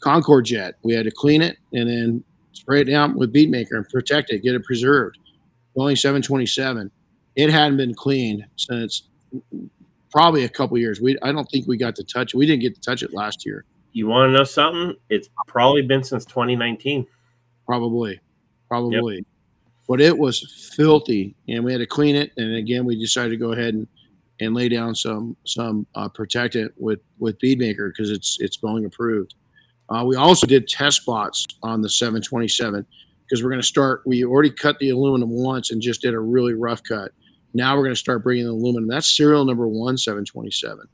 Concorde 0.00 0.46
jet, 0.46 0.74
we 0.82 0.94
had 0.94 1.04
to 1.04 1.10
clean 1.10 1.42
it 1.42 1.58
and 1.72 1.88
then 1.88 2.24
spray 2.52 2.82
it 2.82 2.84
down 2.84 3.16
with 3.16 3.32
bead 3.32 3.50
maker 3.50 3.76
and 3.76 3.88
protect 3.88 4.30
it, 4.30 4.42
get 4.42 4.54
it 4.54 4.64
preserved. 4.64 5.18
Boeing 5.76 5.98
727, 5.98 6.90
it 7.36 7.50
hadn't 7.50 7.76
been 7.76 7.94
cleaned 7.94 8.44
since 8.56 9.04
probably 10.10 10.44
a 10.44 10.48
couple 10.48 10.78
years. 10.78 11.00
We 11.00 11.18
I 11.22 11.32
don't 11.32 11.46
think 11.46 11.66
we 11.66 11.76
got 11.76 11.96
to 11.96 12.04
touch 12.04 12.34
it. 12.34 12.36
We 12.36 12.46
didn't 12.46 12.62
get 12.62 12.74
to 12.74 12.80
touch 12.80 13.02
it 13.02 13.12
last 13.12 13.46
year 13.46 13.64
you 13.92 14.06
want 14.06 14.28
to 14.28 14.32
know 14.32 14.44
something? 14.44 14.94
It's 15.08 15.28
probably 15.46 15.82
been 15.82 16.04
since 16.04 16.24
2019. 16.24 17.06
Probably, 17.66 18.20
probably. 18.68 19.16
Yep. 19.16 19.24
But 19.88 20.00
it 20.00 20.16
was 20.16 20.72
filthy, 20.76 21.34
and 21.48 21.64
we 21.64 21.72
had 21.72 21.78
to 21.78 21.86
clean 21.86 22.14
it. 22.14 22.32
And 22.36 22.56
again, 22.56 22.84
we 22.84 22.98
decided 22.98 23.30
to 23.30 23.36
go 23.36 23.52
ahead 23.52 23.74
and, 23.74 23.88
and 24.40 24.54
lay 24.54 24.68
down 24.68 24.94
some 24.94 25.36
some 25.44 25.86
uh, 25.94 26.08
protectant 26.08 26.72
with 26.76 27.00
with 27.18 27.38
Beadmaker 27.40 27.90
because 27.90 28.10
it's 28.10 28.38
it's 28.40 28.58
Boeing 28.58 28.86
approved. 28.86 29.34
Uh, 29.88 30.04
we 30.06 30.16
also 30.16 30.46
did 30.46 30.68
test 30.68 30.98
spots 30.98 31.46
on 31.62 31.80
the 31.80 31.88
727 31.88 32.86
because 33.24 33.42
we're 33.42 33.48
going 33.48 33.60
to 33.60 33.66
start. 33.66 34.02
We 34.04 34.24
already 34.24 34.50
cut 34.50 34.78
the 34.78 34.90
aluminum 34.90 35.30
once 35.30 35.70
and 35.70 35.80
just 35.80 36.02
did 36.02 36.12
a 36.12 36.20
really 36.20 36.52
rough 36.52 36.82
cut. 36.82 37.12
Now 37.54 37.76
we're 37.76 37.84
going 37.84 37.94
to 37.94 37.96
start 37.96 38.22
bringing 38.22 38.44
the 38.44 38.52
aluminum. 38.52 38.88
That's 38.88 39.16
serial 39.16 39.44
number 39.44 39.66
one 39.66 39.96
727. 39.96 40.86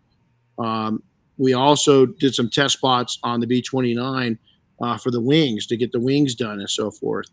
Um, 0.58 1.02
we 1.36 1.52
also 1.52 2.06
did 2.06 2.34
some 2.34 2.48
test 2.48 2.74
spots 2.74 3.18
on 3.22 3.40
the 3.40 3.46
B29 3.46 4.38
uh, 4.80 4.98
for 4.98 5.10
the 5.10 5.20
wings 5.20 5.66
to 5.66 5.76
get 5.76 5.92
the 5.92 6.00
wings 6.00 6.34
done 6.34 6.60
and 6.60 6.70
so 6.70 6.90
forth. 6.90 7.26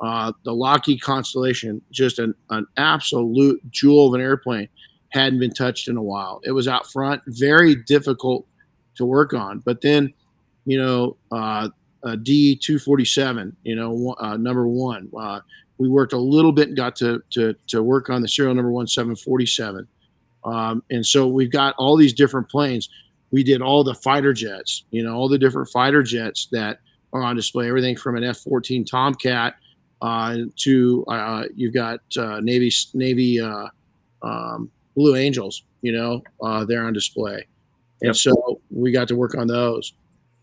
Uh, 0.00 0.32
the 0.44 0.52
Lockheed 0.52 1.00
Constellation, 1.00 1.82
just 1.90 2.18
an, 2.18 2.34
an 2.50 2.66
absolute 2.76 3.60
jewel 3.70 4.08
of 4.08 4.14
an 4.14 4.20
airplane, 4.20 4.68
hadn't 5.10 5.40
been 5.40 5.52
touched 5.52 5.88
in 5.88 5.96
a 5.96 6.02
while. 6.02 6.40
It 6.44 6.52
was 6.52 6.68
out 6.68 6.86
front, 6.90 7.22
very 7.26 7.74
difficult 7.74 8.46
to 8.96 9.04
work 9.04 9.32
on. 9.32 9.60
But 9.60 9.80
then, 9.80 10.12
you 10.66 10.78
know, 10.78 11.16
uh, 11.32 11.68
D 12.22 12.54
two 12.54 12.78
forty 12.78 13.04
seven, 13.04 13.56
you 13.64 13.74
know, 13.74 14.14
uh, 14.20 14.36
number 14.36 14.68
one. 14.68 15.10
We 15.78 15.88
worked 15.88 16.12
a 16.12 16.18
little 16.18 16.52
bit 16.52 16.68
and 16.68 16.76
got 16.76 16.96
to 16.96 17.22
to 17.30 17.54
to 17.68 17.82
work 17.82 18.10
on 18.10 18.22
the 18.22 18.28
serial 18.28 18.54
number 18.54 18.70
one 18.70 18.86
seven 18.86 19.16
forty 19.16 19.46
seven, 19.46 19.86
um, 20.44 20.82
and 20.90 21.04
so 21.04 21.26
we've 21.26 21.52
got 21.52 21.74
all 21.78 21.96
these 21.96 22.12
different 22.12 22.48
planes 22.48 22.88
we 23.30 23.42
did 23.42 23.60
all 23.60 23.84
the 23.84 23.94
fighter 23.94 24.32
jets, 24.32 24.84
you 24.90 25.02
know, 25.02 25.14
all 25.14 25.28
the 25.28 25.38
different 25.38 25.68
fighter 25.68 26.02
jets 26.02 26.48
that 26.52 26.80
are 27.12 27.22
on 27.22 27.36
display, 27.36 27.68
everything 27.68 27.96
from 27.96 28.16
an 28.16 28.24
F 28.24 28.38
14 28.38 28.84
Tomcat 28.84 29.54
uh, 30.00 30.36
to 30.56 31.04
uh, 31.06 31.44
you've 31.54 31.74
got 31.74 32.00
uh, 32.16 32.40
Navy, 32.40 32.70
Navy 32.94 33.40
uh, 33.40 33.66
um, 34.22 34.70
Blue 34.96 35.16
Angels, 35.16 35.64
you 35.82 35.92
know, 35.92 36.22
uh, 36.42 36.64
they're 36.64 36.84
on 36.84 36.92
display. 36.92 37.46
And 38.00 38.08
yep. 38.08 38.16
so 38.16 38.60
we 38.70 38.92
got 38.92 39.08
to 39.08 39.16
work 39.16 39.36
on 39.36 39.46
those. 39.46 39.92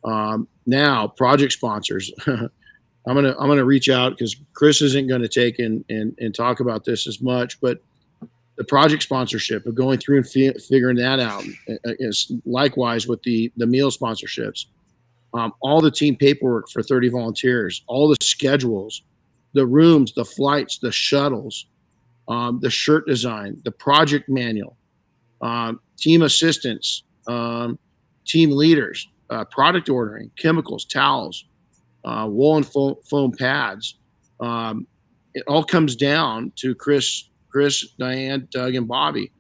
Um, 0.03 0.47
now, 0.65 1.07
project 1.07 1.53
sponsors. 1.53 2.11
I'm 3.07 3.15
gonna 3.15 3.35
I'm 3.39 3.47
gonna 3.47 3.65
reach 3.65 3.89
out 3.89 4.11
because 4.11 4.35
Chris 4.53 4.81
isn't 4.81 5.07
to 5.07 5.27
take 5.27 5.59
and, 5.59 5.85
and 5.89 6.15
and 6.19 6.33
talk 6.33 6.59
about 6.59 6.85
this 6.85 7.07
as 7.07 7.21
much, 7.21 7.59
but 7.61 7.79
the 8.57 8.63
project 8.63 9.03
sponsorship 9.03 9.65
of 9.65 9.75
going 9.75 9.99
through 9.99 10.17
and 10.17 10.27
fi- 10.27 10.53
figuring 10.53 10.95
that 10.97 11.19
out 11.19 11.43
is 11.83 12.31
likewise 12.45 13.07
with 13.07 13.21
the 13.23 13.51
the 13.57 13.67
meal 13.67 13.91
sponsorships. 13.91 14.65
Um, 15.33 15.53
all 15.59 15.81
the 15.81 15.91
team 15.91 16.15
paperwork 16.15 16.69
for 16.69 16.81
30 16.81 17.09
volunteers 17.09 17.83
all 17.87 18.07
the 18.07 18.15
schedules 18.21 19.01
the 19.51 19.65
rooms 19.65 20.13
the 20.13 20.23
flights 20.23 20.77
the 20.77 20.93
shuttles 20.93 21.65
um, 22.29 22.61
the 22.61 22.69
shirt 22.69 23.05
design 23.05 23.59
the 23.65 23.71
project 23.71 24.29
manual 24.29 24.77
um, 25.41 25.81
team 25.97 26.21
assistants 26.21 27.03
um, 27.27 27.77
team 28.23 28.51
leaders 28.51 29.09
uh, 29.29 29.45
product 29.45 29.89
ordering, 29.89 30.31
chemicals, 30.37 30.85
towels, 30.85 31.45
uh, 32.05 32.27
woolen 32.29 32.63
foam, 32.63 32.95
foam 33.09 33.31
pads. 33.31 33.97
Um, 34.39 34.87
it 35.33 35.43
all 35.47 35.63
comes 35.63 35.95
down 35.95 36.53
to 36.57 36.73
Chris, 36.75 37.29
Chris, 37.49 37.85
Diane, 37.99 38.47
Doug, 38.51 38.75
and 38.75 38.87
Bobby 38.87 39.31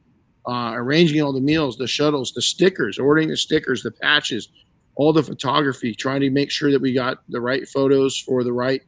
uh, 0.47 0.73
arranging 0.75 1.21
all 1.21 1.33
the 1.33 1.41
meals, 1.41 1.77
the 1.77 1.87
shuttles, 1.87 2.31
the 2.31 2.41
stickers, 2.41 2.99
ordering 2.99 3.29
the 3.29 3.37
stickers, 3.37 3.83
the 3.83 3.91
patches, 3.91 4.49
all 4.95 5.11
the 5.11 5.23
photography, 5.23 5.93
trying 5.93 6.21
to 6.21 6.29
make 6.29 6.51
sure 6.51 6.71
that 6.71 6.81
we 6.81 6.93
got 6.93 7.19
the 7.29 7.41
right 7.41 7.67
photos 7.67 8.17
for 8.17 8.43
the 8.43 8.53
right 8.53 8.81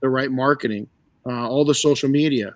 the 0.00 0.08
right 0.08 0.30
marketing, 0.30 0.86
uh, 1.26 1.48
all 1.48 1.64
the 1.64 1.74
social 1.74 2.08
media. 2.08 2.54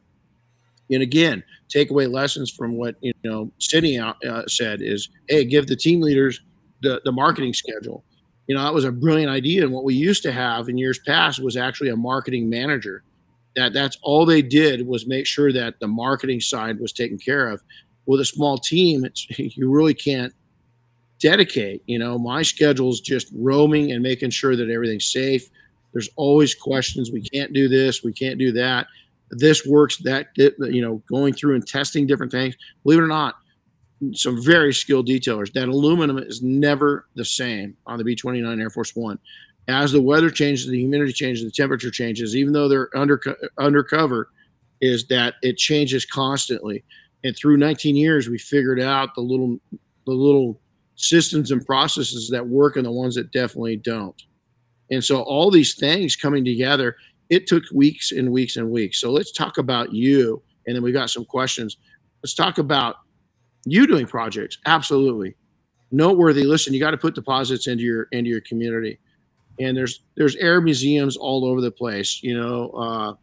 And 0.90 1.02
again, 1.02 1.42
take 1.68 1.90
away 1.90 2.06
lessons 2.06 2.50
from 2.50 2.76
what 2.76 2.96
you 3.00 3.12
know 3.24 3.50
Sydney 3.58 3.98
uh, 3.98 4.14
said 4.48 4.80
is, 4.82 5.08
hey, 5.28 5.44
give 5.44 5.66
the 5.66 5.76
team 5.76 6.00
leaders 6.00 6.40
the 6.82 7.00
the 7.04 7.12
marketing 7.12 7.52
schedule. 7.52 8.04
You 8.48 8.54
know, 8.54 8.62
that 8.62 8.74
was 8.74 8.84
a 8.84 8.90
brilliant 8.90 9.30
idea. 9.30 9.62
And 9.62 9.72
what 9.72 9.84
we 9.84 9.94
used 9.94 10.22
to 10.24 10.32
have 10.32 10.68
in 10.68 10.78
years 10.78 10.98
past 10.98 11.38
was 11.38 11.56
actually 11.56 11.90
a 11.90 11.96
marketing 11.96 12.48
manager. 12.48 13.04
That 13.54 13.74
that's 13.74 13.98
all 14.02 14.24
they 14.24 14.42
did 14.42 14.86
was 14.86 15.06
make 15.06 15.26
sure 15.26 15.52
that 15.52 15.78
the 15.80 15.86
marketing 15.86 16.40
side 16.40 16.80
was 16.80 16.92
taken 16.92 17.18
care 17.18 17.48
of. 17.48 17.62
With 18.06 18.20
a 18.20 18.24
small 18.24 18.56
team, 18.56 19.04
it's 19.04 19.26
you 19.38 19.70
really 19.70 19.94
can't 19.94 20.32
dedicate. 21.20 21.82
You 21.86 21.98
know, 21.98 22.18
my 22.18 22.42
schedule 22.42 22.90
is 22.90 23.00
just 23.00 23.28
roaming 23.36 23.92
and 23.92 24.02
making 24.02 24.30
sure 24.30 24.56
that 24.56 24.70
everything's 24.70 25.12
safe. 25.12 25.50
There's 25.92 26.08
always 26.16 26.54
questions. 26.54 27.10
We 27.10 27.22
can't 27.22 27.52
do 27.52 27.68
this. 27.68 28.02
We 28.02 28.12
can't 28.12 28.38
do 28.38 28.52
that. 28.52 28.86
This 29.30 29.66
works. 29.66 29.98
That 29.98 30.28
you 30.36 30.80
know, 30.80 31.02
going 31.06 31.34
through 31.34 31.54
and 31.54 31.66
testing 31.66 32.06
different 32.06 32.32
things. 32.32 32.56
Believe 32.82 33.00
it 33.00 33.02
or 33.02 33.08
not, 33.08 33.36
some 34.12 34.42
very 34.42 34.72
skilled 34.72 35.08
detailers. 35.08 35.52
That 35.52 35.68
aluminum 35.68 36.18
is 36.18 36.42
never 36.42 37.06
the 37.14 37.24
same 37.24 37.76
on 37.86 37.98
the 37.98 38.04
B 38.04 38.14
29 38.14 38.60
Air 38.60 38.70
Force 38.70 38.94
One. 38.94 39.18
As 39.68 39.92
the 39.92 40.00
weather 40.00 40.30
changes, 40.30 40.66
the 40.66 40.78
humidity 40.78 41.12
changes, 41.12 41.44
the 41.44 41.50
temperature 41.50 41.90
changes, 41.90 42.34
even 42.34 42.52
though 42.52 42.68
they're 42.68 42.88
under 42.96 43.20
undercover, 43.58 44.30
is 44.80 45.06
that 45.08 45.34
it 45.42 45.56
changes 45.56 46.06
constantly. 46.06 46.84
And 47.24 47.36
through 47.36 47.56
19 47.56 47.96
years, 47.96 48.28
we 48.28 48.38
figured 48.38 48.80
out 48.80 49.14
the 49.14 49.20
little 49.20 49.58
the 50.06 50.12
little 50.12 50.60
systems 50.96 51.50
and 51.50 51.64
processes 51.64 52.30
that 52.30 52.46
work 52.46 52.76
and 52.76 52.86
the 52.86 52.90
ones 52.90 53.14
that 53.14 53.30
definitely 53.30 53.76
don't. 53.76 54.20
And 54.90 55.04
so 55.04 55.22
all 55.22 55.50
these 55.50 55.74
things 55.74 56.16
coming 56.16 56.44
together, 56.44 56.96
it 57.28 57.46
took 57.46 57.62
weeks 57.72 58.10
and 58.10 58.32
weeks 58.32 58.56
and 58.56 58.70
weeks. 58.70 59.00
So 59.00 59.10
let's 59.10 59.32
talk 59.32 59.58
about 59.58 59.92
you. 59.92 60.42
And 60.66 60.74
then 60.74 60.82
we 60.82 60.92
got 60.92 61.10
some 61.10 61.24
questions. 61.24 61.76
Let's 62.22 62.34
talk 62.34 62.58
about 62.58 62.96
you 63.72 63.86
doing 63.86 64.06
projects. 64.06 64.58
Absolutely. 64.66 65.34
Noteworthy. 65.90 66.44
Listen, 66.44 66.74
you 66.74 66.80
got 66.80 66.90
to 66.90 66.98
put 66.98 67.14
deposits 67.14 67.66
into 67.66 67.82
your 67.82 68.08
into 68.12 68.30
your 68.30 68.40
community. 68.42 68.98
And 69.60 69.76
there's 69.76 70.00
there's 70.16 70.36
air 70.36 70.60
museums 70.60 71.16
all 71.16 71.44
over 71.44 71.60
the 71.60 71.70
place. 71.70 72.20
You 72.22 72.38
know, 72.38 72.70
uh, 72.70 73.14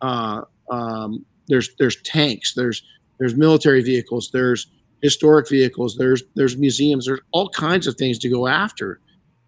uh, 0.00 0.44
um, 0.70 1.24
there's 1.48 1.74
there's 1.78 2.00
tanks, 2.02 2.54
there's 2.54 2.82
there's 3.18 3.34
military 3.34 3.82
vehicles, 3.82 4.30
there's 4.32 4.66
historic 5.02 5.48
vehicles, 5.48 5.96
there's 5.96 6.22
there's 6.34 6.56
museums, 6.56 7.06
there's 7.06 7.20
all 7.32 7.48
kinds 7.50 7.86
of 7.86 7.96
things 7.96 8.18
to 8.20 8.28
go 8.28 8.46
after. 8.46 9.00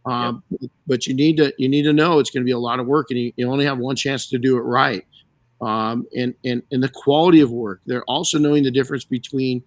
Um, 0.05 0.43
yep. 0.61 0.71
But 0.87 1.07
you 1.07 1.15
need 1.15 1.37
to 1.39 1.53
you 1.59 1.69
need 1.69 1.83
to 1.83 1.93
know 1.93 2.19
it's 2.19 2.31
going 2.31 2.43
to 2.43 2.47
be 2.47 2.53
a 2.53 2.59
lot 2.59 2.79
of 2.79 2.87
work, 2.87 3.07
and 3.11 3.19
you, 3.19 3.33
you 3.37 3.51
only 3.51 3.65
have 3.65 3.79
one 3.79 3.97
chance 3.97 4.29
to 4.29 4.39
do 4.39 4.57
it 4.57 4.61
right. 4.61 5.05
Um, 5.61 6.07
and 6.15 6.35
and 6.45 6.63
and 6.71 6.83
the 6.83 6.89
quality 6.89 7.41
of 7.41 7.51
work. 7.51 7.81
They're 7.87 8.05
also 8.05 8.39
knowing 8.39 8.63
the 8.63 8.71
difference 8.71 9.05
between, 9.05 9.63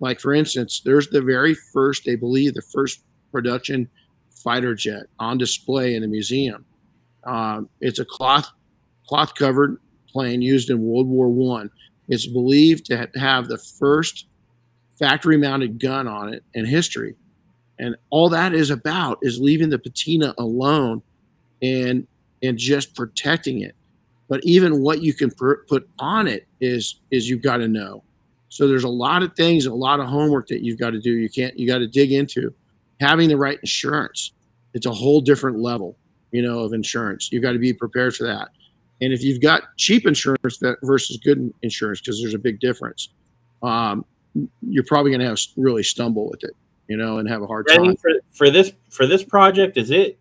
like 0.00 0.18
for 0.20 0.32
instance, 0.34 0.80
there's 0.84 1.08
the 1.08 1.22
very 1.22 1.54
first, 1.54 2.04
they 2.04 2.16
believe, 2.16 2.54
the 2.54 2.62
first 2.62 3.02
production 3.30 3.88
fighter 4.30 4.74
jet 4.74 5.04
on 5.18 5.38
display 5.38 5.94
in 5.94 6.02
the 6.02 6.08
museum. 6.08 6.64
Um, 7.24 7.68
it's 7.80 7.98
a 7.98 8.04
cloth 8.04 8.50
cloth 9.06 9.34
covered 9.34 9.78
plane 10.08 10.42
used 10.42 10.70
in 10.70 10.82
World 10.82 11.06
War 11.06 11.28
One. 11.28 11.70
It's 12.08 12.26
believed 12.26 12.86
to 12.86 13.08
have 13.16 13.48
the 13.48 13.58
first 13.58 14.26
factory 14.98 15.36
mounted 15.36 15.78
gun 15.78 16.08
on 16.08 16.32
it 16.32 16.44
in 16.54 16.64
history. 16.64 17.14
And 17.78 17.96
all 18.10 18.28
that 18.30 18.52
is 18.52 18.70
about 18.70 19.18
is 19.22 19.40
leaving 19.40 19.70
the 19.70 19.78
patina 19.78 20.34
alone 20.38 21.02
and 21.62 22.06
and 22.42 22.56
just 22.56 22.94
protecting 22.94 23.60
it. 23.60 23.74
But 24.28 24.40
even 24.44 24.80
what 24.80 25.02
you 25.02 25.12
can 25.12 25.30
pr- 25.30 25.64
put 25.68 25.88
on 25.98 26.26
it 26.26 26.46
is 26.60 27.00
is 27.10 27.28
you've 27.28 27.42
got 27.42 27.58
to 27.58 27.68
know. 27.68 28.02
So 28.50 28.66
there's 28.66 28.84
a 28.84 28.88
lot 28.88 29.22
of 29.22 29.34
things, 29.34 29.66
a 29.66 29.72
lot 29.72 30.00
of 30.00 30.06
homework 30.06 30.48
that 30.48 30.62
you've 30.62 30.78
got 30.78 30.90
to 30.90 31.00
do. 31.00 31.12
You 31.12 31.30
can't 31.30 31.58
you 31.58 31.66
got 31.66 31.78
to 31.78 31.86
dig 31.86 32.12
into 32.12 32.52
having 33.00 33.28
the 33.28 33.36
right 33.36 33.58
insurance. 33.60 34.32
It's 34.74 34.86
a 34.86 34.92
whole 34.92 35.20
different 35.20 35.58
level, 35.58 35.96
you 36.32 36.42
know, 36.42 36.60
of 36.60 36.72
insurance. 36.72 37.32
You've 37.32 37.42
got 37.42 37.52
to 37.52 37.58
be 37.58 37.72
prepared 37.72 38.14
for 38.14 38.24
that. 38.24 38.48
And 39.00 39.12
if 39.12 39.22
you've 39.22 39.40
got 39.40 39.62
cheap 39.76 40.06
insurance 40.06 40.58
that 40.58 40.76
versus 40.82 41.16
good 41.16 41.52
insurance, 41.62 42.00
because 42.00 42.20
there's 42.20 42.34
a 42.34 42.38
big 42.38 42.60
difference, 42.60 43.08
um, 43.62 44.04
you're 44.62 44.84
probably 44.84 45.10
going 45.10 45.20
to 45.20 45.26
have 45.26 45.38
really 45.56 45.82
stumble 45.82 46.28
with 46.28 46.44
it, 46.44 46.54
you 46.88 46.96
know, 46.96 47.18
and 47.18 47.28
have 47.28 47.42
a 47.42 47.46
hard 47.46 47.66
time. 47.68 47.96
For, 47.96 48.10
for 48.30 48.50
this 48.50 48.72
for 48.90 49.06
this 49.06 49.24
project, 49.24 49.76
is 49.76 49.90
it 49.90 50.18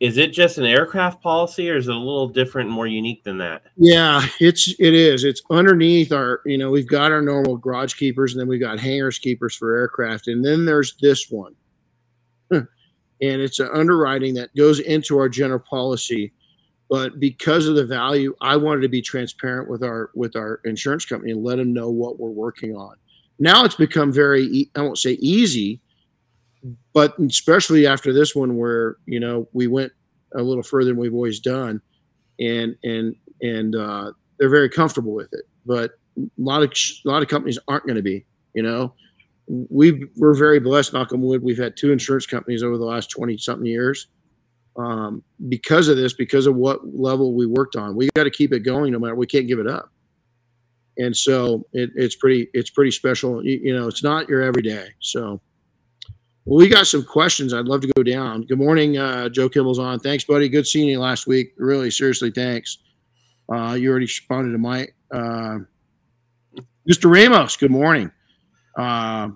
is 0.00 0.16
it 0.16 0.32
just 0.32 0.56
an 0.56 0.64
aircraft 0.64 1.22
policy, 1.22 1.70
or 1.70 1.76
is 1.76 1.86
it 1.86 1.94
a 1.94 1.98
little 1.98 2.26
different, 2.26 2.70
more 2.70 2.86
unique 2.86 3.22
than 3.22 3.36
that? 3.38 3.62
Yeah, 3.76 4.26
it's 4.40 4.68
it 4.78 4.94
is. 4.94 5.24
It's 5.24 5.42
underneath 5.50 6.10
our, 6.10 6.40
you 6.46 6.56
know, 6.56 6.70
we've 6.70 6.88
got 6.88 7.12
our 7.12 7.20
normal 7.20 7.58
garage 7.58 7.94
keepers, 7.94 8.32
and 8.32 8.40
then 8.40 8.48
we've 8.48 8.60
got 8.60 8.80
hangars 8.80 9.18
keepers 9.18 9.54
for 9.54 9.76
aircraft, 9.76 10.26
and 10.26 10.44
then 10.44 10.64
there's 10.64 10.96
this 11.02 11.30
one, 11.30 11.54
and 12.50 12.66
it's 13.20 13.60
an 13.60 13.68
underwriting 13.74 14.34
that 14.34 14.54
goes 14.56 14.80
into 14.80 15.18
our 15.18 15.28
general 15.28 15.60
policy 15.60 16.32
but 16.90 17.20
because 17.20 17.66
of 17.66 17.76
the 17.76 17.84
value 17.84 18.34
i 18.42 18.56
wanted 18.56 18.80
to 18.82 18.88
be 18.88 19.00
transparent 19.00 19.70
with 19.70 19.82
our 19.82 20.10
with 20.14 20.36
our 20.36 20.60
insurance 20.64 21.06
company 21.06 21.30
and 21.30 21.42
let 21.42 21.56
them 21.56 21.72
know 21.72 21.88
what 21.88 22.18
we're 22.18 22.28
working 22.28 22.74
on 22.74 22.96
now 23.38 23.64
it's 23.64 23.76
become 23.76 24.12
very 24.12 24.68
i 24.74 24.82
won't 24.82 24.98
say 24.98 25.12
easy 25.12 25.80
but 26.92 27.18
especially 27.18 27.86
after 27.86 28.12
this 28.12 28.34
one 28.34 28.56
where 28.56 28.96
you 29.06 29.20
know 29.20 29.48
we 29.52 29.66
went 29.66 29.92
a 30.34 30.42
little 30.42 30.62
further 30.62 30.90
than 30.90 30.96
we've 30.96 31.14
always 31.14 31.40
done 31.40 31.80
and 32.38 32.76
and 32.84 33.14
and 33.42 33.76
uh, 33.76 34.12
they're 34.38 34.50
very 34.50 34.68
comfortable 34.68 35.12
with 35.12 35.32
it 35.32 35.44
but 35.66 35.92
a 36.18 36.22
lot 36.38 36.62
of 36.62 36.70
a 36.70 37.08
lot 37.08 37.22
of 37.22 37.28
companies 37.28 37.58
aren't 37.68 37.84
going 37.86 37.96
to 37.96 38.02
be 38.02 38.24
you 38.54 38.62
know 38.62 38.92
we 39.48 40.04
we're 40.16 40.34
very 40.34 40.60
blessed 40.60 40.94
on 40.94 41.06
wood 41.20 41.42
we've 41.42 41.58
had 41.58 41.76
two 41.76 41.92
insurance 41.92 42.26
companies 42.26 42.62
over 42.62 42.78
the 42.78 42.84
last 42.84 43.10
20 43.10 43.36
something 43.38 43.66
years 43.66 44.08
um, 44.76 45.22
because 45.48 45.88
of 45.88 45.96
this 45.96 46.12
because 46.12 46.46
of 46.46 46.54
what 46.54 46.80
level 46.94 47.34
we 47.34 47.46
worked 47.46 47.76
on 47.76 47.96
we 47.96 48.08
got 48.14 48.24
to 48.24 48.30
keep 48.30 48.52
it 48.52 48.60
going 48.60 48.92
no 48.92 48.98
matter 48.98 49.14
we 49.14 49.26
can't 49.26 49.48
give 49.48 49.58
it 49.58 49.66
up 49.66 49.90
and 51.00 51.16
so 51.16 51.66
it, 51.72 51.90
it's 51.94 52.14
pretty 52.14 52.48
it's 52.52 52.70
pretty 52.70 52.90
special. 52.90 53.44
You, 53.44 53.58
you, 53.62 53.74
know, 53.74 53.88
it's 53.88 54.02
not 54.02 54.28
your 54.28 54.42
everyday. 54.42 54.88
So, 55.00 55.40
well, 56.44 56.58
we 56.58 56.68
got 56.68 56.86
some 56.86 57.04
questions. 57.04 57.52
I'd 57.52 57.66
love 57.66 57.82
to 57.82 57.92
go 57.96 58.02
down. 58.02 58.42
Good 58.46 58.58
morning, 58.58 58.98
uh, 58.98 59.28
Joe 59.28 59.48
Kimball's 59.48 59.78
on. 59.78 60.00
Thanks, 60.00 60.24
buddy. 60.24 60.48
Good 60.48 60.66
seeing 60.66 60.88
you 60.88 60.98
last 60.98 61.26
week. 61.26 61.52
Really, 61.56 61.90
seriously, 61.90 62.30
thanks. 62.30 62.78
Uh, 63.52 63.74
you 63.74 63.90
already 63.90 64.04
responded 64.04 64.52
to 64.52 64.58
my 64.58 64.88
uh, 65.12 65.58
Mr. 66.88 67.12
Ramos. 67.12 67.56
Good 67.56 67.70
morning. 67.70 68.10
Uh, 68.76 69.30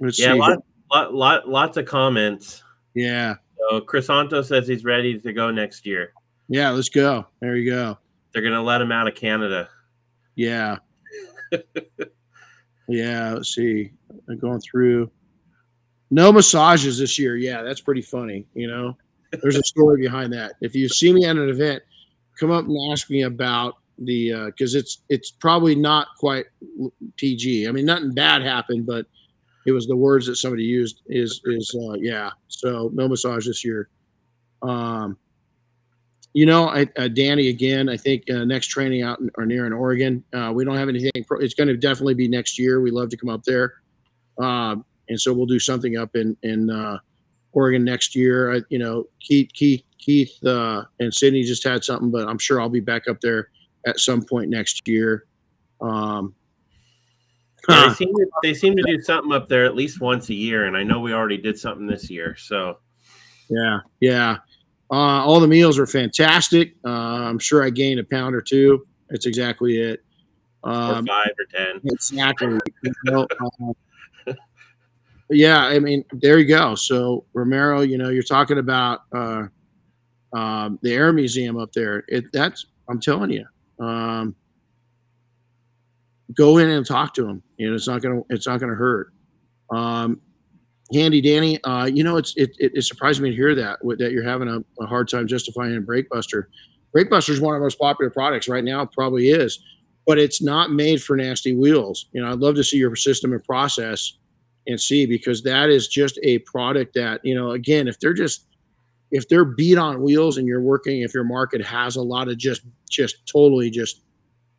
let's 0.00 0.18
yeah, 0.18 0.32
see. 0.32 0.38
Lot, 0.38 0.58
lot, 0.92 1.14
lot, 1.14 1.48
lots 1.48 1.76
of 1.76 1.86
comments. 1.86 2.62
Yeah. 2.94 3.36
So 3.70 3.80
Chris 3.80 4.06
Santo 4.06 4.42
says 4.42 4.68
he's 4.68 4.84
ready 4.84 5.18
to 5.18 5.32
go 5.32 5.50
next 5.50 5.86
year. 5.86 6.12
Yeah, 6.48 6.70
let's 6.70 6.88
go. 6.88 7.26
There 7.40 7.56
you 7.56 7.70
go. 7.70 7.98
They're 8.32 8.42
gonna 8.42 8.62
let 8.62 8.80
him 8.80 8.92
out 8.92 9.08
of 9.08 9.14
Canada. 9.14 9.68
Yeah. 10.34 10.78
yeah. 12.88 13.32
Let's 13.32 13.54
see. 13.54 13.92
I'm 14.28 14.38
going 14.38 14.60
through. 14.60 15.10
No 16.14 16.30
massages 16.30 16.96
this 16.96 17.18
year. 17.18 17.36
Yeah, 17.36 17.62
that's 17.62 17.80
pretty 17.80 18.00
funny. 18.00 18.46
You 18.54 18.68
know, 18.68 18.96
there's 19.42 19.56
a 19.56 19.64
story 19.64 20.00
behind 20.00 20.32
that. 20.32 20.52
If 20.60 20.72
you 20.72 20.88
see 20.88 21.12
me 21.12 21.24
at 21.24 21.34
an 21.34 21.48
event, 21.48 21.82
come 22.38 22.52
up 22.52 22.66
and 22.66 22.92
ask 22.92 23.10
me 23.10 23.22
about 23.22 23.74
the 23.98 24.44
because 24.46 24.76
uh, 24.76 24.78
it's 24.78 24.98
it's 25.08 25.32
probably 25.32 25.74
not 25.74 26.06
quite 26.20 26.46
PG. 27.16 27.66
I 27.66 27.72
mean, 27.72 27.84
nothing 27.86 28.14
bad 28.14 28.42
happened, 28.42 28.86
but 28.86 29.06
it 29.66 29.72
was 29.72 29.88
the 29.88 29.96
words 29.96 30.26
that 30.26 30.36
somebody 30.36 30.62
used. 30.62 31.02
Is 31.06 31.40
is 31.46 31.76
uh, 31.76 31.94
yeah. 31.94 32.30
So 32.46 32.92
no 32.94 33.08
massage 33.08 33.48
this 33.48 33.64
year. 33.64 33.88
Um, 34.62 35.18
you 36.32 36.46
know, 36.46 36.68
I, 36.68 36.86
uh, 36.96 37.08
Danny, 37.08 37.48
again, 37.48 37.88
I 37.88 37.96
think 37.96 38.30
uh, 38.30 38.44
next 38.44 38.68
training 38.68 39.02
out 39.02 39.18
in, 39.18 39.30
or 39.36 39.46
near 39.46 39.66
in 39.66 39.72
Oregon. 39.72 40.22
Uh, 40.32 40.52
we 40.54 40.64
don't 40.64 40.76
have 40.76 40.88
anything. 40.88 41.10
Pro- 41.26 41.40
it's 41.40 41.54
going 41.54 41.66
to 41.68 41.76
definitely 41.76 42.14
be 42.14 42.28
next 42.28 42.56
year. 42.56 42.80
We 42.80 42.92
love 42.92 43.08
to 43.08 43.16
come 43.16 43.30
up 43.30 43.42
there, 43.42 43.74
um, 44.38 44.84
and 45.08 45.20
so 45.20 45.32
we'll 45.32 45.46
do 45.46 45.58
something 45.58 45.96
up 45.96 46.16
in 46.16 46.36
in 46.42 46.70
uh, 46.70 46.98
Oregon 47.52 47.84
next 47.84 48.14
year. 48.14 48.56
I, 48.56 48.60
you 48.68 48.78
know, 48.78 49.04
Keith, 49.20 49.50
Keith, 49.52 49.82
Keith, 49.98 50.44
uh, 50.44 50.84
and 51.00 51.12
Sydney 51.12 51.42
just 51.42 51.64
had 51.64 51.84
something, 51.84 52.10
but 52.10 52.28
I'm 52.28 52.38
sure 52.38 52.60
I'll 52.60 52.68
be 52.68 52.80
back 52.80 53.08
up 53.08 53.20
there 53.20 53.48
at 53.86 53.98
some 53.98 54.22
point 54.22 54.50
next 54.50 54.86
year. 54.86 55.24
Um, 55.80 56.34
Yeah, 57.68 57.88
they, 57.88 57.94
seem 57.94 58.14
to, 58.14 58.26
they 58.42 58.54
seem 58.54 58.76
to 58.76 58.82
do 58.82 59.00
something 59.00 59.32
up 59.32 59.48
there 59.48 59.64
at 59.64 59.74
least 59.74 60.00
once 60.00 60.28
a 60.28 60.34
year, 60.34 60.66
and 60.66 60.76
I 60.76 60.82
know 60.82 61.00
we 61.00 61.14
already 61.14 61.38
did 61.38 61.58
something 61.58 61.86
this 61.86 62.10
year. 62.10 62.36
So, 62.36 62.78
yeah, 63.48 63.78
yeah. 64.00 64.36
Uh, 64.90 65.24
all 65.24 65.40
the 65.40 65.48
meals 65.48 65.78
are 65.78 65.86
fantastic. 65.86 66.74
Uh, 66.84 66.90
I'm 66.90 67.38
sure 67.38 67.64
I 67.64 67.70
gained 67.70 68.00
a 68.00 68.04
pound 68.04 68.34
or 68.34 68.42
two. 68.42 68.86
That's 69.08 69.26
exactly 69.26 69.80
it. 69.80 70.04
Um, 70.62 71.04
or 71.04 71.06
five 71.06 71.30
or 71.38 71.46
ten. 71.50 71.80
Exactly. 71.84 72.58
yeah, 75.30 75.64
I 75.64 75.78
mean, 75.78 76.04
there 76.12 76.38
you 76.38 76.46
go. 76.46 76.74
So 76.74 77.24
Romero, 77.32 77.80
you 77.80 77.98
know, 77.98 78.10
you're 78.10 78.22
talking 78.22 78.58
about 78.58 79.00
uh, 79.14 79.44
um, 80.34 80.78
the 80.82 80.92
Air 80.92 81.12
Museum 81.12 81.56
up 81.56 81.72
there. 81.72 82.04
It 82.08 82.24
that's 82.32 82.66
I'm 82.88 83.00
telling 83.00 83.30
you. 83.30 83.46
Um, 83.84 84.36
go 86.36 86.58
in 86.58 86.70
and 86.70 86.86
talk 86.86 87.14
to 87.14 87.26
him. 87.26 87.42
You 87.56 87.68
know, 87.68 87.74
it's 87.74 87.88
not 87.88 88.02
gonna 88.02 88.22
it's 88.30 88.46
not 88.46 88.60
gonna 88.60 88.74
hurt. 88.74 89.12
Um, 89.70 90.20
Handy 90.92 91.20
Danny, 91.20 91.62
uh, 91.64 91.86
you 91.86 92.04
know, 92.04 92.16
it's 92.16 92.34
it, 92.36 92.54
it, 92.58 92.72
it 92.74 92.82
surprised 92.82 93.20
me 93.20 93.30
to 93.30 93.36
hear 93.36 93.54
that 93.54 93.78
that 93.98 94.12
you're 94.12 94.24
having 94.24 94.48
a, 94.48 94.60
a 94.82 94.86
hard 94.86 95.08
time 95.08 95.26
justifying 95.26 95.76
a 95.76 95.80
Brakebuster. 95.80 96.44
Brakebuster 96.94 97.30
is 97.30 97.40
one 97.40 97.54
of 97.54 97.60
our 97.60 97.64
most 97.64 97.78
popular 97.78 98.10
products 98.10 98.48
right 98.48 98.62
now, 98.62 98.86
probably 98.86 99.28
is, 99.30 99.58
but 100.06 100.18
it's 100.18 100.42
not 100.42 100.70
made 100.70 101.02
for 101.02 101.16
nasty 101.16 101.54
wheels. 101.54 102.06
You 102.12 102.22
know, 102.22 102.30
I'd 102.30 102.38
love 102.38 102.54
to 102.56 102.64
see 102.64 102.76
your 102.76 102.94
system 102.94 103.32
and 103.32 103.42
process 103.42 104.18
and 104.66 104.80
see 104.80 105.06
because 105.06 105.42
that 105.42 105.70
is 105.70 105.88
just 105.88 106.18
a 106.22 106.38
product 106.40 106.94
that 106.94 107.20
you 107.24 107.34
know, 107.34 107.52
again, 107.52 107.88
if 107.88 107.98
they're 108.00 108.14
just 108.14 108.46
if 109.10 109.28
they're 109.28 109.44
beat 109.44 109.78
on 109.78 110.02
wheels 110.02 110.38
and 110.38 110.46
you're 110.48 110.60
working, 110.60 111.02
if 111.02 111.14
your 111.14 111.24
market 111.24 111.64
has 111.64 111.96
a 111.96 112.02
lot 112.02 112.28
of 112.28 112.38
just 112.38 112.62
just 112.90 113.26
totally 113.26 113.70
just 113.70 114.02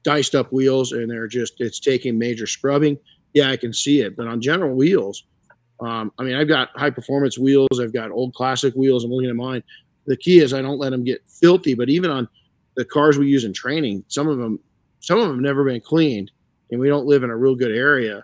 diced 0.03 0.36
up 0.36 0.51
wheels 0.53 0.91
and 0.91 1.10
they're 1.10 1.28
just 1.28 1.60
it's 1.60 1.80
taking 1.80 2.18
major 2.18 2.47
scrubbing, 2.47 2.97
yeah, 3.34 3.49
I 3.49 3.58
can 3.58 3.74
see 3.74 4.01
it. 4.01 4.16
But 4.16 4.28
on 4.28 4.41
general 4.41 4.76
wheels, 4.76 5.24
um, 5.82 6.12
I 6.20 6.24
mean, 6.24 6.36
I've 6.36 6.47
got 6.47 6.70
high 6.76 6.89
performance 6.89 7.38
wheels, 7.38 7.80
I've 7.82 7.93
got 7.93 8.12
old 8.12 8.34
classic 8.34 8.74
wheels. 8.76 9.03
I'm 9.03 9.12
looking 9.12 9.30
at 9.30 9.36
mine. 9.36 9.64
The 10.06 10.16
key 10.16 10.39
is 10.39 10.53
I 10.53 10.62
don't 10.62 10.80
let 10.80 10.91
them 10.91 11.03
get 11.03 11.22
filthy. 11.28 11.74
But 11.74 11.89
even 11.89 12.12
on 12.12 12.28
the 12.76 12.86
cars 12.86 13.18
we 13.18 13.28
use 13.28 13.43
in 13.43 13.53
training, 13.53 14.06
some 14.08 14.28
of 14.28 14.38
them 14.38 14.60
some 14.99 15.20
of 15.20 15.28
them 15.28 15.36
have 15.36 15.43
never 15.43 15.64
been 15.64 15.82
cleaned, 15.82 16.32
and 16.72 16.80
we 16.80 16.88
don't 16.88 17.06
live 17.06 17.24
in 17.24 17.30
a 17.30 17.36
real 17.36 17.56
good 17.56 17.72
area. 17.72 18.24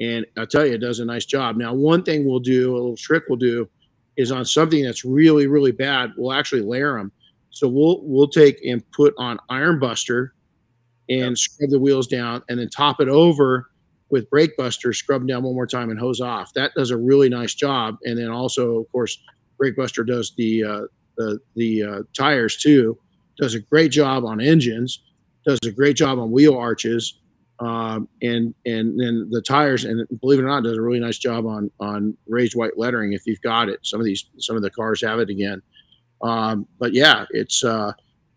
And 0.00 0.26
I 0.36 0.44
tell 0.44 0.66
you, 0.66 0.74
it 0.74 0.78
does 0.78 1.00
a 1.00 1.04
nice 1.04 1.24
job. 1.24 1.56
Now, 1.56 1.72
one 1.72 2.02
thing 2.02 2.26
we'll 2.26 2.40
do, 2.40 2.72
a 2.72 2.74
little 2.74 2.96
trick 2.96 3.24
we'll 3.28 3.38
do, 3.38 3.68
is 4.16 4.32
on 4.32 4.44
something 4.44 4.82
that's 4.82 5.04
really, 5.04 5.46
really 5.46 5.72
bad, 5.72 6.12
we'll 6.16 6.32
actually 6.32 6.62
layer 6.62 6.96
them. 6.98 7.12
So 7.50 7.68
we'll 7.68 8.00
we'll 8.02 8.28
take 8.28 8.58
and 8.64 8.82
put 8.90 9.14
on 9.16 9.38
Iron 9.48 9.78
Buster 9.78 10.34
and 11.08 11.30
yep. 11.30 11.38
scrub 11.38 11.70
the 11.70 11.78
wheels 11.78 12.08
down, 12.08 12.42
and 12.48 12.58
then 12.58 12.68
top 12.68 13.00
it 13.00 13.08
over 13.08 13.70
with 14.10 14.28
Brake 14.30 14.56
Buster, 14.56 14.92
scrub 14.92 15.20
them 15.20 15.26
down 15.28 15.44
one 15.44 15.54
more 15.54 15.66
time, 15.66 15.90
and 15.90 15.98
hose 15.98 16.20
off. 16.20 16.52
That 16.54 16.72
does 16.74 16.90
a 16.90 16.96
really 16.96 17.28
nice 17.28 17.54
job. 17.54 17.96
And 18.04 18.18
then 18.18 18.30
also, 18.30 18.80
of 18.80 18.90
course, 18.90 19.18
Brake 19.56 19.76
Buster 19.76 20.02
does 20.02 20.32
the 20.36 20.64
uh, 20.64 20.80
the 21.16 21.38
the 21.54 21.82
uh, 21.82 22.02
tires 22.16 22.56
too. 22.56 22.98
Does 23.38 23.54
a 23.54 23.60
great 23.60 23.92
job 23.92 24.24
on 24.24 24.40
engines. 24.40 25.02
Does 25.46 25.58
a 25.64 25.70
great 25.70 25.96
job 25.96 26.18
on 26.18 26.32
wheel 26.32 26.56
arches 26.56 27.20
um, 27.60 28.08
and 28.22 28.54
and 28.66 28.98
then 29.00 29.28
the 29.30 29.42
tires 29.42 29.84
and 29.84 30.06
believe 30.20 30.38
it 30.38 30.42
or 30.42 30.48
not 30.48 30.64
does 30.64 30.76
a 30.76 30.82
really 30.82 31.00
nice 31.00 31.18
job 31.18 31.46
on 31.46 31.70
on 31.80 32.16
raised 32.26 32.54
white 32.54 32.76
lettering 32.76 33.12
if 33.12 33.26
you've 33.26 33.40
got 33.42 33.68
it. 33.68 33.80
Some 33.82 34.00
of 34.00 34.06
these 34.06 34.24
some 34.38 34.56
of 34.56 34.62
the 34.62 34.70
cars 34.70 35.02
have 35.02 35.20
it 35.20 35.30
again. 35.30 35.62
Um, 36.22 36.66
but 36.78 36.92
yeah 36.94 37.26
it's 37.30 37.62
uh, 37.64 37.92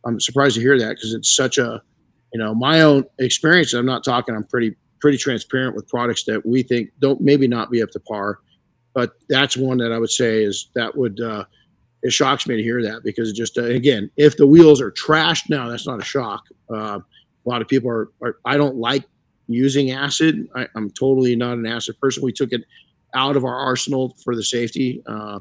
i'm 0.05 0.19
surprised 0.19 0.55
to 0.55 0.61
hear 0.61 0.77
that 0.77 0.95
because 0.95 1.13
it's 1.13 1.33
such 1.35 1.57
a 1.57 1.81
you 2.33 2.39
know 2.39 2.53
my 2.53 2.81
own 2.81 3.05
experience 3.19 3.73
i'm 3.73 3.85
not 3.85 4.03
talking 4.03 4.35
i'm 4.35 4.43
pretty 4.43 4.75
pretty 4.99 5.17
transparent 5.17 5.75
with 5.75 5.87
products 5.87 6.23
that 6.25 6.45
we 6.45 6.63
think 6.63 6.89
don't 6.99 7.21
maybe 7.21 7.47
not 7.47 7.71
be 7.71 7.81
up 7.81 7.89
to 7.91 7.99
par 8.01 8.39
but 8.93 9.13
that's 9.29 9.55
one 9.55 9.77
that 9.77 9.91
i 9.91 9.97
would 9.97 10.09
say 10.09 10.43
is 10.43 10.69
that 10.75 10.95
would 10.97 11.19
uh, 11.21 11.43
it 12.03 12.11
shocks 12.11 12.47
me 12.47 12.55
to 12.55 12.63
hear 12.63 12.81
that 12.81 13.01
because 13.03 13.29
it 13.29 13.35
just 13.35 13.57
uh, 13.57 13.63
again 13.63 14.09
if 14.17 14.37
the 14.37 14.47
wheels 14.47 14.81
are 14.81 14.91
trashed 14.91 15.49
now 15.49 15.69
that's 15.69 15.87
not 15.87 15.99
a 16.01 16.05
shock. 16.05 16.43
Uh, 16.73 16.99
a 17.47 17.49
lot 17.49 17.61
of 17.61 17.67
people 17.67 17.89
are, 17.89 18.09
are 18.21 18.37
I 18.45 18.57
don't 18.57 18.75
like 18.75 19.05
using 19.47 19.91
acid. 19.91 20.47
I, 20.55 20.67
am 20.75 20.89
totally 20.91 21.35
not 21.35 21.57
an 21.57 21.65
acid 21.65 21.99
person. 21.99 22.23
We 22.23 22.33
took 22.33 22.51
it 22.51 22.63
out 23.15 23.37
of 23.37 23.45
our 23.45 23.55
arsenal 23.55 24.15
for 24.23 24.35
the 24.35 24.43
safety. 24.43 25.01
Uh, 25.07 25.39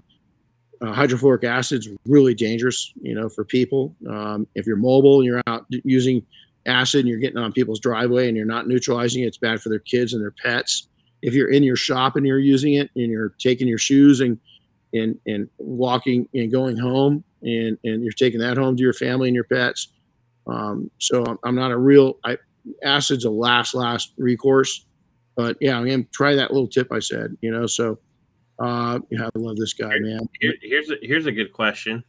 uh, 0.83 0.93
hydrofluoric 0.93 1.43
acid 1.45 1.81
is 1.81 1.89
really 2.07 2.35
dangerous, 2.35 2.93
you 3.01 3.15
know, 3.15 3.29
for 3.29 3.45
people. 3.45 3.97
Um, 4.09 4.47
if 4.55 4.67
you're 4.67 4.77
mobile 4.77 5.17
and 5.17 5.25
you're 5.25 5.43
out 5.47 5.67
using 5.71 6.25
acid 6.67 7.01
and 7.01 7.09
you're 7.09 7.19
getting 7.19 7.39
on 7.39 7.53
people's 7.53 7.81
driveway 7.81 8.29
and 8.29 8.37
you're 8.37 8.47
not 8.47 8.69
neutralizing 8.69 9.23
it, 9.23 9.27
it's 9.27 9.39
bad 9.39 9.61
for 9.61 9.69
their 9.71 9.79
kids 9.81 10.13
and 10.13 10.23
their 10.23 10.31
pets. 10.43 10.89
If 11.23 11.35
you're 11.35 11.51
in 11.51 11.63
your 11.63 11.77
shop 11.77 12.15
and 12.15 12.27
you're 12.27 12.39
using 12.39 12.75
it 12.75 12.91
and 12.95 13.11
you're 13.11 13.35
taking 13.39 13.67
your 13.67 13.79
shoes 13.79 14.21
and 14.21 14.39
and 14.93 15.19
and 15.27 15.49
walking 15.59 16.29
and 16.35 16.53
going 16.53 16.77
home 16.77 17.25
and 17.43 17.79
and 17.83 18.05
you're 18.05 18.13
taking 18.13 18.39
that 18.41 18.57
home 18.57 18.77
to 18.77 18.83
your 18.83 18.93
family 18.93 19.29
and 19.29 19.35
your 19.35 19.45
pets, 19.45 19.89
um, 20.47 20.91
so 20.99 21.39
I'm 21.45 21.55
not 21.55 21.71
a 21.71 21.77
real 21.77 22.19
I, 22.25 22.39
acid's 22.85 23.25
a 23.25 23.31
last 23.31 23.75
last 23.75 24.13
recourse, 24.17 24.87
but 25.35 25.57
yeah, 25.61 25.79
I 25.79 25.83
mean, 25.83 26.07
try 26.13 26.35
that 26.35 26.53
little 26.53 26.69
tip 26.69 26.93
I 26.93 27.01
said. 27.01 27.37
You 27.41 27.51
know, 27.51 27.67
so 27.67 27.99
uh, 28.59 29.01
yeah, 29.11 29.27
I 29.27 29.39
love 29.39 29.57
this 29.57 29.73
guy, 29.73 29.99
man. 29.99 30.29
Here, 30.41 30.55
here's 30.63 30.91
a, 30.91 30.97
here's 31.03 31.27
a 31.27 31.33
good 31.33 31.53
question. 31.53 32.05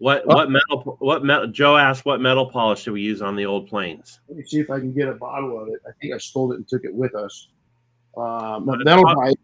What 0.00 0.24
oh. 0.26 0.34
what 0.34 0.50
metal 0.50 0.96
what 0.98 1.24
metal 1.24 1.46
Joe 1.46 1.76
asked 1.76 2.04
what 2.04 2.20
metal 2.20 2.46
polish 2.50 2.84
do 2.84 2.92
we 2.92 3.00
use 3.00 3.22
on 3.22 3.36
the 3.36 3.46
old 3.46 3.68
planes? 3.68 4.20
Let 4.28 4.38
me 4.38 4.44
see 4.44 4.60
if 4.60 4.70
I 4.70 4.78
can 4.78 4.92
get 4.92 5.08
a 5.08 5.14
bottle 5.14 5.60
of 5.60 5.68
it. 5.68 5.80
I 5.86 5.92
think 6.00 6.14
I 6.14 6.18
stole 6.18 6.52
it 6.52 6.56
and 6.56 6.68
took 6.68 6.84
it 6.84 6.94
with 6.94 7.14
us. 7.14 7.48
Uh, 8.16 8.60
metal 8.62 9.02
probably, 9.02 9.36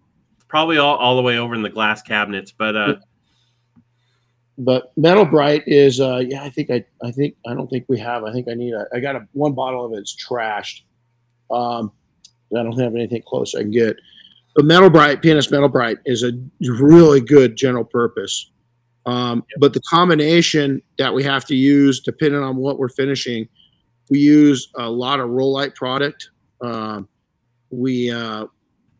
probably 0.48 0.78
all, 0.78 0.96
all 0.96 1.16
the 1.16 1.22
way 1.22 1.38
over 1.38 1.54
in 1.54 1.62
the 1.62 1.70
glass 1.70 2.02
cabinets, 2.02 2.52
but 2.52 2.76
uh, 2.76 2.94
but 4.60 4.92
Metal 4.96 5.24
Bright 5.24 5.62
is 5.66 6.00
uh 6.00 6.18
yeah 6.18 6.42
i 6.42 6.50
think 6.50 6.70
i 6.70 6.84
i 7.02 7.10
think 7.10 7.34
i 7.46 7.54
don't 7.54 7.68
think 7.68 7.86
we 7.88 7.98
have 7.98 8.24
i 8.24 8.32
think 8.32 8.46
i 8.48 8.54
need 8.54 8.74
a 8.74 8.86
i 8.94 9.00
got 9.00 9.16
a 9.16 9.26
one 9.32 9.52
bottle 9.52 9.84
of 9.84 9.92
it. 9.92 9.98
it's 9.98 10.14
trashed. 10.14 10.82
Um 11.50 11.92
i 12.56 12.62
don't 12.62 12.78
have 12.78 12.94
anything 12.94 13.22
close 13.26 13.54
i 13.54 13.60
can 13.62 13.70
get. 13.70 13.96
But 14.56 14.64
Metal 14.64 14.90
Bright 14.90 15.22
P&S 15.22 15.50
Metal 15.50 15.68
Bright 15.68 15.98
is 16.04 16.22
a 16.22 16.32
really 16.60 17.20
good 17.20 17.56
general 17.56 17.84
purpose. 17.84 18.50
Um 19.06 19.44
but 19.58 19.72
the 19.72 19.80
combination 19.88 20.82
that 20.98 21.12
we 21.12 21.22
have 21.24 21.46
to 21.46 21.56
use 21.56 22.00
depending 22.00 22.42
on 22.42 22.56
what 22.56 22.78
we're 22.78 22.88
finishing 22.88 23.48
we 24.10 24.18
use 24.18 24.70
a 24.76 24.90
lot 24.90 25.20
of 25.20 25.30
Rolite 25.30 25.74
product. 25.74 26.30
Um 26.60 27.08
we 27.70 28.10
uh 28.10 28.46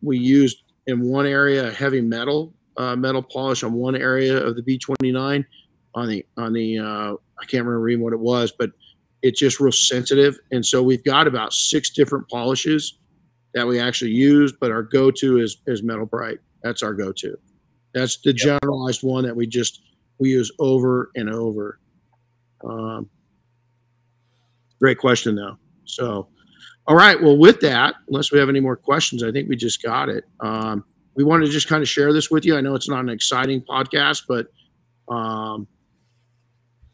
we 0.01 0.17
used 0.19 0.63
in 0.87 1.03
one 1.03 1.27
area 1.27 1.71
heavy 1.73 2.01
metal 2.01 2.55
uh, 2.81 2.97
metal 2.97 3.23
polish 3.23 3.63
on 3.63 3.75
one 3.75 3.95
area 3.95 4.37
of 4.37 4.57
the 4.57 4.63
B29 4.63 5.45
on 5.95 6.09
the 6.09 6.25
on 6.39 6.53
the 6.55 6.79
uh, 6.79 7.13
I 7.13 7.45
can't 7.47 7.65
remember 7.65 7.89
even 7.91 8.03
what 8.03 8.15
it 8.15 8.21
was, 8.21 8.53
but 8.53 8.71
it's 9.23 9.39
just 9.39 9.61
real 9.61 9.73
sensitive. 9.73 10.39
And 10.51 10.65
so 10.65 10.83
we've 10.83 11.05
got 11.05 11.27
about 11.27 11.53
six 11.53 11.91
different 11.91 12.27
polishes 12.31 12.99
that 13.53 13.67
we 13.67 13.79
actually 13.79 14.13
use, 14.13 14.53
but 14.59 14.71
our 14.71 14.83
go-to 14.83 15.39
is 15.39 15.59
is 15.67 15.83
metal 15.83 16.07
bright. 16.07 16.39
That's 16.63 16.83
our 16.83 16.95
go-to. 16.95 17.37
That's 17.93 18.19
the 18.23 18.31
yep. 18.31 18.61
generalized 18.63 19.03
one 19.03 19.25
that 19.25 19.37
we 19.37 19.47
just 19.47 19.83
we 20.19 20.31
use 20.31 20.51
over 20.59 21.11
and 21.17 21.29
over. 21.29 21.81
Um, 22.65 23.11
great 24.81 24.99
question 24.99 25.35
though. 25.35 25.59
So, 25.85 26.29
all 26.87 26.97
right. 26.97 27.21
Well, 27.21 27.37
with 27.37 27.61
that, 27.61 27.97
unless 28.09 28.33
we 28.33 28.39
have 28.39 28.49
any 28.49 28.61
more 28.61 28.77
questions, 28.77 29.23
I 29.23 29.33
think 29.33 29.51
we 29.51 29.57
just 29.57 29.83
got 29.83 30.09
it. 30.09 30.25
Um, 30.41 30.85
we 31.15 31.25
wanted 31.25 31.47
to 31.47 31.53
just 31.53 31.69
kind 31.69 31.83
of 31.83 31.89
share 31.89 32.13
this 32.13 32.31
with 32.31 32.45
you. 32.45 32.57
I 32.57 32.61
know 32.61 32.75
it's 32.75 32.89
not 32.89 33.01
an 33.01 33.09
exciting 33.09 33.63
podcast, 33.63 34.25
but 34.29 34.49
um, 35.13 35.67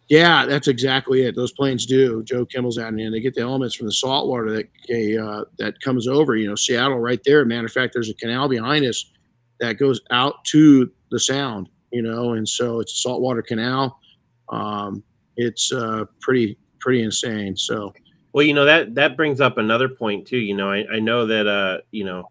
yeah, 0.08 0.46
that's 0.46 0.68
exactly 0.68 1.22
it. 1.22 1.34
Those 1.34 1.52
planes 1.52 1.84
do. 1.84 2.22
Joe 2.22 2.46
Kimmel's 2.46 2.78
adding 2.78 3.00
in. 3.00 3.12
They 3.12 3.20
get 3.20 3.34
the 3.34 3.40
elements 3.40 3.74
from 3.74 3.86
the 3.86 3.92
salt 3.92 4.28
water 4.28 4.50
that 4.52 5.20
uh, 5.20 5.44
that 5.58 5.80
comes 5.80 6.06
over. 6.06 6.36
You 6.36 6.48
know, 6.48 6.54
Seattle 6.54 6.98
right 6.98 7.20
there. 7.24 7.44
Matter 7.44 7.66
of 7.66 7.72
fact, 7.72 7.92
there's 7.92 8.08
a 8.08 8.14
canal 8.14 8.48
behind 8.48 8.84
us 8.84 9.04
that 9.58 9.78
goes 9.78 10.00
out 10.10 10.44
to 10.46 10.90
the 11.10 11.18
Sound. 11.18 11.68
You 11.92 12.02
know, 12.02 12.32
and 12.34 12.48
so 12.48 12.80
it's 12.80 12.92
a 12.92 12.96
saltwater 12.96 13.42
canal. 13.42 13.98
Um, 14.48 15.02
it's 15.36 15.72
uh, 15.72 16.04
pretty 16.20 16.56
pretty 16.78 17.02
insane. 17.02 17.56
So, 17.56 17.92
well, 18.32 18.44
you 18.44 18.54
know 18.54 18.64
that 18.64 18.94
that 18.94 19.16
brings 19.16 19.40
up 19.40 19.58
another 19.58 19.88
point 19.88 20.26
too. 20.26 20.38
You 20.38 20.54
know, 20.54 20.70
I, 20.70 20.84
I 20.92 20.98
know 21.00 21.26
that 21.26 21.48
uh, 21.48 21.78
you 21.90 22.04
know 22.04 22.28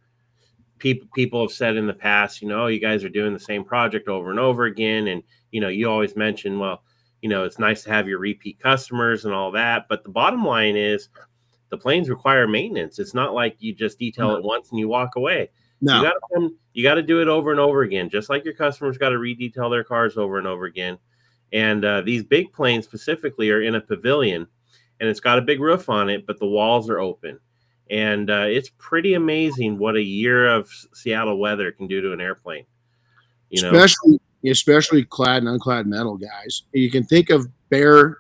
people 0.79 1.07
people 1.13 1.41
have 1.41 1.51
said 1.51 1.75
in 1.75 1.87
the 1.87 1.93
past, 1.93 2.41
you 2.41 2.47
know, 2.47 2.63
oh, 2.63 2.67
you 2.67 2.79
guys 2.79 3.03
are 3.03 3.09
doing 3.09 3.33
the 3.33 3.39
same 3.39 3.63
project 3.63 4.07
over 4.07 4.29
and 4.29 4.39
over 4.39 4.65
again, 4.65 5.07
and 5.07 5.23
you 5.51 5.61
know, 5.61 5.67
you 5.67 5.89
always 5.89 6.15
mention, 6.15 6.59
well, 6.59 6.83
you 7.21 7.29
know, 7.29 7.43
it's 7.43 7.59
nice 7.59 7.83
to 7.83 7.91
have 7.91 8.07
your 8.07 8.19
repeat 8.19 8.59
customers 8.59 9.25
and 9.25 9.33
all 9.33 9.51
that, 9.51 9.87
but 9.89 10.03
the 10.03 10.09
bottom 10.09 10.43
line 10.45 10.75
is, 10.75 11.09
the 11.69 11.77
planes 11.77 12.09
require 12.09 12.47
maintenance. 12.47 12.99
It's 12.99 13.13
not 13.13 13.33
like 13.33 13.55
you 13.59 13.73
just 13.73 13.99
detail 13.99 14.29
no. 14.29 14.35
it 14.35 14.43
once 14.43 14.69
and 14.69 14.79
you 14.79 14.87
walk 14.87 15.15
away. 15.15 15.49
No. 15.81 15.97
You 15.97 16.03
got 16.03 16.15
to 16.35 16.55
you 16.73 16.83
got 16.83 16.95
to 16.95 17.03
do 17.03 17.21
it 17.21 17.27
over 17.27 17.51
and 17.51 17.59
over 17.59 17.81
again, 17.81 18.09
just 18.09 18.29
like 18.29 18.45
your 18.45 18.53
customers 18.53 18.97
got 18.97 19.09
to 19.09 19.17
redetail 19.17 19.69
their 19.69 19.83
cars 19.83 20.17
over 20.17 20.37
and 20.37 20.47
over 20.47 20.65
again. 20.65 20.97
And 21.53 21.85
uh, 21.85 22.01
these 22.01 22.23
big 22.23 22.51
planes 22.53 22.85
specifically 22.85 23.49
are 23.49 23.61
in 23.61 23.75
a 23.75 23.81
pavilion, 23.81 24.47
and 24.99 25.09
it's 25.09 25.19
got 25.19 25.37
a 25.37 25.43
big 25.43 25.59
roof 25.59 25.89
on 25.89 26.09
it, 26.09 26.25
but 26.25 26.39
the 26.39 26.47
walls 26.47 26.89
are 26.89 26.99
open 26.99 27.39
and 27.89 28.29
uh, 28.29 28.45
it's 28.47 28.69
pretty 28.77 29.13
amazing 29.13 29.77
what 29.77 29.95
a 29.95 30.01
year 30.01 30.47
of 30.47 30.69
Seattle 30.93 31.37
weather 31.37 31.71
can 31.71 31.87
do 31.87 32.01
to 32.01 32.13
an 32.13 32.21
airplane. 32.21 32.65
You 33.49 33.61
know, 33.61 33.69
especially 33.69 34.19
especially 34.45 35.03
clad 35.03 35.43
and 35.43 35.47
unclad 35.47 35.85
metal 35.85 36.17
guys. 36.17 36.63
You 36.73 36.89
can 36.89 37.03
think 37.03 37.29
of 37.29 37.47
bare 37.69 38.19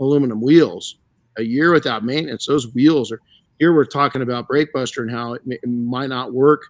aluminum 0.00 0.40
wheels. 0.40 0.98
A 1.38 1.42
year 1.42 1.72
without 1.72 2.04
maintenance, 2.04 2.46
those 2.46 2.72
wheels 2.74 3.10
are. 3.10 3.20
Here 3.58 3.72
we're 3.72 3.84
talking 3.84 4.22
about 4.22 4.48
brake 4.48 4.72
buster 4.72 5.02
and 5.02 5.10
how 5.10 5.34
it, 5.34 5.42
it 5.46 5.68
might 5.68 6.08
not 6.08 6.32
work, 6.32 6.62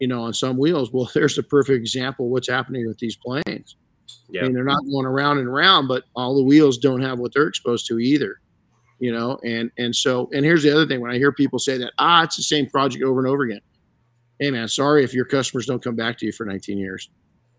you 0.00 0.08
know, 0.08 0.22
on 0.22 0.32
some 0.32 0.56
wheels. 0.56 0.90
Well, 0.90 1.10
there's 1.14 1.38
a 1.38 1.42
perfect 1.42 1.76
example 1.76 2.26
of 2.26 2.32
what's 2.32 2.48
happening 2.48 2.86
with 2.86 2.98
these 2.98 3.16
planes. 3.16 3.76
Yeah. 4.28 4.40
I 4.40 4.44
mean, 4.44 4.54
they're 4.54 4.64
not 4.64 4.82
going 4.90 5.06
around 5.06 5.38
and 5.38 5.48
around, 5.48 5.86
but 5.86 6.04
all 6.16 6.34
the 6.34 6.42
wheels 6.42 6.78
don't 6.78 7.02
have 7.02 7.18
what 7.18 7.32
they're 7.32 7.46
exposed 7.46 7.86
to 7.88 7.98
either 7.98 8.40
you 9.04 9.12
know 9.12 9.38
and 9.44 9.70
and 9.76 9.94
so 9.94 10.30
and 10.32 10.46
here's 10.46 10.62
the 10.62 10.72
other 10.72 10.86
thing 10.86 10.98
when 10.98 11.10
i 11.10 11.18
hear 11.18 11.30
people 11.30 11.58
say 11.58 11.76
that 11.76 11.92
ah 11.98 12.22
it's 12.22 12.36
the 12.38 12.42
same 12.42 12.66
project 12.66 13.04
over 13.04 13.20
and 13.20 13.28
over 13.28 13.42
again. 13.42 13.60
Hey 14.40 14.50
man 14.50 14.66
sorry 14.66 15.04
if 15.04 15.12
your 15.12 15.26
customers 15.26 15.66
don't 15.66 15.84
come 15.84 15.94
back 15.94 16.16
to 16.18 16.26
you 16.26 16.32
for 16.32 16.46
19 16.46 16.78
years. 16.78 17.10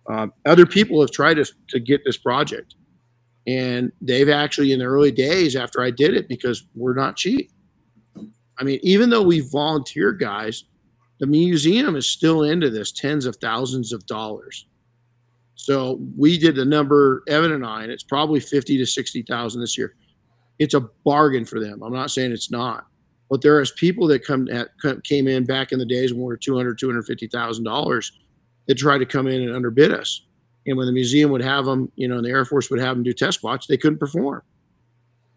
Um, 0.09 0.33
other 0.47 0.65
people 0.65 1.01
have 1.01 1.11
tried 1.11 1.35
to, 1.35 1.45
to 1.69 1.79
get 1.79 2.01
this 2.03 2.17
project 2.17 2.73
and 3.45 3.91
they've 4.01 4.29
actually 4.29 4.71
in 4.71 4.79
the 4.79 4.85
early 4.85 5.11
days 5.11 5.55
after 5.55 5.83
i 5.83 5.91
did 5.91 6.15
it 6.15 6.27
because 6.27 6.65
we're 6.73 6.95
not 6.95 7.15
cheap. 7.15 7.51
I 8.57 8.63
mean 8.63 8.79
even 8.81 9.11
though 9.11 9.21
we 9.21 9.41
volunteer 9.41 10.13
guys 10.13 10.63
the 11.19 11.27
museum 11.27 11.95
is 11.95 12.09
still 12.09 12.41
into 12.41 12.71
this 12.71 12.91
tens 12.91 13.27
of 13.27 13.35
thousands 13.35 13.93
of 13.93 14.05
dollars. 14.07 14.65
So 15.53 15.99
we 16.17 16.39
did 16.39 16.55
the 16.55 16.65
number 16.65 17.21
evan 17.27 17.51
and 17.51 17.63
i 17.63 17.83
and 17.83 17.91
it's 17.91 18.03
probably 18.03 18.39
50 18.39 18.79
to 18.79 18.85
60000 18.87 19.61
this 19.61 19.77
year 19.77 19.95
it's 20.59 20.73
a 20.73 20.81
bargain 21.03 21.45
for 21.45 21.59
them. 21.59 21.83
I'm 21.83 21.93
not 21.93 22.11
saying 22.11 22.31
it's 22.31 22.51
not, 22.51 22.85
but 23.29 23.41
there 23.41 23.61
is 23.61 23.71
people 23.71 24.07
that 24.07 24.25
come 24.25 24.47
at, 24.49 24.69
came 25.03 25.27
in 25.27 25.45
back 25.45 25.71
in 25.71 25.79
the 25.79 25.85
days 25.85 26.13
when 26.13 26.21
we 26.21 26.27
were 26.27 26.37
200, 26.37 26.77
250,000 26.77 27.63
dollars 27.63 28.11
that 28.67 28.75
tried 28.75 28.99
to 28.99 29.05
come 29.05 29.27
in 29.27 29.41
and 29.41 29.55
underbid 29.55 29.91
us. 29.91 30.25
And 30.67 30.77
when 30.77 30.87
the 30.87 30.93
museum 30.93 31.29
would 31.31 31.43
have 31.43 31.65
them, 31.65 31.91
you 31.95 32.07
know, 32.07 32.15
and 32.15 32.25
the 32.25 32.29
Air 32.29 32.45
Force 32.45 32.71
would 32.71 32.79
have 32.79 32.95
them 32.95 33.03
do 33.03 33.13
test 33.13 33.43
watch, 33.43 33.67
they 33.67 33.77
couldn't 33.77 33.99
perform. 33.99 34.41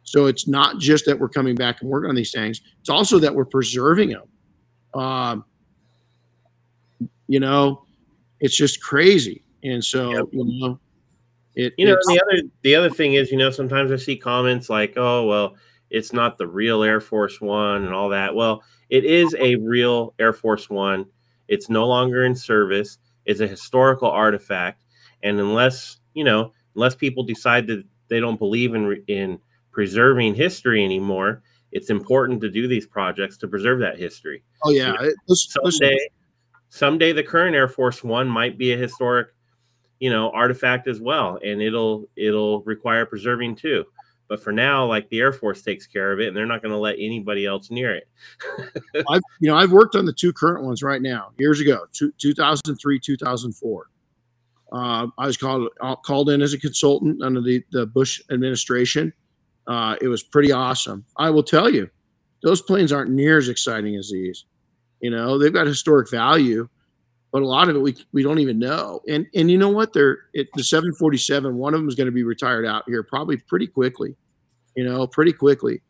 So 0.04 0.24
it's 0.24 0.48
not 0.48 0.78
just 0.78 1.04
that 1.04 1.18
we're 1.18 1.28
coming 1.28 1.54
back 1.54 1.82
and 1.82 1.90
working 1.90 2.08
on 2.08 2.16
these 2.16 2.32
things; 2.32 2.62
it's 2.80 2.88
also 2.88 3.18
that 3.18 3.34
we're 3.34 3.44
preserving 3.44 4.08
them. 4.08 5.02
Um, 5.02 5.44
you 7.26 7.40
know, 7.40 7.84
it's 8.40 8.56
just 8.56 8.82
crazy. 8.82 9.44
And 9.62 9.84
so, 9.84 10.12
yep. 10.12 10.24
you 10.32 10.44
know, 10.44 10.80
it, 11.54 11.74
you 11.76 11.86
know, 11.86 11.96
the 12.06 12.20
other 12.20 12.42
the 12.62 12.74
other 12.74 12.90
thing 12.90 13.14
is, 13.14 13.30
you 13.30 13.38
know, 13.38 13.50
sometimes 13.50 13.90
I 13.90 13.96
see 13.96 14.16
comments 14.16 14.70
like, 14.70 14.94
"Oh, 14.96 15.26
well, 15.26 15.56
it's 15.90 16.12
not 16.12 16.38
the 16.38 16.46
real 16.46 16.82
Air 16.82 17.00
Force 17.00 17.40
One 17.40 17.84
and 17.84 17.92
all 17.92 18.10
that." 18.10 18.34
Well, 18.34 18.62
it 18.90 19.04
is 19.04 19.34
a 19.38 19.56
real 19.56 20.14
Air 20.18 20.32
Force 20.32 20.70
One. 20.70 21.06
It's 21.48 21.68
no 21.68 21.86
longer 21.86 22.24
in 22.24 22.34
service. 22.34 22.98
It's 23.24 23.40
a 23.40 23.46
historical 23.46 24.08
artifact, 24.10 24.84
and 25.22 25.40
unless 25.40 25.98
you 26.14 26.24
know, 26.24 26.52
unless 26.74 26.94
people 26.94 27.24
decide 27.24 27.66
that 27.68 27.84
they 28.08 28.20
don't 28.20 28.38
believe 28.38 28.74
in 28.74 29.02
in 29.08 29.38
preserving 29.72 30.34
history 30.34 30.84
anymore, 30.84 31.42
it's 31.72 31.90
important 31.90 32.40
to 32.40 32.50
do 32.50 32.68
these 32.68 32.86
projects 32.86 33.36
to 33.38 33.48
preserve 33.48 33.80
that 33.80 33.98
history. 33.98 34.42
Oh 34.64 34.70
yeah, 34.70 34.92
you 35.00 35.08
know, 35.28 35.34
someday, 35.34 35.98
someday 36.68 37.12
the 37.12 37.22
current 37.22 37.56
Air 37.56 37.68
Force 37.68 38.02
One 38.04 38.28
might 38.28 38.58
be 38.58 38.72
a 38.72 38.76
historic 38.76 39.28
you 40.00 40.10
know 40.10 40.30
artifact 40.30 40.88
as 40.88 41.00
well 41.00 41.38
and 41.44 41.60
it'll 41.60 42.08
it'll 42.16 42.62
require 42.62 43.06
preserving 43.06 43.56
too. 43.56 43.84
But 44.28 44.42
for 44.42 44.52
now 44.52 44.86
like 44.86 45.08
the 45.08 45.20
air 45.20 45.32
force 45.32 45.62
takes 45.62 45.86
care 45.86 46.12
of 46.12 46.20
it 46.20 46.28
and 46.28 46.36
they're 46.36 46.46
not 46.46 46.62
going 46.62 46.72
to 46.72 46.78
let 46.78 46.96
anybody 46.98 47.46
else 47.46 47.70
near 47.70 47.94
it. 47.94 48.08
I've 49.08 49.22
you 49.40 49.48
know 49.48 49.56
i've 49.56 49.72
worked 49.72 49.96
on 49.96 50.04
the 50.04 50.12
two 50.12 50.32
current 50.32 50.64
ones 50.64 50.82
right 50.82 51.00
now 51.00 51.30
years 51.38 51.60
ago 51.60 51.86
two, 51.92 52.12
2003 52.18 53.00
2004 53.00 53.90
uh, 54.70 55.06
i 55.16 55.26
was 55.26 55.36
called 55.36 55.68
uh, 55.80 55.96
called 55.96 56.28
in 56.30 56.42
as 56.42 56.52
a 56.52 56.58
consultant 56.58 57.22
under 57.22 57.40
the, 57.40 57.64
the 57.72 57.86
bush 57.86 58.20
administration. 58.30 59.12
Uh, 59.66 59.96
it 60.00 60.08
was 60.08 60.22
pretty 60.22 60.50
awesome. 60.50 61.04
I 61.18 61.28
will 61.28 61.42
tell 61.42 61.70
you 61.70 61.90
those 62.42 62.62
planes 62.62 62.90
aren't 62.90 63.10
near 63.10 63.36
as 63.36 63.48
exciting 63.48 63.96
as 63.96 64.10
these. 64.10 64.44
You 65.00 65.10
know 65.10 65.38
they've 65.38 65.52
got 65.52 65.66
historic 65.66 66.10
value 66.10 66.68
but 67.32 67.42
a 67.42 67.46
lot 67.46 67.68
of 67.68 67.76
it 67.76 67.80
we, 67.80 67.96
we 68.12 68.22
don't 68.22 68.38
even 68.38 68.58
know. 68.58 69.00
And 69.08 69.26
and 69.34 69.50
you 69.50 69.58
know 69.58 69.68
what? 69.68 69.92
They're 69.92 70.18
it, 70.32 70.48
the 70.54 70.64
747. 70.64 71.56
One 71.56 71.74
of 71.74 71.80
them 71.80 71.88
is 71.88 71.94
going 71.94 72.06
to 72.06 72.12
be 72.12 72.22
retired 72.22 72.66
out 72.66 72.84
here 72.86 73.02
probably 73.02 73.36
pretty 73.36 73.66
quickly. 73.66 74.16
You 74.74 74.84
know, 74.84 75.06
pretty 75.06 75.32
quickly. 75.32 75.82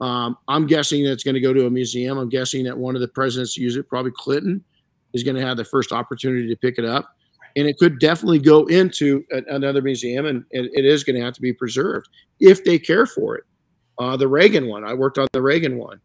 Um, 0.00 0.36
I'm 0.48 0.66
guessing 0.66 1.04
that 1.04 1.12
it's 1.12 1.24
going 1.24 1.34
to 1.34 1.40
go 1.40 1.52
to 1.52 1.66
a 1.66 1.70
museum. 1.70 2.18
I'm 2.18 2.28
guessing 2.28 2.64
that 2.64 2.76
one 2.76 2.94
of 2.94 3.00
the 3.00 3.08
presidents 3.08 3.56
use 3.56 3.76
it. 3.76 3.88
Probably 3.88 4.12
Clinton 4.14 4.62
is 5.14 5.22
going 5.22 5.36
to 5.36 5.42
have 5.42 5.56
the 5.56 5.64
first 5.64 5.92
opportunity 5.92 6.48
to 6.48 6.56
pick 6.56 6.78
it 6.78 6.84
up, 6.84 7.08
and 7.56 7.66
it 7.66 7.78
could 7.78 7.98
definitely 8.00 8.40
go 8.40 8.66
into 8.66 9.24
a, 9.32 9.42
another 9.54 9.80
museum, 9.80 10.26
and, 10.26 10.44
and 10.52 10.68
it 10.74 10.84
is 10.84 11.04
going 11.04 11.16
to 11.16 11.24
have 11.24 11.34
to 11.34 11.40
be 11.40 11.52
preserved 11.52 12.08
if 12.40 12.64
they 12.64 12.78
care 12.78 13.06
for 13.06 13.36
it. 13.36 13.44
Uh, 13.98 14.16
the 14.16 14.28
Reagan 14.28 14.66
one, 14.66 14.84
I 14.84 14.92
worked 14.92 15.18
on 15.18 15.28
the 15.32 15.40
Reagan 15.40 15.78
one 15.78 16.00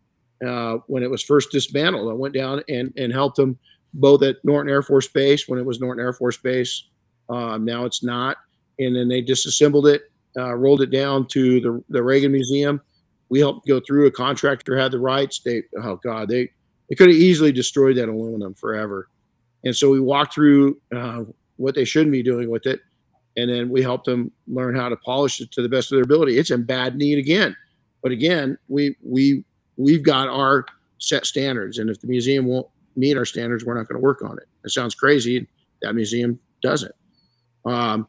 uh, 0.45 0.75
when 0.87 1.03
it 1.03 1.09
was 1.09 1.23
first 1.23 1.51
dismantled. 1.51 2.09
I 2.09 2.13
went 2.13 2.33
down 2.33 2.63
and 2.69 2.93
and 2.95 3.11
helped 3.11 3.35
them 3.35 3.57
both 3.93 4.23
at 4.23 4.37
Norton 4.43 4.71
Air 4.71 4.81
Force 4.81 5.07
Base 5.07 5.47
when 5.47 5.59
it 5.59 5.65
was 5.65 5.79
Norton 5.79 6.03
Air 6.03 6.13
Force 6.13 6.37
Base. 6.37 6.85
Um, 7.29 7.65
now 7.65 7.85
it's 7.85 8.03
not. 8.03 8.37
And 8.79 8.95
then 8.95 9.07
they 9.07 9.21
disassembled 9.21 9.87
it, 9.87 10.03
uh, 10.37 10.55
rolled 10.55 10.81
it 10.81 10.91
down 10.91 11.27
to 11.27 11.59
the, 11.59 11.83
the 11.89 12.03
Reagan 12.03 12.31
Museum. 12.31 12.81
We 13.29 13.39
helped 13.39 13.67
go 13.67 13.79
through. 13.79 14.07
A 14.07 14.11
contractor 14.11 14.77
had 14.77 14.91
the 14.91 14.99
rights. 14.99 15.39
They, 15.39 15.63
oh 15.83 15.97
God, 15.97 16.29
they, 16.29 16.49
they 16.87 16.95
could 16.95 17.09
have 17.09 17.17
easily 17.17 17.51
destroyed 17.51 17.97
that 17.97 18.09
aluminum 18.09 18.53
forever. 18.53 19.09
And 19.63 19.75
so 19.75 19.89
we 19.89 19.99
walked 19.99 20.33
through 20.33 20.79
uh, 20.95 21.23
what 21.57 21.75
they 21.75 21.85
shouldn't 21.85 22.11
be 22.11 22.23
doing 22.23 22.49
with 22.49 22.65
it. 22.65 22.79
And 23.37 23.49
then 23.49 23.69
we 23.69 23.81
helped 23.81 24.05
them 24.05 24.31
learn 24.47 24.75
how 24.75 24.89
to 24.89 24.95
polish 24.97 25.39
it 25.39 25.51
to 25.51 25.61
the 25.61 25.69
best 25.69 25.91
of 25.91 25.97
their 25.97 26.03
ability. 26.03 26.37
It's 26.37 26.51
in 26.51 26.63
bad 26.63 26.95
need 26.95 27.19
again. 27.19 27.55
But 28.01 28.11
again, 28.11 28.57
we, 28.67 28.95
we, 29.03 29.43
we've 29.77 30.03
got 30.03 30.29
our 30.29 30.65
set 30.97 31.25
standards. 31.25 31.77
And 31.77 31.89
if 31.89 31.99
the 32.01 32.07
museum 32.07 32.45
won't 32.45 32.67
meet 32.99 33.17
our 33.17 33.25
standards, 33.25 33.65
we're 33.65 33.75
not 33.75 33.87
going 33.87 33.99
to 33.99 34.03
work 34.03 34.21
on 34.21 34.37
it. 34.37 34.47
It 34.63 34.71
sounds 34.71 34.95
crazy. 34.95 35.47
That 35.81 35.95
museum 35.95 36.39
doesn't. 36.61 36.93
Um, 37.65 38.07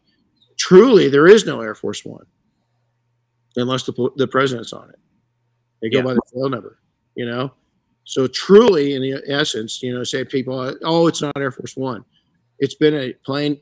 truly, 0.58 1.08
there 1.08 1.26
is 1.26 1.46
no 1.46 1.60
Air 1.60 1.74
Force 1.74 2.04
One 2.04 2.26
unless 3.56 3.84
the, 3.84 4.10
the 4.16 4.28
president's 4.28 4.72
on 4.72 4.90
it. 4.90 4.98
They 5.82 5.90
go 5.90 5.98
yeah. 5.98 6.04
by 6.04 6.14
the 6.14 6.22
tail 6.32 6.48
number, 6.48 6.78
you 7.14 7.26
know? 7.26 7.52
So 8.04 8.26
truly, 8.26 8.94
in 8.94 9.02
the 9.02 9.22
essence, 9.28 9.82
you 9.82 9.94
know, 9.94 10.04
say 10.04 10.24
people, 10.24 10.74
oh, 10.82 11.06
it's 11.06 11.22
not 11.22 11.36
Air 11.36 11.52
Force 11.52 11.76
One. 11.76 12.04
It's 12.58 12.74
been 12.74 12.94
a 12.94 13.12
plane 13.24 13.60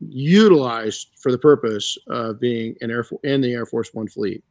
utilized 0.00 1.08
for 1.20 1.32
the 1.32 1.38
purpose 1.38 1.98
of 2.08 2.40
being 2.40 2.76
an 2.80 2.90
Air 2.90 3.04
Force 3.04 3.20
in 3.24 3.40
the 3.40 3.52
Air 3.52 3.66
Force 3.66 3.90
One 3.92 4.08
fleet. 4.08 4.44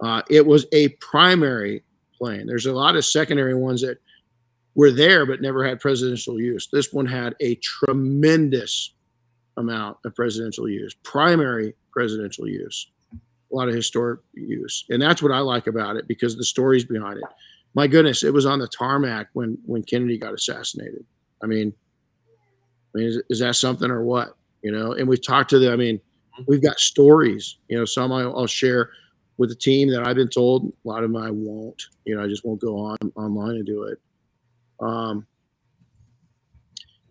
Uh, 0.00 0.22
it 0.28 0.44
was 0.44 0.66
a 0.72 0.88
primary 1.00 1.82
plane. 2.18 2.46
There's 2.46 2.66
a 2.66 2.72
lot 2.72 2.96
of 2.96 3.04
secondary 3.04 3.54
ones 3.54 3.82
that 3.82 3.98
were 4.74 4.90
there 4.90 5.26
but 5.26 5.40
never 5.40 5.66
had 5.66 5.80
presidential 5.80 6.40
use. 6.40 6.68
This 6.72 6.92
one 6.92 7.06
had 7.06 7.34
a 7.40 7.56
tremendous 7.56 8.92
amount 9.56 9.98
of 10.04 10.14
presidential 10.14 10.68
use, 10.68 10.94
primary 11.02 11.74
presidential 11.92 12.48
use, 12.48 12.90
a 13.12 13.54
lot 13.54 13.68
of 13.68 13.74
historic 13.74 14.20
use. 14.32 14.84
And 14.88 15.00
that's 15.00 15.22
what 15.22 15.32
I 15.32 15.40
like 15.40 15.66
about 15.66 15.96
it 15.96 16.08
because 16.08 16.36
the 16.36 16.44
stories 16.44 16.84
behind 16.84 17.18
it. 17.18 17.24
My 17.74 17.86
goodness, 17.86 18.22
it 18.22 18.32
was 18.32 18.46
on 18.46 18.58
the 18.58 18.68
tarmac 18.68 19.28
when 19.32 19.58
when 19.64 19.82
Kennedy 19.82 20.18
got 20.18 20.34
assassinated. 20.34 21.04
I 21.42 21.46
mean, 21.46 21.72
I 22.94 22.98
mean, 22.98 23.08
is, 23.08 23.22
is 23.30 23.38
that 23.40 23.56
something 23.56 23.90
or 23.90 24.04
what? 24.04 24.36
You 24.62 24.72
know, 24.72 24.92
and 24.92 25.08
we've 25.08 25.24
talked 25.24 25.50
to 25.50 25.58
them. 25.58 25.72
I 25.72 25.76
mean, 25.76 26.00
we've 26.46 26.62
got 26.62 26.78
stories. 26.78 27.56
You 27.68 27.78
know, 27.78 27.84
some 27.84 28.12
I'll, 28.12 28.36
I'll 28.36 28.46
share 28.46 28.90
with 29.38 29.48
the 29.48 29.56
team 29.56 29.90
that 29.90 30.06
I've 30.06 30.16
been 30.16 30.28
told. 30.28 30.72
A 30.84 30.88
lot 30.88 31.02
of 31.02 31.12
them 31.12 31.22
I 31.22 31.30
won't. 31.30 31.82
You 32.04 32.16
know, 32.16 32.22
I 32.22 32.28
just 32.28 32.44
won't 32.44 32.60
go 32.60 32.76
on 32.78 32.96
online 33.16 33.56
and 33.56 33.66
do 33.66 33.84
it. 33.84 33.98
Um, 34.80 35.26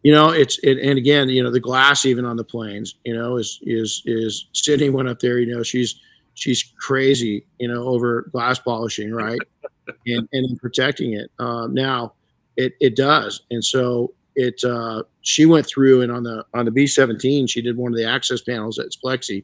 you 0.04 0.12
know, 0.12 0.30
it's 0.30 0.58
it, 0.60 0.80
and 0.80 0.98
again, 0.98 1.30
you 1.30 1.44
know, 1.44 1.52
the 1.52 1.60
glass 1.60 2.06
even 2.06 2.26
on 2.26 2.36
the 2.36 2.44
planes, 2.44 2.96
you 3.06 3.16
know, 3.16 3.38
is 3.38 3.60
is 3.62 4.02
is 4.06 4.48
Sydney 4.54 4.90
went 4.90 5.10
up 5.10 5.20
there, 5.20 5.38
you 5.40 5.54
know, 5.54 5.64
she's 5.64 6.00
she's 6.34 6.74
crazy, 6.80 7.46
you 7.60 7.68
know, 7.68 7.84
over 7.84 8.24
glass 8.32 8.58
polishing, 8.60 9.12
right, 9.12 9.40
and 10.08 10.28
and 10.34 10.60
protecting 10.60 11.14
it. 11.14 11.30
Um, 11.40 11.74
now, 11.74 12.14
it 12.58 12.74
it 12.80 12.96
does, 12.96 13.44
and 13.52 13.64
so 13.64 14.14
it 14.36 14.64
uh, 14.64 15.04
she 15.22 15.46
went 15.46 15.68
through 15.68 16.02
and 16.02 16.12
on 16.12 16.24
the 16.24 16.46
on 16.56 16.66
the 16.66 16.72
B 16.72 16.88
seventeen, 16.88 17.46
she 17.46 17.62
did 17.62 17.78
one 17.78 17.92
of 17.92 17.98
the 17.98 18.10
access 18.10 18.42
panels 18.42 18.80
at 18.80 18.88
Plexi, 19.04 19.44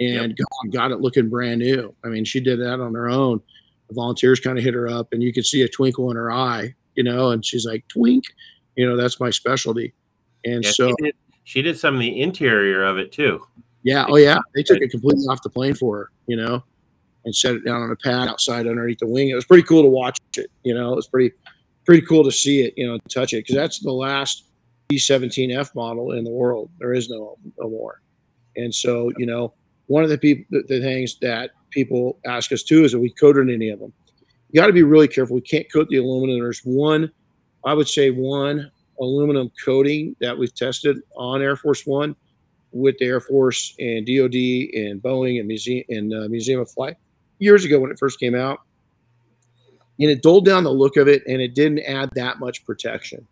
and 0.00 0.30
yep. 0.30 0.36
got, 0.38 0.72
got 0.72 0.90
it 0.90 1.00
looking 1.00 1.28
brand 1.28 1.60
new. 1.60 1.94
I 2.02 2.08
mean, 2.08 2.24
she 2.24 2.40
did 2.40 2.60
that 2.60 2.80
on 2.80 2.94
her 2.94 3.10
own. 3.10 3.42
The 3.88 3.94
volunteers 3.94 4.40
kind 4.40 4.56
of 4.56 4.64
hit 4.64 4.72
her 4.72 4.88
up, 4.88 5.12
and 5.12 5.22
you 5.22 5.34
could 5.34 5.44
see 5.44 5.62
a 5.62 5.68
twinkle 5.68 6.10
in 6.10 6.16
her 6.16 6.32
eye 6.32 6.74
you 6.96 7.04
know, 7.04 7.30
and 7.30 7.44
she's 7.44 7.66
like, 7.66 7.86
twink, 7.88 8.24
you 8.76 8.88
know, 8.88 8.96
that's 8.96 9.20
my 9.20 9.30
specialty. 9.30 9.94
And 10.44 10.64
yeah, 10.64 10.70
so 10.70 10.88
she 10.88 11.04
did, 11.04 11.14
she 11.44 11.62
did, 11.62 11.78
some 11.78 11.94
of 11.94 12.00
the 12.00 12.20
interior 12.20 12.84
of 12.84 12.98
it 12.98 13.12
too. 13.12 13.44
Yeah. 13.82 14.06
Oh 14.08 14.16
yeah. 14.16 14.38
They 14.54 14.62
took 14.62 14.78
it 14.78 14.90
completely 14.90 15.24
off 15.24 15.42
the 15.42 15.50
plane 15.50 15.74
for 15.74 15.96
her, 15.96 16.10
you 16.26 16.36
know? 16.36 16.62
and 17.26 17.34
set 17.34 17.56
it 17.56 17.64
down 17.64 17.82
on 17.82 17.90
a 17.90 17.96
pad 17.96 18.28
outside 18.28 18.66
underneath 18.66 19.00
the 19.00 19.06
wing. 19.06 19.28
It 19.28 19.34
was 19.34 19.44
pretty 19.44 19.64
cool 19.64 19.82
to 19.82 19.88
watch 19.88 20.18
it. 20.38 20.50
You 20.62 20.72
know, 20.72 20.92
it 20.92 20.96
was 20.96 21.08
pretty 21.08 21.34
pretty 21.84 22.06
cool 22.06 22.24
to 22.24 22.32
see 22.32 22.62
it. 22.62 22.72
You 22.76 22.86
know, 22.86 22.98
touch 23.12 23.34
it 23.34 23.38
because 23.38 23.56
that's 23.56 23.80
the 23.80 23.92
last 23.92 24.44
B17F 24.88 25.74
model 25.74 26.12
in 26.12 26.24
the 26.24 26.30
world. 26.30 26.70
There 26.78 26.94
is 26.94 27.10
no 27.10 27.36
no 27.58 27.68
more. 27.68 28.00
And 28.56 28.72
so, 28.74 29.10
you 29.18 29.26
know, 29.26 29.52
one 29.88 30.04
of 30.04 30.08
the 30.08 30.16
people 30.16 30.44
the, 30.50 30.62
the 30.66 30.80
things 30.80 31.18
that 31.20 31.50
people 31.70 32.18
ask 32.24 32.52
us 32.52 32.62
too 32.62 32.84
is 32.84 32.94
if 32.94 33.00
we 33.00 33.10
coated 33.10 33.50
any 33.50 33.68
of 33.68 33.80
them. 33.80 33.92
You 34.50 34.60
got 34.60 34.66
to 34.68 34.72
be 34.72 34.82
really 34.82 35.08
careful. 35.08 35.36
We 35.36 35.42
can't 35.42 35.70
coat 35.72 35.88
the 35.88 35.96
aluminum. 35.96 36.38
There's 36.38 36.60
one, 36.60 37.10
I 37.64 37.74
would 37.74 37.88
say 37.88 38.10
one 38.10 38.70
aluminum 39.00 39.50
coating 39.64 40.16
that 40.20 40.36
we've 40.36 40.54
tested 40.54 40.98
on 41.16 41.42
Air 41.42 41.56
Force 41.56 41.84
One 41.86 42.16
with 42.72 42.96
the 42.98 43.06
Air 43.06 43.20
Force 43.20 43.74
and 43.78 44.06
DoD 44.06 44.34
and 44.34 45.02
Boeing 45.02 45.38
and 45.38 45.48
Museum 45.48 45.84
and 45.88 46.14
uh, 46.14 46.28
Museum 46.28 46.60
of 46.60 46.70
Flight 46.70 46.96
years 47.38 47.64
ago 47.64 47.80
when 47.80 47.90
it 47.90 47.98
first 47.98 48.20
came 48.20 48.34
out. 48.34 48.60
And 49.98 50.10
it 50.10 50.22
dulled 50.22 50.44
down 50.44 50.64
the 50.64 50.72
look 50.72 50.96
of 50.96 51.08
it 51.08 51.22
and 51.26 51.40
it 51.40 51.54
didn't 51.54 51.80
add 51.80 52.10
that 52.14 52.38
much 52.38 52.64
protection. 52.64 53.26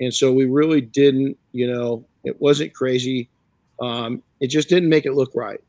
And 0.00 0.12
so 0.12 0.32
we 0.32 0.44
really 0.44 0.80
didn't, 0.80 1.38
you 1.52 1.70
know, 1.70 2.04
it 2.24 2.40
wasn't 2.40 2.74
crazy. 2.74 3.30
Um, 3.80 4.22
it 4.40 4.48
just 4.48 4.68
didn't 4.68 4.88
make 4.88 5.06
it 5.06 5.14
look 5.14 5.30
right. 5.34 5.60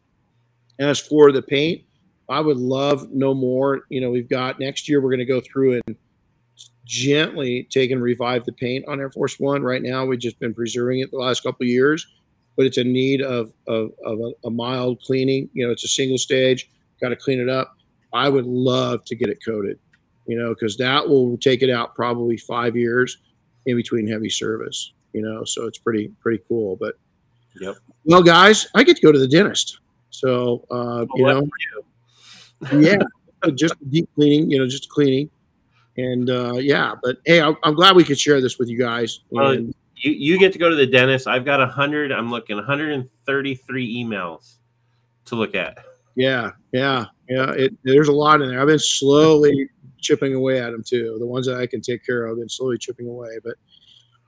As 0.80 1.00
for 1.00 1.32
the 1.32 1.42
paint, 1.42 1.84
I 2.30 2.42
would 2.42 2.58
love 2.58 3.10
no 3.12 3.34
more. 3.34 3.82
You 3.90 4.02
know, 4.02 4.12
we've 4.12 4.30
got 4.30 4.60
next 4.60 4.90
year 4.90 5.02
we're 5.02 5.10
going 5.10 5.20
to 5.20 5.26
go 5.26 5.42
through 5.42 5.82
and 5.88 5.96
gently 6.86 7.68
take 7.70 7.92
and 7.92 8.02
revive 8.02 8.46
the 8.46 8.54
paint 8.54 8.86
on 8.88 9.00
Air 9.00 9.12
Force 9.12 9.40
One. 9.40 9.64
Right 9.64 9.82
now, 9.82 10.06
we've 10.06 10.20
just 10.20 10.40
been 10.40 10.54
preserving 10.54 11.00
it 11.00 11.12
the 11.12 11.18
last 11.18 11.44
couple 11.44 11.64
of 11.64 11.70
years, 11.70 12.06
but 12.56 12.66
it's 12.66 12.78
in 12.78 12.92
need 12.92 13.22
of 13.22 13.54
of, 13.68 13.92
of 14.06 14.20
a, 14.20 14.48
a 14.48 14.50
mild 14.50 15.02
cleaning. 15.02 15.50
You 15.54 15.66
know, 15.66 15.72
it's 15.72 15.84
a 15.84 15.90
single 15.90 16.18
stage. 16.18 16.70
Got 17.02 17.10
to 17.10 17.16
clean 17.16 17.40
it 17.40 17.50
up. 17.50 17.76
I 18.14 18.30
would 18.30 18.46
love 18.46 19.04
to 19.06 19.16
get 19.16 19.30
it 19.30 19.40
coated. 19.44 19.80
You 20.26 20.38
know, 20.38 20.50
because 20.50 20.76
that 20.78 21.08
will 21.08 21.38
take 21.38 21.62
it 21.62 21.70
out 21.70 21.96
probably 21.96 22.38
five 22.38 22.76
years 22.76 23.18
in 23.66 23.78
between 23.78 24.08
heavy 24.08 24.30
service. 24.30 24.92
You 25.14 25.22
know, 25.22 25.44
so 25.46 25.66
it's 25.66 25.78
pretty 25.78 26.10
pretty 26.20 26.44
cool. 26.48 26.76
But 26.76 26.96
Yep. 27.60 27.76
well, 28.06 28.22
guys, 28.22 28.68
I 28.76 28.84
get 28.84 28.98
to 28.98 29.02
go 29.02 29.12
to 29.12 29.18
the 29.18 29.28
dentist. 29.28 29.80
So 30.10 30.66
uh, 30.70 31.06
you 31.16 31.26
know, 31.26 31.42
you. 31.42 31.84
Yeah, 32.74 32.98
just 33.56 33.76
deep 33.90 34.10
cleaning, 34.16 34.50
you 34.50 34.58
know, 34.58 34.68
just 34.68 34.90
cleaning. 34.90 35.30
And 35.98 36.30
uh, 36.30 36.54
yeah, 36.54 36.94
but 37.02 37.18
hey, 37.26 37.42
I'm, 37.42 37.58
I'm 37.64 37.74
glad 37.74 37.96
we 37.96 38.04
could 38.04 38.20
share 38.20 38.40
this 38.40 38.60
with 38.60 38.70
you 38.70 38.78
guys. 38.78 39.22
Well, 39.32 39.52
And, 39.52 39.74
you 39.96 40.12
you 40.12 40.38
get 40.38 40.54
to 40.54 40.60
go 40.60 40.70
to 40.70 40.76
the 40.76 40.86
dentist. 40.86 41.28
I've 41.28 41.46
got 41.46 41.68
hundred. 41.72 42.12
I'm 42.12 42.30
looking 42.30 42.56
133 42.56 44.04
emails 44.04 44.58
to 45.26 45.36
look 45.36 45.56
at. 45.56 45.80
yeah, 46.16 46.52
yeah, 46.72 47.06
yeah. 47.28 47.52
It, 47.52 47.74
there's 47.84 48.08
a 48.08 48.14
lot 48.14 48.42
in 48.42 48.50
there. 48.50 48.62
I've 48.62 48.68
been 48.68 48.80
slowly 48.80 49.70
chipping 50.00 50.36
away 50.36 50.62
at 50.62 50.72
them 50.72 50.84
too. 50.84 51.18
The 51.20 51.26
ones 51.26 51.48
that 51.48 51.60
I 51.60 51.66
can 51.66 51.82
take 51.82 52.06
care 52.06 52.26
of, 52.26 52.34
I've 52.34 52.38
been 52.38 52.50
slowly 52.50 52.78
chipping 52.78 53.08
away. 53.08 53.40
But 53.44 53.56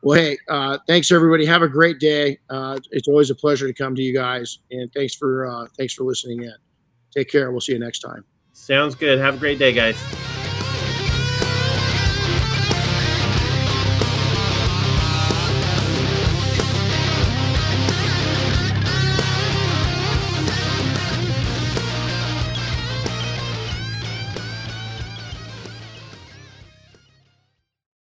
well, 0.02 0.20
hey, 0.20 0.38
uh, 0.50 0.80
thanks 0.88 1.12
everybody. 1.12 1.46
Have 1.46 1.62
a 1.62 1.68
great 1.68 2.00
day. 2.00 2.40
Uh, 2.50 2.80
it's 2.92 3.08
always 3.08 3.30
a 3.30 3.36
pleasure 3.36 3.68
to 3.68 3.74
come 3.74 3.96
to 3.96 4.02
you 4.02 4.14
guys, 4.14 4.60
and 4.72 4.92
thanks 4.94 5.14
for 5.14 5.46
uh, 5.46 5.68
thanks 5.78 5.94
for 5.94 6.04
listening 6.04 6.44
in. 6.44 6.56
Take 7.16 7.30
care. 7.30 7.52
We'll 7.52 7.62
see 7.62 7.74
you 7.74 7.80
next 7.80 8.00
time. 8.00 8.26
Sounds 8.54 8.96
good. 8.96 9.20
Have 9.20 9.36
a 9.36 9.38
great 9.38 9.60
day, 9.60 9.74
guys. 9.74 10.29